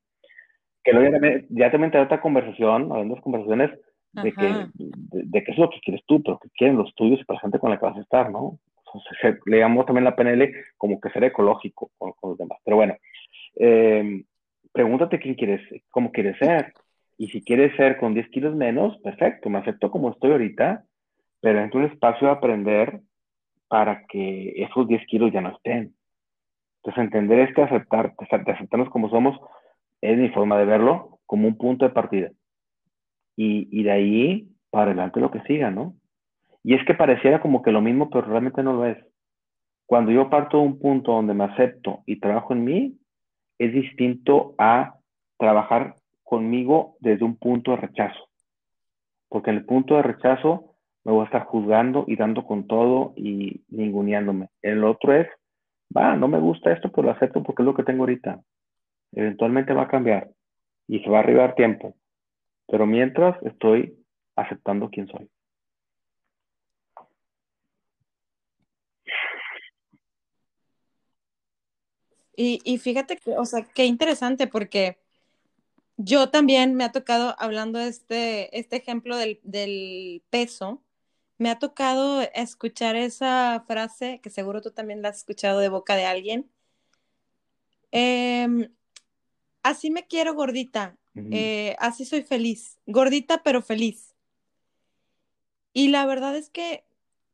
Que 0.83 0.91
luego 0.91 1.07
ya 1.07 1.13
también, 1.13 1.47
ya 1.49 1.71
también 1.71 1.95
otra 1.95 2.21
conversación, 2.21 2.91
hablando 2.91 3.15
de 3.15 3.21
conversaciones, 3.21 3.71
de 4.11 4.31
que, 4.31 4.67
de, 4.75 5.43
qué 5.43 5.51
es 5.51 5.57
lo 5.57 5.69
que 5.69 5.79
quieres 5.79 6.03
tú, 6.05 6.21
pero 6.21 6.39
que 6.39 6.49
quieren 6.51 6.77
los 6.77 6.93
tuyos 6.95 7.19
y 7.19 7.23
para 7.25 7.37
la 7.37 7.41
gente 7.41 7.59
con 7.59 7.69
la 7.69 7.79
que 7.79 7.85
vas 7.85 7.97
a 7.97 8.01
estar, 8.01 8.31
¿no? 8.31 8.59
le 9.45 9.59
llamamos 9.59 9.85
también 9.85 10.05
la 10.05 10.15
PNL 10.15 10.53
como 10.77 10.99
que 10.99 11.09
ser 11.09 11.23
ecológico 11.25 11.91
con, 11.97 12.13
los 12.23 12.37
demás. 12.37 12.59
Pero 12.63 12.77
bueno, 12.77 12.95
eh, 13.55 14.23
pregúntate 14.75 15.19
quién 15.19 15.35
quieres, 15.35 15.61
cómo 15.89 16.11
quieres 16.11 16.37
ser. 16.37 16.73
Y 17.17 17.29
si 17.29 17.41
quieres 17.41 17.73
ser 17.77 17.97
con 17.97 18.13
10 18.13 18.29
kilos 18.29 18.53
menos, 18.53 18.97
perfecto, 18.97 19.49
me 19.49 19.59
acepto 19.59 19.89
como 19.89 20.11
estoy 20.11 20.31
ahorita, 20.31 20.83
pero 21.39 21.61
en 21.61 21.71
un 21.73 21.85
espacio 21.85 22.27
de 22.27 22.33
aprender 22.33 22.99
para 23.69 24.05
que 24.05 24.53
esos 24.57 24.85
10 24.85 25.05
kilos 25.07 25.31
ya 25.31 25.39
no 25.39 25.55
estén. 25.55 25.95
Entonces, 26.83 27.03
entender 27.05 27.39
este 27.39 27.63
aceptar, 27.63 28.13
aceptarnos 28.19 28.89
como 28.89 29.09
somos, 29.09 29.39
es 30.01 30.17
mi 30.17 30.27
forma 30.29 30.59
de 30.59 30.65
verlo 30.65 31.19
como 31.25 31.47
un 31.47 31.57
punto 31.57 31.85
de 31.85 31.93
partida 31.93 32.31
y, 33.37 33.81
de 33.81 33.91
ahí 33.91 34.49
para 34.69 34.91
adelante 34.91 35.21
lo 35.21 35.31
que 35.31 35.41
siga, 35.43 35.71
¿no? 35.71 35.95
Y 36.63 36.73
es 36.73 36.85
que 36.85 36.95
pareciera 36.95 37.41
como 37.41 37.61
que 37.61 37.71
lo 37.71 37.81
mismo, 37.81 38.09
pero 38.09 38.23
realmente 38.23 38.61
no 38.61 38.73
lo 38.73 38.85
es. 38.85 38.97
Cuando 39.85 40.11
yo 40.11 40.29
parto 40.29 40.57
de 40.57 40.63
un 40.63 40.79
punto 40.79 41.13
donde 41.13 41.33
me 41.33 41.45
acepto 41.45 42.03
y 42.05 42.19
trabajo 42.19 42.53
en 42.53 42.63
mí, 42.65 42.97
es 43.57 43.73
distinto 43.73 44.55
a 44.57 44.95
trabajar 45.37 45.95
conmigo 46.23 46.95
desde 46.99 47.25
un 47.25 47.37
punto 47.37 47.71
de 47.71 47.77
rechazo. 47.77 48.29
Porque 49.29 49.51
en 49.51 49.57
el 49.57 49.65
punto 49.65 49.95
de 49.95 50.03
rechazo 50.03 50.75
me 51.03 51.11
voy 51.11 51.21
a 51.21 51.25
estar 51.25 51.45
juzgando 51.45 52.05
y 52.07 52.15
dando 52.15 52.45
con 52.45 52.67
todo 52.67 53.13
y 53.15 53.61
ninguneándome. 53.69 54.49
El 54.61 54.83
otro 54.83 55.13
es, 55.13 55.27
va, 55.95 56.15
no 56.15 56.27
me 56.27 56.39
gusta 56.39 56.71
esto, 56.71 56.91
pero 56.91 57.07
lo 57.07 57.11
acepto 57.13 57.43
porque 57.43 57.61
es 57.61 57.65
lo 57.65 57.75
que 57.75 57.83
tengo 57.83 58.03
ahorita. 58.03 58.41
Eventualmente 59.11 59.73
va 59.73 59.83
a 59.83 59.87
cambiar 59.87 60.29
y 60.87 60.99
se 60.99 61.09
va 61.09 61.17
a 61.17 61.21
arribar 61.21 61.55
tiempo. 61.55 61.95
Pero 62.67 62.85
mientras 62.87 63.41
estoy 63.43 63.95
aceptando 64.35 64.89
quién 64.89 65.07
soy. 65.07 65.29
Y, 72.37 72.77
fíjate 72.79 73.17
que, 73.17 73.37
o 73.37 73.45
sea, 73.45 73.63
qué 73.63 73.85
interesante 73.85 74.47
porque 74.47 74.97
yo 75.97 76.29
también 76.29 76.75
me 76.75 76.83
ha 76.83 76.91
tocado, 76.91 77.35
hablando 77.39 77.79
de 77.79 77.87
este, 77.87 78.57
este 78.57 78.75
ejemplo 78.75 79.15
del, 79.17 80.21
peso, 80.29 80.83
me 81.37 81.49
ha 81.49 81.59
tocado 81.59 82.21
escuchar 82.33 82.95
esa 82.95 83.63
frase, 83.67 84.19
que 84.21 84.29
seguro 84.29 84.61
tú 84.61 84.71
también 84.71 85.01
la 85.01 85.09
has 85.09 85.17
escuchado 85.17 85.59
de 85.59 85.69
boca 85.69 85.95
de 85.95 86.05
alguien. 86.05 86.49
Em, 87.91 88.69
así 89.63 89.89
me 89.91 90.05
quiero 90.07 90.33
gordita, 90.33 90.97
eh, 91.31 91.75
así 91.79 92.03
soy 92.03 92.23
feliz, 92.23 92.77
gordita 92.85 93.43
pero 93.43 93.61
feliz. 93.61 94.13
Y 95.71 95.89
la 95.89 96.05
verdad 96.05 96.35
es 96.35 96.49
que 96.49 96.85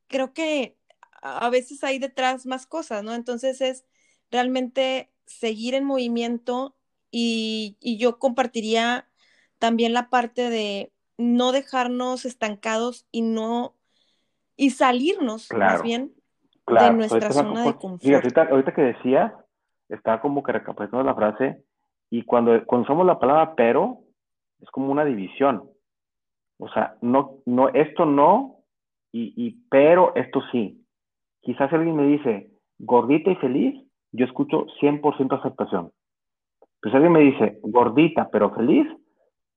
creo 0.08 0.34
que 0.34 0.78
a 1.22 1.49
veces 1.49 1.84
hay 1.84 1.99
detrás 1.99 2.45
más 2.45 2.66
cosas, 2.68 3.04
¿no? 3.04 3.14
Entonces 3.14 3.62
es 3.62 3.86
realmente 4.32 5.10
seguir 5.26 5.76
en 5.76 5.86
movimiento 5.86 6.76
y, 7.12 7.78
yo 8.00 8.18
compartiría 8.20 9.06
también 9.60 9.94
la 9.94 10.10
parte 10.10 10.50
de 10.50 10.92
no 11.18 11.52
dejarnos 11.52 12.26
estancados 12.26 13.06
y 13.12 13.22
no 13.22 13.76
y 14.56 14.72
salirnos 14.72 15.50
más 15.52 15.82
bien 15.84 16.14
de 16.68 16.94
nuestra 16.94 17.32
zona 17.32 17.64
de 17.64 17.76
confort. 17.76 18.38
ahorita, 18.38 18.74
que 18.74 18.82
decías, 18.82 19.34
estaba 19.90 20.22
como 20.22 20.42
que 20.42 20.52
recapitulando 20.52 21.04
la 21.04 21.16
frase 21.16 21.64
y 22.10 22.24
cuando, 22.24 22.66
cuando 22.66 22.86
usamos 22.86 23.06
la 23.06 23.20
palabra 23.20 23.54
pero, 23.56 24.04
es 24.60 24.70
como 24.70 24.92
una 24.92 25.06
división. 25.06 25.70
O 26.58 26.70
sea, 26.70 26.96
no, 27.02 27.40
no, 27.46 27.70
esto 27.70 28.06
no, 28.06 28.64
y, 29.12 29.34
y 29.36 29.66
pero 29.70 30.16
esto 30.16 30.42
sí. 30.52 30.86
Quizás 31.42 31.74
alguien 31.74 31.96
me 31.96 32.06
dice, 32.06 32.52
gordita 32.78 33.32
y 33.32 33.36
feliz, 33.38 33.91
yo 34.12 34.26
escucho 34.26 34.66
100% 34.82 35.39
aceptación. 35.39 35.91
Pues 36.82 36.93
alguien 36.93 37.14
me 37.14 37.20
dice, 37.20 37.59
gordita 37.64 38.30
pero 38.32 38.53
feliz, 38.53 38.88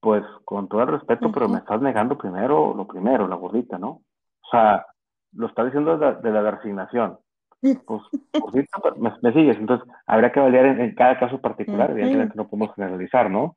pues 0.00 0.22
con 0.44 0.68
todo 0.68 0.82
el 0.82 0.88
respeto, 0.88 1.32
pero 1.32 1.48
me 1.48 1.58
estás 1.58 1.80
negando 1.80 2.18
primero 2.18 2.74
lo 2.74 2.86
primero, 2.86 3.26
la 3.26 3.36
gordita, 3.36 3.78
¿no? 3.78 3.88
O 3.88 4.48
sea, 4.50 4.84
lo 5.32 5.46
está 5.46 5.64
diciendo 5.64 5.96
de 5.96 6.30
la, 6.30 6.50
resignación. 6.50 7.18
Pues, 7.60 8.02
gordita, 8.38 8.78
me, 9.22 9.32
sigues. 9.32 9.56
Entonces, 9.56 9.88
habría 10.06 10.30
que 10.30 10.40
validar 10.40 10.66
en, 10.66 10.94
cada 10.94 11.18
caso 11.18 11.40
particular, 11.40 11.90
evidentemente 11.90 12.34
no 12.36 12.46
podemos 12.48 12.74
generalizar, 12.74 13.30
¿no? 13.30 13.56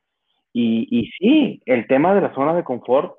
Y, 0.53 0.87
y 0.89 1.11
sí, 1.19 1.61
el 1.65 1.85
tema 1.87 2.15
de 2.15 2.21
la 2.21 2.33
zona 2.33 2.53
de 2.53 2.63
confort, 2.63 3.15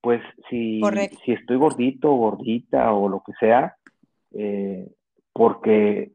pues 0.00 0.22
si, 0.48 0.80
si 1.24 1.32
estoy 1.32 1.56
gordito 1.56 2.10
o 2.10 2.16
gordita 2.16 2.92
o 2.94 3.08
lo 3.08 3.22
que 3.24 3.32
sea, 3.38 3.76
eh, 4.32 4.88
porque 5.32 6.12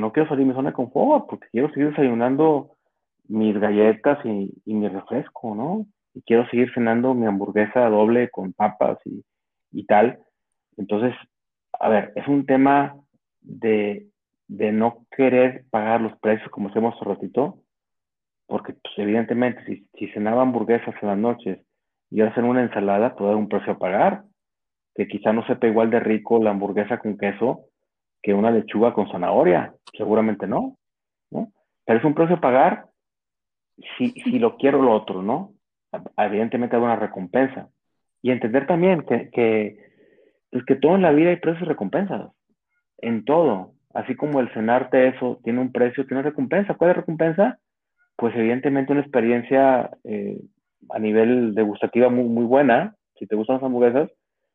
no 0.00 0.12
quiero 0.12 0.28
salir 0.28 0.44
de 0.44 0.48
mi 0.48 0.54
zona 0.54 0.70
de 0.70 0.74
confort, 0.74 1.26
porque 1.28 1.48
quiero 1.50 1.70
seguir 1.70 1.90
desayunando 1.90 2.70
mis 3.28 3.58
galletas 3.58 4.18
y, 4.24 4.52
mi 4.66 4.88
refresco, 4.88 5.54
¿no? 5.54 5.86
Y 6.14 6.22
quiero 6.22 6.48
seguir 6.48 6.72
cenando 6.72 7.14
mi 7.14 7.26
hamburguesa 7.26 7.88
doble 7.88 8.30
con 8.30 8.52
papas 8.52 8.98
y, 9.04 9.84
tal. 9.84 10.18
Entonces, 10.76 11.14
a 11.78 11.88
ver, 11.88 12.12
es 12.16 12.26
un 12.28 12.46
tema 12.46 12.96
de, 13.40 14.06
de 14.48 14.72
no 14.72 15.06
querer 15.14 15.64
pagar 15.70 16.00
los 16.00 16.16
precios 16.18 16.50
como 16.50 16.68
hacemos 16.68 16.94
hace 16.94 17.04
ratito, 17.04 17.58
porque 18.46 18.72
pues, 18.74 18.94
evidentemente 18.98 19.64
si, 19.66 19.86
si, 19.98 20.08
cenaba 20.12 20.42
hamburguesas 20.42 20.94
en 21.02 21.08
las 21.08 21.18
noches 21.18 21.58
y 22.10 22.20
hacer 22.20 22.44
una 22.44 22.62
ensalada, 22.62 23.14
puede 23.14 23.32
haber 23.32 23.42
un 23.42 23.48
precio 23.48 23.72
a 23.72 23.78
pagar, 23.78 24.22
que 24.94 25.08
quizá 25.08 25.32
no 25.32 25.46
sepa 25.46 25.66
igual 25.66 25.90
de 25.90 26.00
rico 26.00 26.42
la 26.42 26.50
hamburguesa 26.50 26.98
con 26.98 27.18
queso 27.18 27.66
que 28.22 28.34
una 28.34 28.50
lechuga 28.50 28.92
con 28.92 29.10
zanahoria. 29.10 29.74
Seguramente 29.96 30.46
no, 30.46 30.76
¿no? 31.30 31.52
Pero 31.84 31.98
es 31.98 32.04
un 32.04 32.14
precio 32.14 32.36
a 32.36 32.40
pagar 32.40 32.86
si, 33.96 34.10
si 34.10 34.38
lo 34.38 34.56
quiero 34.56 34.82
lo 34.82 34.92
otro, 34.92 35.22
¿no? 35.22 35.52
Evidentemente 36.16 36.76
hay 36.76 36.82
una 36.82 36.96
recompensa. 36.96 37.68
Y 38.22 38.30
entender 38.30 38.66
también 38.66 39.02
que, 39.02 39.30
que, 39.30 39.78
pues 40.50 40.64
que 40.64 40.76
todo 40.76 40.96
en 40.96 41.02
la 41.02 41.12
vida 41.12 41.30
hay 41.30 41.36
precios 41.36 41.62
y 41.62 41.66
recompensas. 41.66 42.32
En 42.98 43.24
todo. 43.24 43.72
Así 43.94 44.14
como 44.14 44.40
el 44.40 44.52
cenarte 44.52 45.08
eso 45.08 45.40
tiene 45.42 45.60
un 45.60 45.72
precio, 45.72 46.06
tiene 46.06 46.20
una 46.20 46.30
recompensa. 46.30 46.74
¿Cuál 46.74 46.90
es 46.90 46.96
la 46.96 47.00
recompensa? 47.00 47.58
Pues 48.16 48.34
evidentemente 48.34 48.92
una 48.92 49.02
experiencia 49.02 49.90
eh, 50.04 50.40
a 50.90 50.98
nivel 50.98 51.54
degustativa 51.54 52.08
muy, 52.08 52.24
muy 52.24 52.44
buena, 52.44 52.94
si 53.18 53.26
te 53.26 53.36
gustan 53.36 53.56
las 53.56 53.62
hamburguesas, 53.62 54.10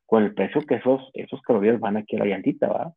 con 0.05 0.23
el 0.23 0.33
precio 0.33 0.61
que 0.61 0.75
esos, 0.75 1.09
esos 1.13 1.41
calorías 1.41 1.79
van 1.79 1.97
aquí 1.97 2.15
a 2.15 2.19
la 2.19 2.25
llantita, 2.25 2.67
¿va? 2.67 2.93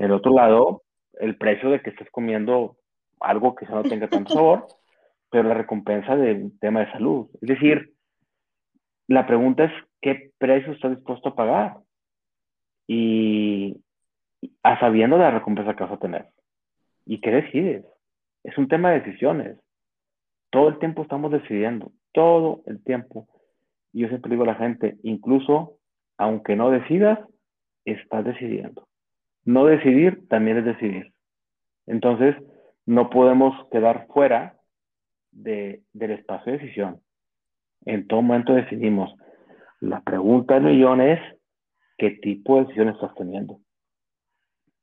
El 0.00 0.12
otro 0.12 0.32
lado, 0.32 0.82
el 1.18 1.36
precio 1.36 1.68
de 1.68 1.82
que 1.82 1.90
estés 1.90 2.10
comiendo 2.10 2.78
algo 3.20 3.54
que 3.54 3.66
no 3.66 3.82
tenga 3.82 4.08
tanto 4.08 4.32
sabor, 4.32 4.66
pero 5.30 5.46
la 5.46 5.52
recompensa 5.52 6.16
del 6.16 6.58
tema 6.58 6.80
de 6.80 6.92
salud. 6.92 7.28
Es 7.42 7.48
decir, 7.50 7.92
la 9.08 9.26
pregunta 9.26 9.64
es, 9.64 9.72
¿qué 10.00 10.30
precio 10.38 10.72
estás 10.72 10.96
dispuesto 10.96 11.28
a 11.28 11.34
pagar? 11.34 11.76
Y 12.86 13.76
a 14.62 14.80
sabiendo 14.80 15.18
la 15.18 15.32
recompensa 15.32 15.76
que 15.76 15.84
vas 15.84 15.92
a 15.92 15.98
tener. 15.98 16.28
¿Y 17.04 17.20
qué 17.20 17.30
decides? 17.30 17.84
Es 18.42 18.56
un 18.56 18.68
tema 18.68 18.92
de 18.92 19.00
decisiones. 19.00 19.58
Todo 20.48 20.70
el 20.70 20.78
tiempo 20.78 21.02
estamos 21.02 21.30
decidiendo, 21.30 21.92
todo 22.12 22.62
el 22.64 22.82
tiempo. 22.82 23.28
Y 23.92 24.00
yo 24.00 24.08
siempre 24.08 24.30
digo 24.30 24.44
a 24.44 24.46
la 24.46 24.54
gente, 24.54 24.96
incluso 25.02 25.76
aunque 26.16 26.56
no 26.56 26.70
decidas, 26.70 27.18
estás 27.84 28.24
decidiendo. 28.24 28.89
No 29.44 29.66
decidir 29.66 30.28
también 30.28 30.58
es 30.58 30.64
decidir. 30.64 31.12
Entonces, 31.86 32.36
no 32.86 33.10
podemos 33.10 33.54
quedar 33.70 34.06
fuera 34.08 34.56
de, 35.32 35.82
del 35.92 36.12
espacio 36.12 36.52
de 36.52 36.58
decisión. 36.58 37.00
En 37.84 38.06
todo 38.06 38.22
momento 38.22 38.52
decidimos. 38.54 39.14
La 39.80 40.02
pregunta 40.02 40.54
del 40.54 40.64
millón 40.64 41.00
es, 41.00 41.18
¿qué 41.96 42.10
tipo 42.10 42.56
de 42.56 42.62
decisión 42.62 42.88
estás 42.88 43.14
teniendo? 43.14 43.60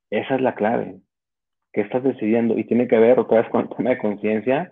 Esa 0.10 0.36
es 0.36 0.42
la 0.42 0.56
clave. 0.56 1.00
¿Qué 1.74 1.82
estás 1.82 2.04
decidiendo? 2.04 2.58
Y 2.58 2.64
tiene 2.64 2.88
que 2.88 2.98
ver 2.98 3.20
otra 3.20 3.42
vez 3.42 3.50
con 3.52 3.62
el 3.62 3.70
tema 3.70 3.92
de 3.92 3.98
conciencia 3.98 4.72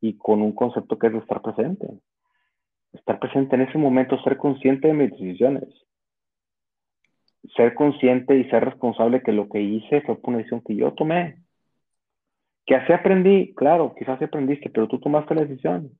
y 0.00 0.16
con 0.16 0.42
un 0.42 0.52
concepto 0.52 0.98
que 0.98 1.08
es 1.08 1.14
estar 1.14 1.40
presente. 1.42 1.86
Estar 2.92 3.18
presente 3.18 3.54
en 3.54 3.62
ese 3.62 3.78
momento, 3.78 4.20
ser 4.22 4.36
consciente 4.36 4.88
de 4.88 4.94
mis 4.94 5.10
decisiones. 5.12 5.68
Ser 7.56 7.74
consciente 7.74 8.36
y 8.36 8.48
ser 8.50 8.64
responsable 8.64 9.22
que 9.22 9.32
lo 9.32 9.48
que 9.48 9.60
hice 9.60 10.00
fue 10.02 10.18
una 10.22 10.38
decisión 10.38 10.62
que 10.66 10.76
yo 10.76 10.92
tomé. 10.92 11.42
Que 12.66 12.76
así 12.76 12.92
aprendí, 12.92 13.54
claro, 13.54 13.94
quizás 13.98 14.22
aprendiste, 14.22 14.70
pero 14.70 14.88
tú 14.88 15.00
tomaste 15.00 15.34
la 15.34 15.44
decisión. 15.44 15.90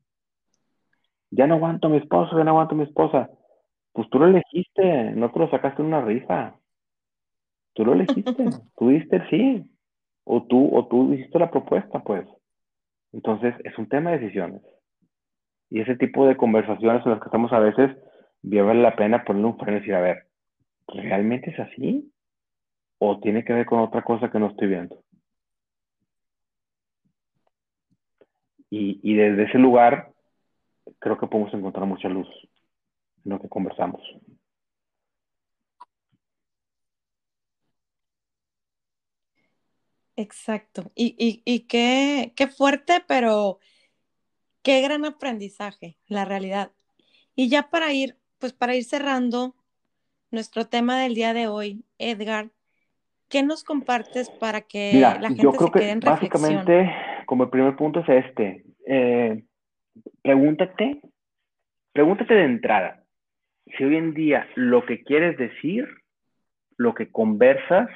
Ya 1.31 1.47
no 1.47 1.55
aguanto 1.55 1.89
a 1.89 1.91
mi 1.91 1.97
esposo, 1.97 2.37
ya 2.37 2.45
no 2.45 2.51
aguanto 2.51 2.75
a 2.75 2.79
mi 2.79 2.85
esposa. 2.85 3.31
Pues 3.93 4.09
tú 4.11 4.19
lo 4.19 4.27
elegiste, 4.27 5.13
no 5.13 5.31
te 5.33 5.39
lo 5.39 5.51
sacaste 5.51 5.83
en 5.83 5.89
una 5.89 6.03
rifa. 6.03 6.55
Tú 7.75 7.85
lo 7.85 7.95
elegiste, 7.95 8.33
tú 8.77 8.89
diste 8.89 9.17
el 9.17 9.31
sí. 9.31 9.69
O 10.25 10.45
tú, 10.45 10.71
o 10.73 10.87
tú 10.87 11.13
hiciste 11.13 11.39
la 11.39 11.51
propuesta, 11.51 12.01
pues. 12.01 12.27
Entonces, 13.13 13.55
es 13.65 13.77
un 13.77 13.89
tema 13.89 14.11
de 14.11 14.19
decisiones. 14.19 14.63
Y 15.69 15.81
ese 15.81 15.97
tipo 15.97 16.27
de 16.27 16.37
conversaciones 16.37 17.05
en 17.05 17.13
las 17.13 17.21
que 17.21 17.27
estamos 17.27 17.53
a 17.53 17.59
veces, 17.59 17.97
bien 18.43 18.67
vale 18.67 18.83
la 18.83 18.95
pena 18.95 19.25
ponerle 19.25 19.49
un 19.49 19.59
freno 19.59 19.79
y 19.79 19.81
decir, 19.81 19.95
a 19.95 20.01
ver, 20.01 20.27
¿realmente 20.95 21.51
es 21.51 21.59
así? 21.61 22.13
¿O 22.99 23.21
tiene 23.21 23.45
que 23.45 23.53
ver 23.53 23.67
con 23.67 23.81
otra 23.81 24.03
cosa 24.03 24.31
que 24.31 24.39
no 24.39 24.49
estoy 24.49 24.69
viendo? 24.69 25.03
Y, 28.75 29.15
desde 29.15 29.45
ese 29.45 29.59
lugar, 29.59 30.15
creo 30.99 31.19
que 31.19 31.27
podemos 31.27 31.53
encontrar 31.53 31.85
mucha 31.85 32.09
luz 32.09 32.27
en 33.23 33.33
lo 33.33 33.39
que 33.39 33.49
conversamos. 33.51 34.01
Exacto. 40.17 40.91
Y, 40.95 41.15
y, 41.19 41.43
y 41.45 41.61
qué, 41.67 42.33
qué 42.35 42.49
fuerte, 42.49 43.05
pero 43.07 43.59
qué 44.63 44.81
gran 44.81 45.05
aprendizaje, 45.05 45.99
la 46.07 46.25
realidad. 46.25 46.73
Y 47.35 47.51
ya 47.51 47.69
para 47.69 47.93
ir, 47.93 48.17
pues 48.39 48.55
para 48.55 48.75
ir 48.75 48.85
cerrando 48.85 49.55
nuestro 50.33 50.67
tema 50.67 51.01
del 51.01 51.15
día 51.15 51.35
de 51.35 51.47
hoy, 51.47 51.85
Edgar, 51.99 52.51
¿qué 53.29 53.43
nos 53.43 53.65
compartes 53.65 54.31
para 54.31 54.63
que 54.63 54.93
Mira, 54.95 55.19
la 55.21 55.29
gente 55.29 55.43
yo 55.43 55.53
creo 55.53 55.69
se 55.69 55.73
quede 55.73 55.85
que 55.85 55.91
en 55.91 56.01
reflexión? 56.01 56.43
básicamente, 56.43 56.95
como 57.27 57.45
el 57.45 57.51
primer 57.51 57.77
punto 57.77 58.01
es 58.01 58.09
este, 58.09 58.65
eh, 58.87 59.45
pregúntate, 60.23 61.01
pregúntate 61.93 62.35
de 62.35 62.45
entrada, 62.45 63.05
si 63.77 63.85
hoy 63.85 63.97
en 63.97 64.15
día 64.15 64.49
lo 64.55 64.85
que 64.85 65.03
quieres 65.03 65.37
decir, 65.39 65.87
lo 66.77 66.95
que 66.95 67.11
conversas, 67.11 67.89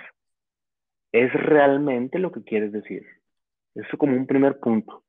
es 1.12 1.32
realmente 1.32 2.18
lo 2.18 2.30
que 2.30 2.43
quieres 2.43 2.72
decir. 2.72 3.07
Eso 3.74 3.97
como 3.99 4.16
un 4.16 4.26
primer 4.26 4.59
punto. 4.59 5.03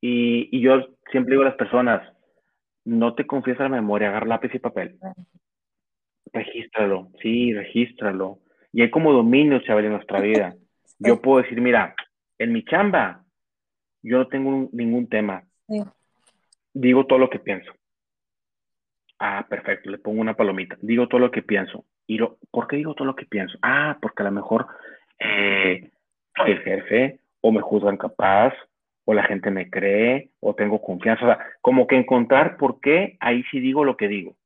Y, 0.00 0.48
y 0.56 0.62
yo 0.62 0.88
siempre 1.10 1.32
digo 1.32 1.42
a 1.42 1.46
las 1.46 1.56
personas, 1.56 2.02
no 2.84 3.14
te 3.14 3.26
confíes 3.26 3.58
a 3.60 3.64
la 3.64 3.68
memoria, 3.68 4.08
agarra 4.08 4.26
lápiz 4.26 4.54
y 4.54 4.58
papel. 4.58 4.98
Regístralo, 6.32 7.08
sí, 7.20 7.52
regístralo. 7.52 8.38
Y 8.72 8.82
hay 8.82 8.90
como 8.90 9.12
dominio, 9.12 9.60
Chabel, 9.60 9.86
en 9.86 9.92
nuestra 9.92 10.20
vida. 10.20 10.54
Yo 10.98 11.20
puedo 11.20 11.42
decir, 11.42 11.60
mira, 11.60 11.94
en 12.38 12.52
mi 12.52 12.64
chamba, 12.64 13.24
yo 14.02 14.18
no 14.18 14.28
tengo 14.28 14.50
un- 14.50 14.68
ningún 14.72 15.08
tema. 15.08 15.42
Sí. 15.68 15.82
Digo 16.74 17.06
todo 17.06 17.18
lo 17.18 17.30
que 17.30 17.38
pienso. 17.38 17.72
Ah, 19.18 19.46
perfecto, 19.48 19.90
le 19.90 19.98
pongo 19.98 20.20
una 20.20 20.34
palomita. 20.34 20.76
Digo 20.80 21.08
todo 21.08 21.20
lo 21.20 21.30
que 21.30 21.42
pienso. 21.42 21.84
¿Y 22.06 22.18
lo, 22.18 22.38
por 22.50 22.66
qué 22.66 22.76
digo 22.76 22.94
todo 22.94 23.06
lo 23.06 23.14
que 23.16 23.26
pienso? 23.26 23.58
Ah, 23.62 23.98
porque 24.00 24.22
a 24.22 24.26
lo 24.26 24.32
mejor 24.32 24.66
eh, 25.18 25.90
soy 26.36 26.50
el 26.52 26.60
jefe, 26.62 27.20
o 27.42 27.52
me 27.52 27.60
juzgan 27.60 27.96
capaz, 27.96 28.54
o 29.04 29.12
la 29.14 29.24
gente 29.24 29.50
me 29.50 29.68
cree, 29.68 30.30
o 30.40 30.54
tengo 30.54 30.80
confianza. 30.80 31.24
O 31.24 31.28
sea, 31.28 31.38
como 31.60 31.86
que 31.86 31.96
encontrar 31.96 32.56
por 32.56 32.80
qué 32.80 33.16
ahí 33.20 33.42
sí 33.50 33.60
digo 33.60 33.84
lo 33.84 33.96
que 33.96 34.08
digo. 34.08 34.36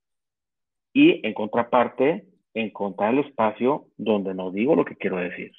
Y 0.95 1.27
en 1.27 1.35
contraparte, 1.35 2.25
encontrar 2.55 3.13
el 3.13 3.21
espacio 3.21 3.89
donde 3.99 4.33
no 4.33 4.51
digo 4.51 4.75
lo 4.75 4.87
que 4.87 4.97
quiero 4.97 5.19
decir. 5.19 5.53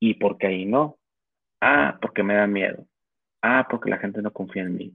¿Y 0.00 0.14
por 0.14 0.38
qué 0.38 0.48
ahí 0.48 0.64
no? 0.64 0.96
Ah, 1.60 1.98
porque 2.00 2.22
me 2.22 2.34
da 2.34 2.46
miedo. 2.46 2.86
Ah, 3.42 3.66
porque 3.70 3.90
la 3.90 3.98
gente 3.98 4.22
no 4.22 4.32
confía 4.32 4.62
en 4.62 4.74
mí. 4.76 4.92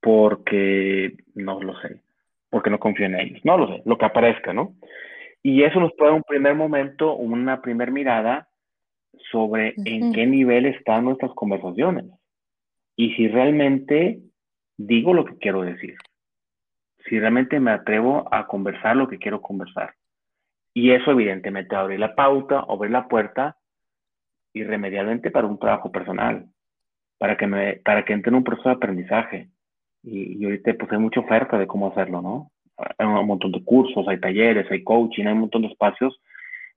Porque 0.00 1.16
no 1.34 1.62
lo 1.62 1.80
sé. 1.80 2.02
Porque 2.50 2.70
no 2.70 2.78
confío 2.78 3.06
en 3.06 3.14
ellos. 3.14 3.40
No 3.44 3.56
lo 3.56 3.68
sé. 3.68 3.82
Lo 3.84 3.96
que 3.96 4.04
aparezca, 4.04 4.52
¿no? 4.52 4.74
Y 5.42 5.62
eso 5.62 5.78
nos 5.78 5.92
puede 5.94 6.10
dar 6.10 6.16
un 6.16 6.24
primer 6.24 6.54
momento, 6.56 7.14
una 7.14 7.62
primera 7.62 7.92
mirada 7.92 8.48
sobre 9.30 9.74
en 9.76 10.12
qué 10.12 10.26
nivel 10.26 10.66
están 10.66 11.04
nuestras 11.04 11.32
conversaciones. 11.34 12.06
Y 12.96 13.14
si 13.14 13.28
realmente 13.28 14.20
digo 14.76 15.14
lo 15.14 15.24
que 15.24 15.36
quiero 15.36 15.62
decir. 15.62 15.96
Si 17.08 17.18
realmente 17.18 17.60
me 17.60 17.70
atrevo 17.70 18.28
a 18.32 18.46
conversar 18.46 18.96
lo 18.96 19.08
que 19.08 19.18
quiero 19.18 19.40
conversar. 19.40 19.94
Y 20.74 20.90
eso 20.90 21.12
evidentemente 21.12 21.74
abre 21.74 21.98
la 21.98 22.14
pauta, 22.14 22.64
abre 22.68 22.90
la 22.90 23.08
puerta 23.08 23.56
irremediablemente 24.52 25.30
para 25.30 25.46
un 25.46 25.58
trabajo 25.58 25.92
personal, 25.92 26.46
para 27.18 27.36
que, 27.36 27.46
me, 27.46 27.74
para 27.76 28.04
que 28.04 28.12
entre 28.12 28.30
en 28.30 28.36
un 28.36 28.44
proceso 28.44 28.68
de 28.68 28.74
aprendizaje. 28.74 29.48
Y, 30.02 30.38
y 30.38 30.44
ahorita 30.44 30.74
pues 30.74 30.92
hay 30.92 30.98
mucha 30.98 31.20
oferta 31.20 31.58
de 31.58 31.66
cómo 31.66 31.88
hacerlo, 31.88 32.22
¿no? 32.22 32.50
Hay 32.98 33.06
un 33.06 33.26
montón 33.26 33.52
de 33.52 33.64
cursos, 33.64 34.06
hay 34.08 34.20
talleres, 34.20 34.70
hay 34.70 34.84
coaching, 34.84 35.24
hay 35.26 35.32
un 35.32 35.40
montón 35.40 35.62
de 35.62 35.68
espacios 35.68 36.20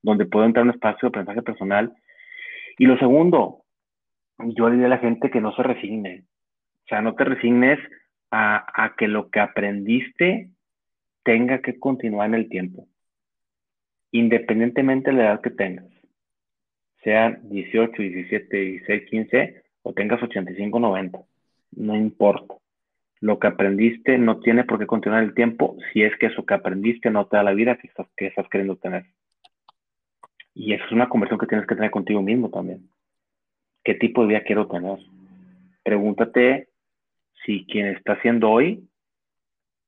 donde 0.01 0.25
puedo 0.25 0.45
entrar 0.45 0.63
en 0.63 0.69
un 0.69 0.75
espacio 0.75 0.99
de 1.01 1.09
aprendizaje 1.09 1.41
personal. 1.41 1.93
Y 2.77 2.85
lo 2.85 2.97
segundo, 2.97 3.63
yo 4.39 4.67
le 4.67 4.75
diría 4.75 4.87
a 4.87 4.91
la 4.91 4.97
gente 4.99 5.29
que 5.29 5.41
no 5.41 5.53
se 5.55 5.63
resigne. 5.63 6.23
O 6.85 6.87
sea, 6.87 7.01
no 7.01 7.15
te 7.15 7.25
resignes 7.25 7.79
a, 8.31 8.93
que 8.97 9.07
lo 9.07 9.29
que 9.29 9.39
aprendiste 9.39 10.49
tenga 11.23 11.61
que 11.61 11.79
continuar 11.79 12.29
en 12.29 12.35
el 12.35 12.49
tiempo, 12.49 12.87
independientemente 14.11 15.11
de 15.11 15.17
la 15.17 15.23
edad 15.25 15.41
que 15.41 15.51
tengas, 15.51 15.85
sea 17.03 17.39
18, 17.43 18.01
17, 18.01 18.57
16, 18.57 19.09
15 19.09 19.63
o 19.83 19.93
tengas 19.93 20.21
85, 20.21 20.79
90, 20.79 21.19
no 21.77 21.95
importa. 21.95 22.55
Lo 23.21 23.37
que 23.37 23.47
aprendiste 23.47 24.17
no 24.17 24.39
tiene 24.39 24.63
por 24.63 24.79
qué 24.79 24.87
continuar 24.87 25.23
el 25.23 25.33
tiempo 25.33 25.75
si 25.91 26.03
es 26.03 26.15
que 26.17 26.27
eso 26.27 26.45
que 26.45 26.53
aprendiste 26.53 27.09
no 27.09 27.27
te 27.27 27.37
da 27.37 27.43
la 27.43 27.53
vida 27.53 27.77
que 27.77 27.87
estás, 27.87 28.07
que 28.15 28.27
estás 28.27 28.47
queriendo 28.49 28.77
tener. 28.77 29.05
Y 30.53 30.73
eso 30.73 30.85
es 30.85 30.91
una 30.91 31.09
conversación 31.09 31.39
que 31.39 31.47
tienes 31.47 31.67
que 31.67 31.75
tener 31.75 31.91
contigo 31.91 32.21
mismo 32.21 32.49
también. 32.49 32.89
¿Qué 33.83 33.93
tipo 33.95 34.21
de 34.21 34.29
vida 34.29 34.43
quiero 34.43 34.67
tener? 34.67 34.99
Pregúntate 35.83 36.68
si 37.45 37.65
quien 37.65 37.87
está 37.87 38.13
haciendo 38.13 38.49
hoy 38.49 38.87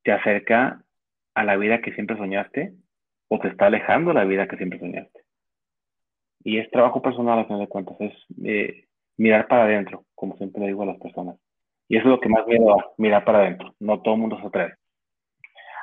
te 0.04 0.12
acerca 0.12 0.84
a 1.36 1.43
la 1.43 1.58
vida 1.58 1.82
que 1.82 1.93
siempre 1.93 2.18
soñaste 2.18 2.74
o 3.28 3.39
te 3.39 3.47
está 3.47 3.68
alejando 3.68 4.10
de 4.10 4.16
la 4.16 4.26
vida 4.26 4.47
que 4.47 4.58
siempre 4.58 4.80
soñaste. 4.80 5.22
Y 6.43 6.58
es 6.58 6.70
trabajo 6.72 7.02
personal, 7.02 7.39
a 7.39 7.45
fin 7.45 7.60
de 7.60 7.68
cuentas, 7.68 7.95
es 7.99 8.14
eh, 8.43 8.86
mirar 9.18 9.47
para 9.47 9.64
adentro, 9.64 10.06
como 10.16 10.36
siempre 10.38 10.62
le 10.62 10.68
digo 10.68 10.84
a 10.84 10.88
las 10.88 10.97
personas. 10.97 11.38
Y 11.88 11.97
eso 11.97 12.06
es 12.08 12.12
lo 12.12 12.20
que 12.20 12.30
más 12.30 12.47
miedo 12.47 12.76
da, 12.76 12.86
mirar 12.97 13.24
para 13.24 13.39
adentro. 13.39 13.76
No 13.80 14.02
todo 14.02 14.16
el 14.16 14.22
mundo 14.22 14.39
se 14.39 14.47
atreve. 14.47 14.76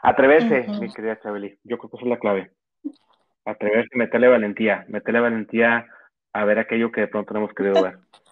Atreverse, 0.03 0.67
mi 0.81 0.93
querida 0.93 1.21
Chabeli, 1.21 1.59
yo 1.65 1.79
creo 1.79 1.91
que 1.91 1.97
esa 1.97 2.07
es 2.07 2.11
la 2.11 2.19
clave. 2.19 2.51
Atreverse, 3.45 3.97
meterle 3.97 4.29
valentía, 4.29 4.85
meterle 4.89 5.21
valentía 5.21 5.87
a 6.33 6.45
ver 6.45 6.59
aquello 6.59 6.93
que 6.93 7.03
de 7.03 7.09
pronto 7.09 7.35
no 7.35 7.41
hemos 7.41 7.55
querido 7.55 7.83
ver. 7.83 7.99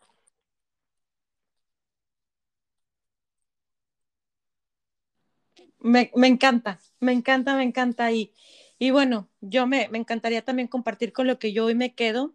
Me, 5.86 6.10
me 6.16 6.26
encanta, 6.26 6.80
me 6.98 7.12
encanta, 7.12 7.54
me 7.54 7.62
encanta. 7.62 8.10
Y, 8.10 8.32
y 8.78 8.90
bueno, 8.90 9.28
yo 9.40 9.68
me, 9.68 9.88
me 9.88 9.98
encantaría 9.98 10.44
también 10.44 10.66
compartir 10.66 11.12
con 11.12 11.28
lo 11.28 11.38
que 11.38 11.52
yo 11.52 11.66
hoy 11.66 11.76
me 11.76 11.94
quedo. 11.94 12.34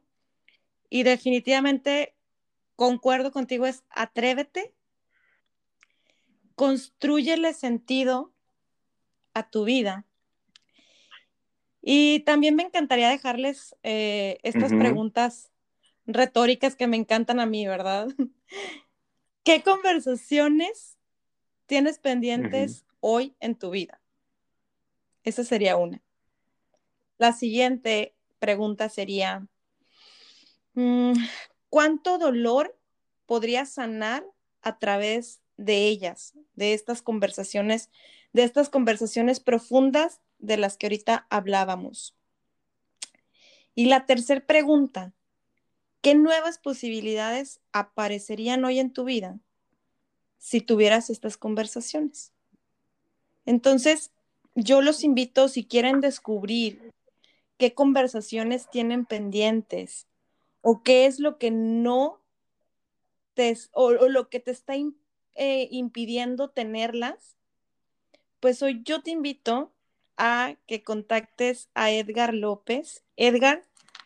Y 0.89 1.04
definitivamente 1.04 2.16
concuerdo 2.78 3.32
contigo, 3.32 3.66
es 3.66 3.84
atrévete, 3.89 4.74
construyele 6.56 7.54
sentido 7.54 8.34
a 9.34 9.49
tu 9.49 9.66
vida. 9.66 10.06
Y 11.82 12.22
también 12.22 12.56
me 12.56 12.64
encantaría 12.64 13.10
dejarles 13.10 13.76
eh, 13.84 14.38
estas 14.43 14.72
preguntas 14.72 15.52
retóricas 16.06 16.78
que 16.78 16.88
me 16.88 16.95
encantan 16.95 17.41
a 17.41 17.45
mí, 17.45 17.68
¿verdad? 17.68 18.08
¿Qué 19.43 19.62
conversaciones 19.62 20.97
tienes 21.66 21.99
pendientes 21.99 22.86
hoy 23.02 23.36
en 23.41 23.56
tu 23.56 23.72
vida? 23.72 24.02
Esa 25.24 25.43
sería 25.43 25.76
una. 25.76 26.02
La 27.18 27.34
siguiente 27.34 28.16
pregunta 28.39 28.89
sería, 28.89 29.45
mm, 30.74 31.14
¿cuánto 31.70 32.18
dolor 32.18 32.76
podría 33.26 33.66
sanar 33.66 34.26
a 34.62 34.80
través 34.80 35.41
de 35.58 35.88
ellas, 35.88 36.34
de 36.56 36.74
estas 36.74 37.02
conversaciones, 37.02 37.91
de 38.34 38.43
estas 38.43 38.70
conversaciones 38.70 39.39
profundas 39.39 40.22
de 40.39 40.58
las 40.58 40.78
que 40.78 40.88
ahorita 40.88 41.28
hablábamos? 41.30 42.16
Y 43.76 43.86
la 43.86 44.06
tercera 44.06 44.45
pregunta, 44.45 45.14
¿qué 46.02 46.16
nuevas 46.16 46.58
posibilidades 46.58 47.62
aparecerían 47.72 48.66
hoy 48.66 48.80
en 48.80 48.91
tu 48.91 49.04
vida 49.04 49.39
si 50.39 50.60
tuvieras 50.60 51.10
estas 51.12 51.38
conversaciones? 51.38 52.34
Entonces, 53.45 54.11
yo 54.55 54.81
los 54.81 55.03
invito, 55.03 55.47
si 55.47 55.63
quieren 55.65 56.01
descubrir 56.01 56.91
qué 57.57 57.73
conversaciones 57.73 58.69
tienen 58.69 59.05
pendientes 59.05 60.07
o 60.61 60.83
qué 60.83 61.05
es 61.05 61.19
lo 61.19 61.37
que 61.37 61.51
no 61.51 62.19
te, 63.33 63.57
o, 63.71 63.91
lo 63.91 64.29
que 64.29 64.39
te 64.39 64.51
está 64.51 64.73
eh, 64.75 65.67
impidiendo 65.71 66.49
tenerlas, 66.49 67.35
pues 68.39 68.61
hoy 68.61 68.81
yo 68.83 69.01
te 69.01 69.11
invito 69.11 69.71
a 70.17 70.55
que 70.67 70.83
contactes 70.83 71.69
a 71.73 71.91
Edgar 71.91 72.33
López. 72.33 73.03
Edgar, 73.15 73.63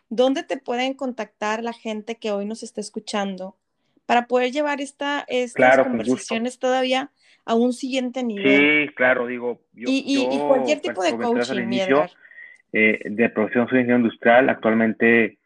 ¿dónde 0.08 0.42
te 0.42 0.56
pueden 0.56 0.94
contactar 0.94 1.62
la 1.62 1.72
gente 1.72 2.16
que 2.16 2.30
hoy 2.30 2.46
nos 2.46 2.62
está 2.62 2.80
escuchando 2.80 3.56
para 4.06 4.26
poder 4.26 4.52
llevar 4.52 4.80
esta, 4.80 5.24
estas 5.28 5.78
conversaciones 5.78 6.58
todavía 6.58 7.10
a 7.44 7.54
un 7.54 7.72
siguiente 7.72 8.22
nivel. 8.22 8.88
Sí, 8.88 8.94
claro, 8.94 9.26
digo. 9.26 9.60
Yo, 9.72 9.86
y, 9.88 10.26
cualquier 10.48 10.80
tipo 10.80 11.02
de 11.02 11.16
coaching, 11.16 11.84
eh, 12.72 13.00
de 13.04 13.28
profesión 13.30 13.68
soy 13.68 13.78
ingeniero 13.78 13.98
industrial. 13.98 14.48
Actualmente 14.48 15.38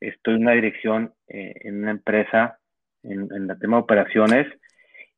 estoy 0.00 0.34
en 0.34 0.42
una 0.42 0.52
dirección 0.52 1.12
eh, 1.28 1.54
en 1.62 1.82
una 1.82 1.90
empresa 1.90 2.58
en, 3.02 3.28
en 3.34 3.50
el 3.50 3.58
tema 3.58 3.76
de 3.76 3.82
operaciones 3.82 4.46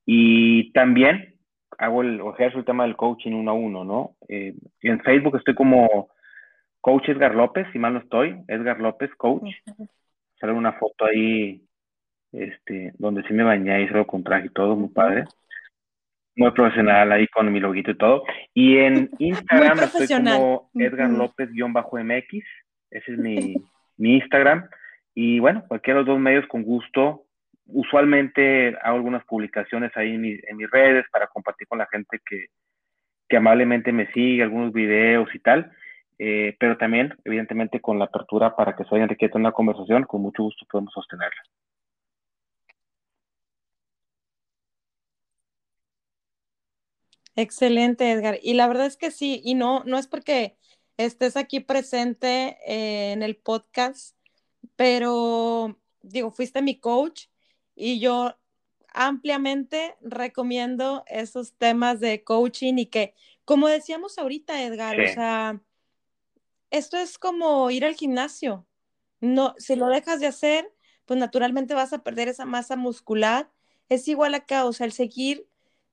y 0.04 0.72
también 0.72 1.36
hago 1.78 2.02
el, 2.02 2.20
o 2.20 2.32
ejerzo 2.32 2.58
el 2.58 2.64
tema 2.64 2.84
del 2.84 2.96
coaching 2.96 3.32
uno 3.32 3.50
a 3.50 3.54
uno, 3.54 3.84
¿no? 3.84 4.16
Eh, 4.28 4.54
en 4.82 5.00
Facebook 5.00 5.36
estoy 5.36 5.54
como 5.54 6.08
Coach 6.80 7.08
Edgar 7.08 7.34
López, 7.34 7.66
si 7.72 7.78
mal 7.78 7.94
no 7.94 8.00
estoy, 8.00 8.36
Edgar 8.48 8.80
López 8.80 9.10
Coach. 9.16 9.50
Sale 10.40 10.52
una 10.52 10.74
foto 10.74 11.06
ahí, 11.06 11.62
este, 12.36 12.92
donde 12.98 13.22
sí 13.24 13.34
me 13.34 13.44
bañé 13.44 13.82
y 13.82 13.88
salgo 13.88 14.06
con 14.06 14.24
traje 14.24 14.46
y 14.46 14.50
todo, 14.50 14.76
muy 14.76 14.88
padre 14.88 15.24
muy 16.36 16.50
profesional 16.50 17.10
ahí 17.12 17.26
con 17.28 17.50
mi 17.50 17.60
loguito 17.60 17.90
y 17.90 17.96
todo. 17.96 18.22
Y 18.54 18.76
en 18.76 19.10
Instagram 19.18 19.78
estoy 19.80 20.06
como 20.06 20.70
Edgar 20.74 21.10
López-MX, 21.10 22.44
ese 22.90 23.12
es 23.12 23.18
mi, 23.18 23.54
mi 23.96 24.16
Instagram. 24.16 24.68
Y 25.14 25.40
bueno, 25.40 25.64
cualquiera 25.66 25.98
de 26.00 26.04
los 26.04 26.14
dos 26.14 26.20
medios 26.20 26.46
con 26.46 26.62
gusto. 26.62 27.22
Usualmente 27.68 28.76
hago 28.82 28.96
algunas 28.96 29.24
publicaciones 29.24 29.90
ahí 29.96 30.14
en, 30.14 30.24
en 30.24 30.56
mis 30.56 30.70
redes 30.70 31.04
para 31.10 31.26
compartir 31.26 31.66
con 31.66 31.78
la 31.78 31.88
gente 31.90 32.20
que, 32.24 32.46
que 33.28 33.36
amablemente 33.38 33.90
me 33.90 34.06
sigue, 34.12 34.42
algunos 34.42 34.72
videos 34.72 35.34
y 35.34 35.38
tal. 35.40 35.72
Eh, 36.18 36.56
pero 36.60 36.76
también, 36.76 37.14
evidentemente, 37.24 37.80
con 37.80 37.98
la 37.98 38.04
apertura 38.04 38.54
para 38.54 38.76
que 38.76 38.84
se 38.84 38.90
vayan 38.90 39.08
tener 39.08 39.36
una 39.36 39.52
conversación, 39.52 40.04
con 40.04 40.22
mucho 40.22 40.44
gusto 40.44 40.64
podemos 40.70 40.92
sostenerla. 40.92 41.42
Excelente, 47.36 48.10
Edgar. 48.10 48.38
Y 48.42 48.54
la 48.54 48.66
verdad 48.66 48.86
es 48.86 48.96
que 48.96 49.10
sí, 49.10 49.42
y 49.44 49.54
no, 49.54 49.84
no 49.84 49.98
es 49.98 50.06
porque 50.06 50.56
estés 50.96 51.36
aquí 51.36 51.60
presente 51.60 52.58
eh, 52.66 53.12
en 53.12 53.22
el 53.22 53.36
podcast, 53.36 54.16
pero 54.74 55.78
digo, 56.02 56.30
fuiste 56.30 56.62
mi 56.62 56.80
coach 56.80 57.26
y 57.74 58.00
yo 58.00 58.36
ampliamente 58.88 59.96
recomiendo 60.00 61.04
esos 61.06 61.52
temas 61.54 62.00
de 62.00 62.24
coaching 62.24 62.78
y 62.78 62.86
que, 62.86 63.14
como 63.44 63.68
decíamos 63.68 64.18
ahorita, 64.18 64.62
Edgar, 64.62 64.98
o 64.98 65.08
sea, 65.08 65.60
esto 66.70 66.96
es 66.96 67.18
como 67.18 67.70
ir 67.70 67.84
al 67.84 67.94
gimnasio. 67.94 68.66
No, 69.20 69.54
si 69.58 69.76
lo 69.76 69.88
dejas 69.88 70.20
de 70.20 70.26
hacer, 70.26 70.72
pues 71.04 71.20
naturalmente 71.20 71.74
vas 71.74 71.92
a 71.92 72.02
perder 72.02 72.28
esa 72.28 72.46
masa 72.46 72.76
muscular. 72.76 73.50
Es 73.90 74.08
igual 74.08 74.34
acá, 74.34 74.64
o 74.64 74.72
sea, 74.72 74.86
el 74.86 74.92
seguir 74.92 75.46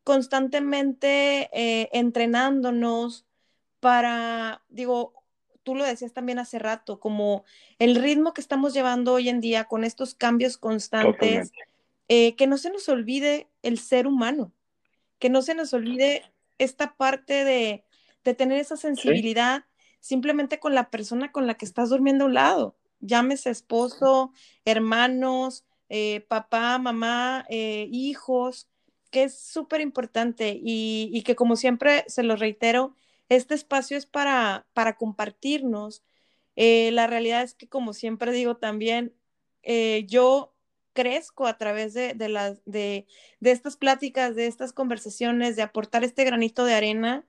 constantemente 0.03 1.49
eh, 1.53 1.89
entrenándonos 1.93 3.25
para, 3.79 4.63
digo, 4.69 5.13
tú 5.63 5.75
lo 5.75 5.83
decías 5.85 6.13
también 6.13 6.39
hace 6.39 6.59
rato, 6.59 6.99
como 6.99 7.43
el 7.79 7.95
ritmo 7.95 8.33
que 8.33 8.41
estamos 8.41 8.73
llevando 8.73 9.13
hoy 9.13 9.29
en 9.29 9.41
día 9.41 9.65
con 9.65 9.83
estos 9.83 10.13
cambios 10.13 10.57
constantes, 10.57 11.51
eh, 12.09 12.35
que 12.35 12.47
no 12.47 12.57
se 12.57 12.69
nos 12.69 12.87
olvide 12.89 13.47
el 13.61 13.79
ser 13.79 14.07
humano, 14.07 14.53
que 15.19 15.29
no 15.29 15.41
se 15.41 15.55
nos 15.55 15.73
olvide 15.73 16.31
esta 16.57 16.95
parte 16.95 17.43
de, 17.43 17.83
tener 18.37 18.57
esa 18.57 18.77
sensibilidad 18.77 19.65
simplemente 19.99 20.57
con 20.57 20.73
la 20.73 20.89
persona 20.89 21.33
con 21.33 21.45
la 21.45 21.55
que 21.55 21.65
estás 21.65 21.89
durmiendo 21.89 22.23
a 22.23 22.27
un 22.27 22.33
lado, 22.33 22.77
llámese 23.01 23.49
esposo, 23.49 24.31
hermanos, 24.63 25.65
eh, 25.89 26.21
papá, 26.29 26.77
mamá, 26.77 27.45
hijos, 27.49 28.69
que 29.13 29.23
es 29.23 29.39
súper 29.39 29.81
importante 29.81 30.59
y, 30.61 31.23
que 31.23 31.35
como 31.35 31.55
siempre 31.55 32.03
se 32.07 32.23
lo 32.23 32.35
reitero, 32.35 32.95
este 33.29 33.53
espacio 33.53 33.95
es 33.95 34.07
para, 34.07 34.67
para 34.73 34.97
compartirnos. 34.97 36.03
Eh, 36.55 36.91
la 36.91 37.07
realidad 37.07 37.43
es 37.43 37.53
que 37.53 37.69
como 37.69 37.93
siempre 37.93 38.31
digo 38.31 38.57
también, 38.57 39.13
eh, 39.61 40.05
yo 40.07 40.55
crezco 40.93 41.45
a 41.47 41.57
través 41.59 41.93
de, 41.93 42.15
de, 42.15 42.29
las, 42.29 42.65
de, 42.65 43.05
de 43.39 43.51
estas 43.51 43.77
pláticas, 43.77 44.35
de 44.35 44.47
estas 44.47 44.73
conversaciones, 44.73 45.55
de 45.55 45.61
aportar 45.61 46.03
este 46.03 46.23
granito 46.23 46.65
de 46.65 46.73
arena 46.73 47.25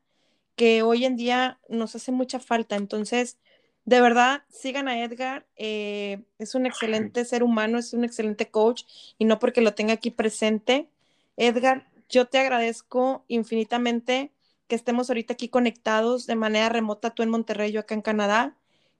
que 0.56 0.82
hoy 0.82 1.04
en 1.04 1.16
día 1.16 1.60
nos 1.68 1.94
hace 1.96 2.12
mucha 2.12 2.40
falta. 2.40 2.76
Entonces, 2.76 3.38
de 3.84 4.00
verdad, 4.00 4.44
sigan 4.48 4.88
a 4.88 5.02
Edgar. 5.02 5.46
Eh, 5.56 6.24
es 6.38 6.54
un 6.54 6.64
excelente 6.66 7.24
ser 7.26 7.42
humano, 7.42 7.78
es 7.78 7.92
un 7.92 8.04
excelente 8.04 8.50
coach 8.50 8.84
y 9.18 9.26
no 9.26 9.38
porque 9.38 9.60
lo 9.60 9.74
tenga 9.74 9.92
aquí 9.94 10.10
presente, 10.10 10.88
Edgar, 11.36 11.86
yo 12.08 12.26
te 12.26 12.38
agradezco 12.38 13.24
infinitamente 13.28 14.32
que 14.68 14.76
estemos 14.76 15.10
ahorita 15.10 15.34
aquí 15.34 15.48
conectados 15.48 16.26
de 16.26 16.36
manera 16.36 16.68
remota, 16.68 17.10
tú 17.10 17.22
en 17.22 17.30
Monterrey, 17.30 17.72
yo 17.72 17.80
acá 17.80 17.94
en 17.94 18.02
Canadá. 18.02 18.56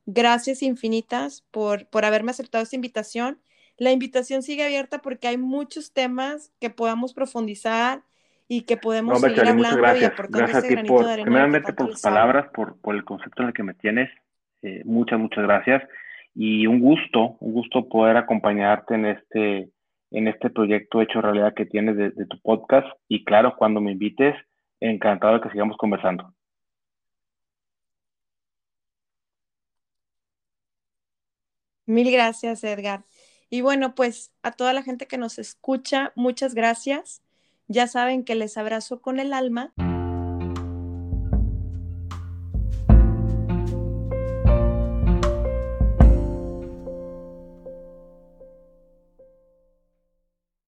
Gracias 0.06 0.62
infinitas 0.62 1.47
por, 1.51 1.86
por 1.86 2.05
haberme 2.05 2.31
aceptado 2.31 2.62
esta 2.62 2.77
invitación. 2.77 3.39
La 3.78 3.90
invitación 3.90 4.43
sigue 4.43 4.65
abierta 4.65 4.98
porque 4.98 5.28
hay 5.28 5.39
muchos 5.39 5.93
temas 5.93 6.52
que 6.61 6.70
podamos 6.70 7.15
profundizar 7.15 8.02
y 8.47 8.62
que 8.62 8.77
podemos 8.77 9.20
seguir 9.20 9.40
hablando 9.40 9.78
gracias. 9.78 10.02
y 10.02 10.05
aportando 10.05 10.39
gracias 10.39 10.65
ese 10.65 10.73
granito 10.74 10.94
por, 10.94 11.05
de 11.06 11.12
arena. 11.12 11.24
Primeramente 11.24 11.73
por 11.73 11.89
tus 11.89 12.02
palabras, 12.02 12.47
por, 12.52 12.77
por, 12.81 12.94
el 12.94 13.05
concepto 13.05 13.43
en 13.43 13.48
el 13.48 13.55
que 13.55 13.62
me 13.62 13.74
tienes. 13.74 14.11
Eh, 14.62 14.82
muchas, 14.85 15.19
muchas 15.19 15.44
gracias. 15.44 15.82
Y 16.35 16.66
un 16.66 16.81
gusto, 16.81 17.36
un 17.40 17.52
gusto 17.52 17.89
poder 17.89 18.16
acompañarte 18.16 18.94
en 18.94 19.06
este 19.06 19.70
en 20.14 20.28
este 20.28 20.48
proyecto 20.48 21.02
hecho 21.02 21.20
realidad 21.20 21.54
que 21.54 21.66
tienes 21.66 21.96
de, 21.96 22.26
tu 22.26 22.40
podcast. 22.40 22.86
Y 23.08 23.24
claro, 23.24 23.56
cuando 23.56 23.80
me 23.80 23.92
invites, 23.92 24.36
encantado 24.80 25.34
de 25.34 25.40
que 25.40 25.50
sigamos 25.50 25.76
conversando. 25.76 26.32
Mil 31.86 32.10
gracias, 32.10 32.62
Edgar. 32.64 33.04
Y 33.50 33.60
bueno, 33.60 33.94
pues 33.94 34.32
a 34.42 34.52
toda 34.52 34.72
la 34.72 34.82
gente 34.82 35.06
que 35.06 35.18
nos 35.18 35.38
escucha, 35.38 36.12
muchas 36.14 36.54
gracias. 36.54 37.22
Ya 37.66 37.88
saben 37.88 38.24
que 38.24 38.36
les 38.36 38.56
abrazo 38.56 39.02
con 39.02 39.18
el 39.18 39.32
alma. 39.32 39.72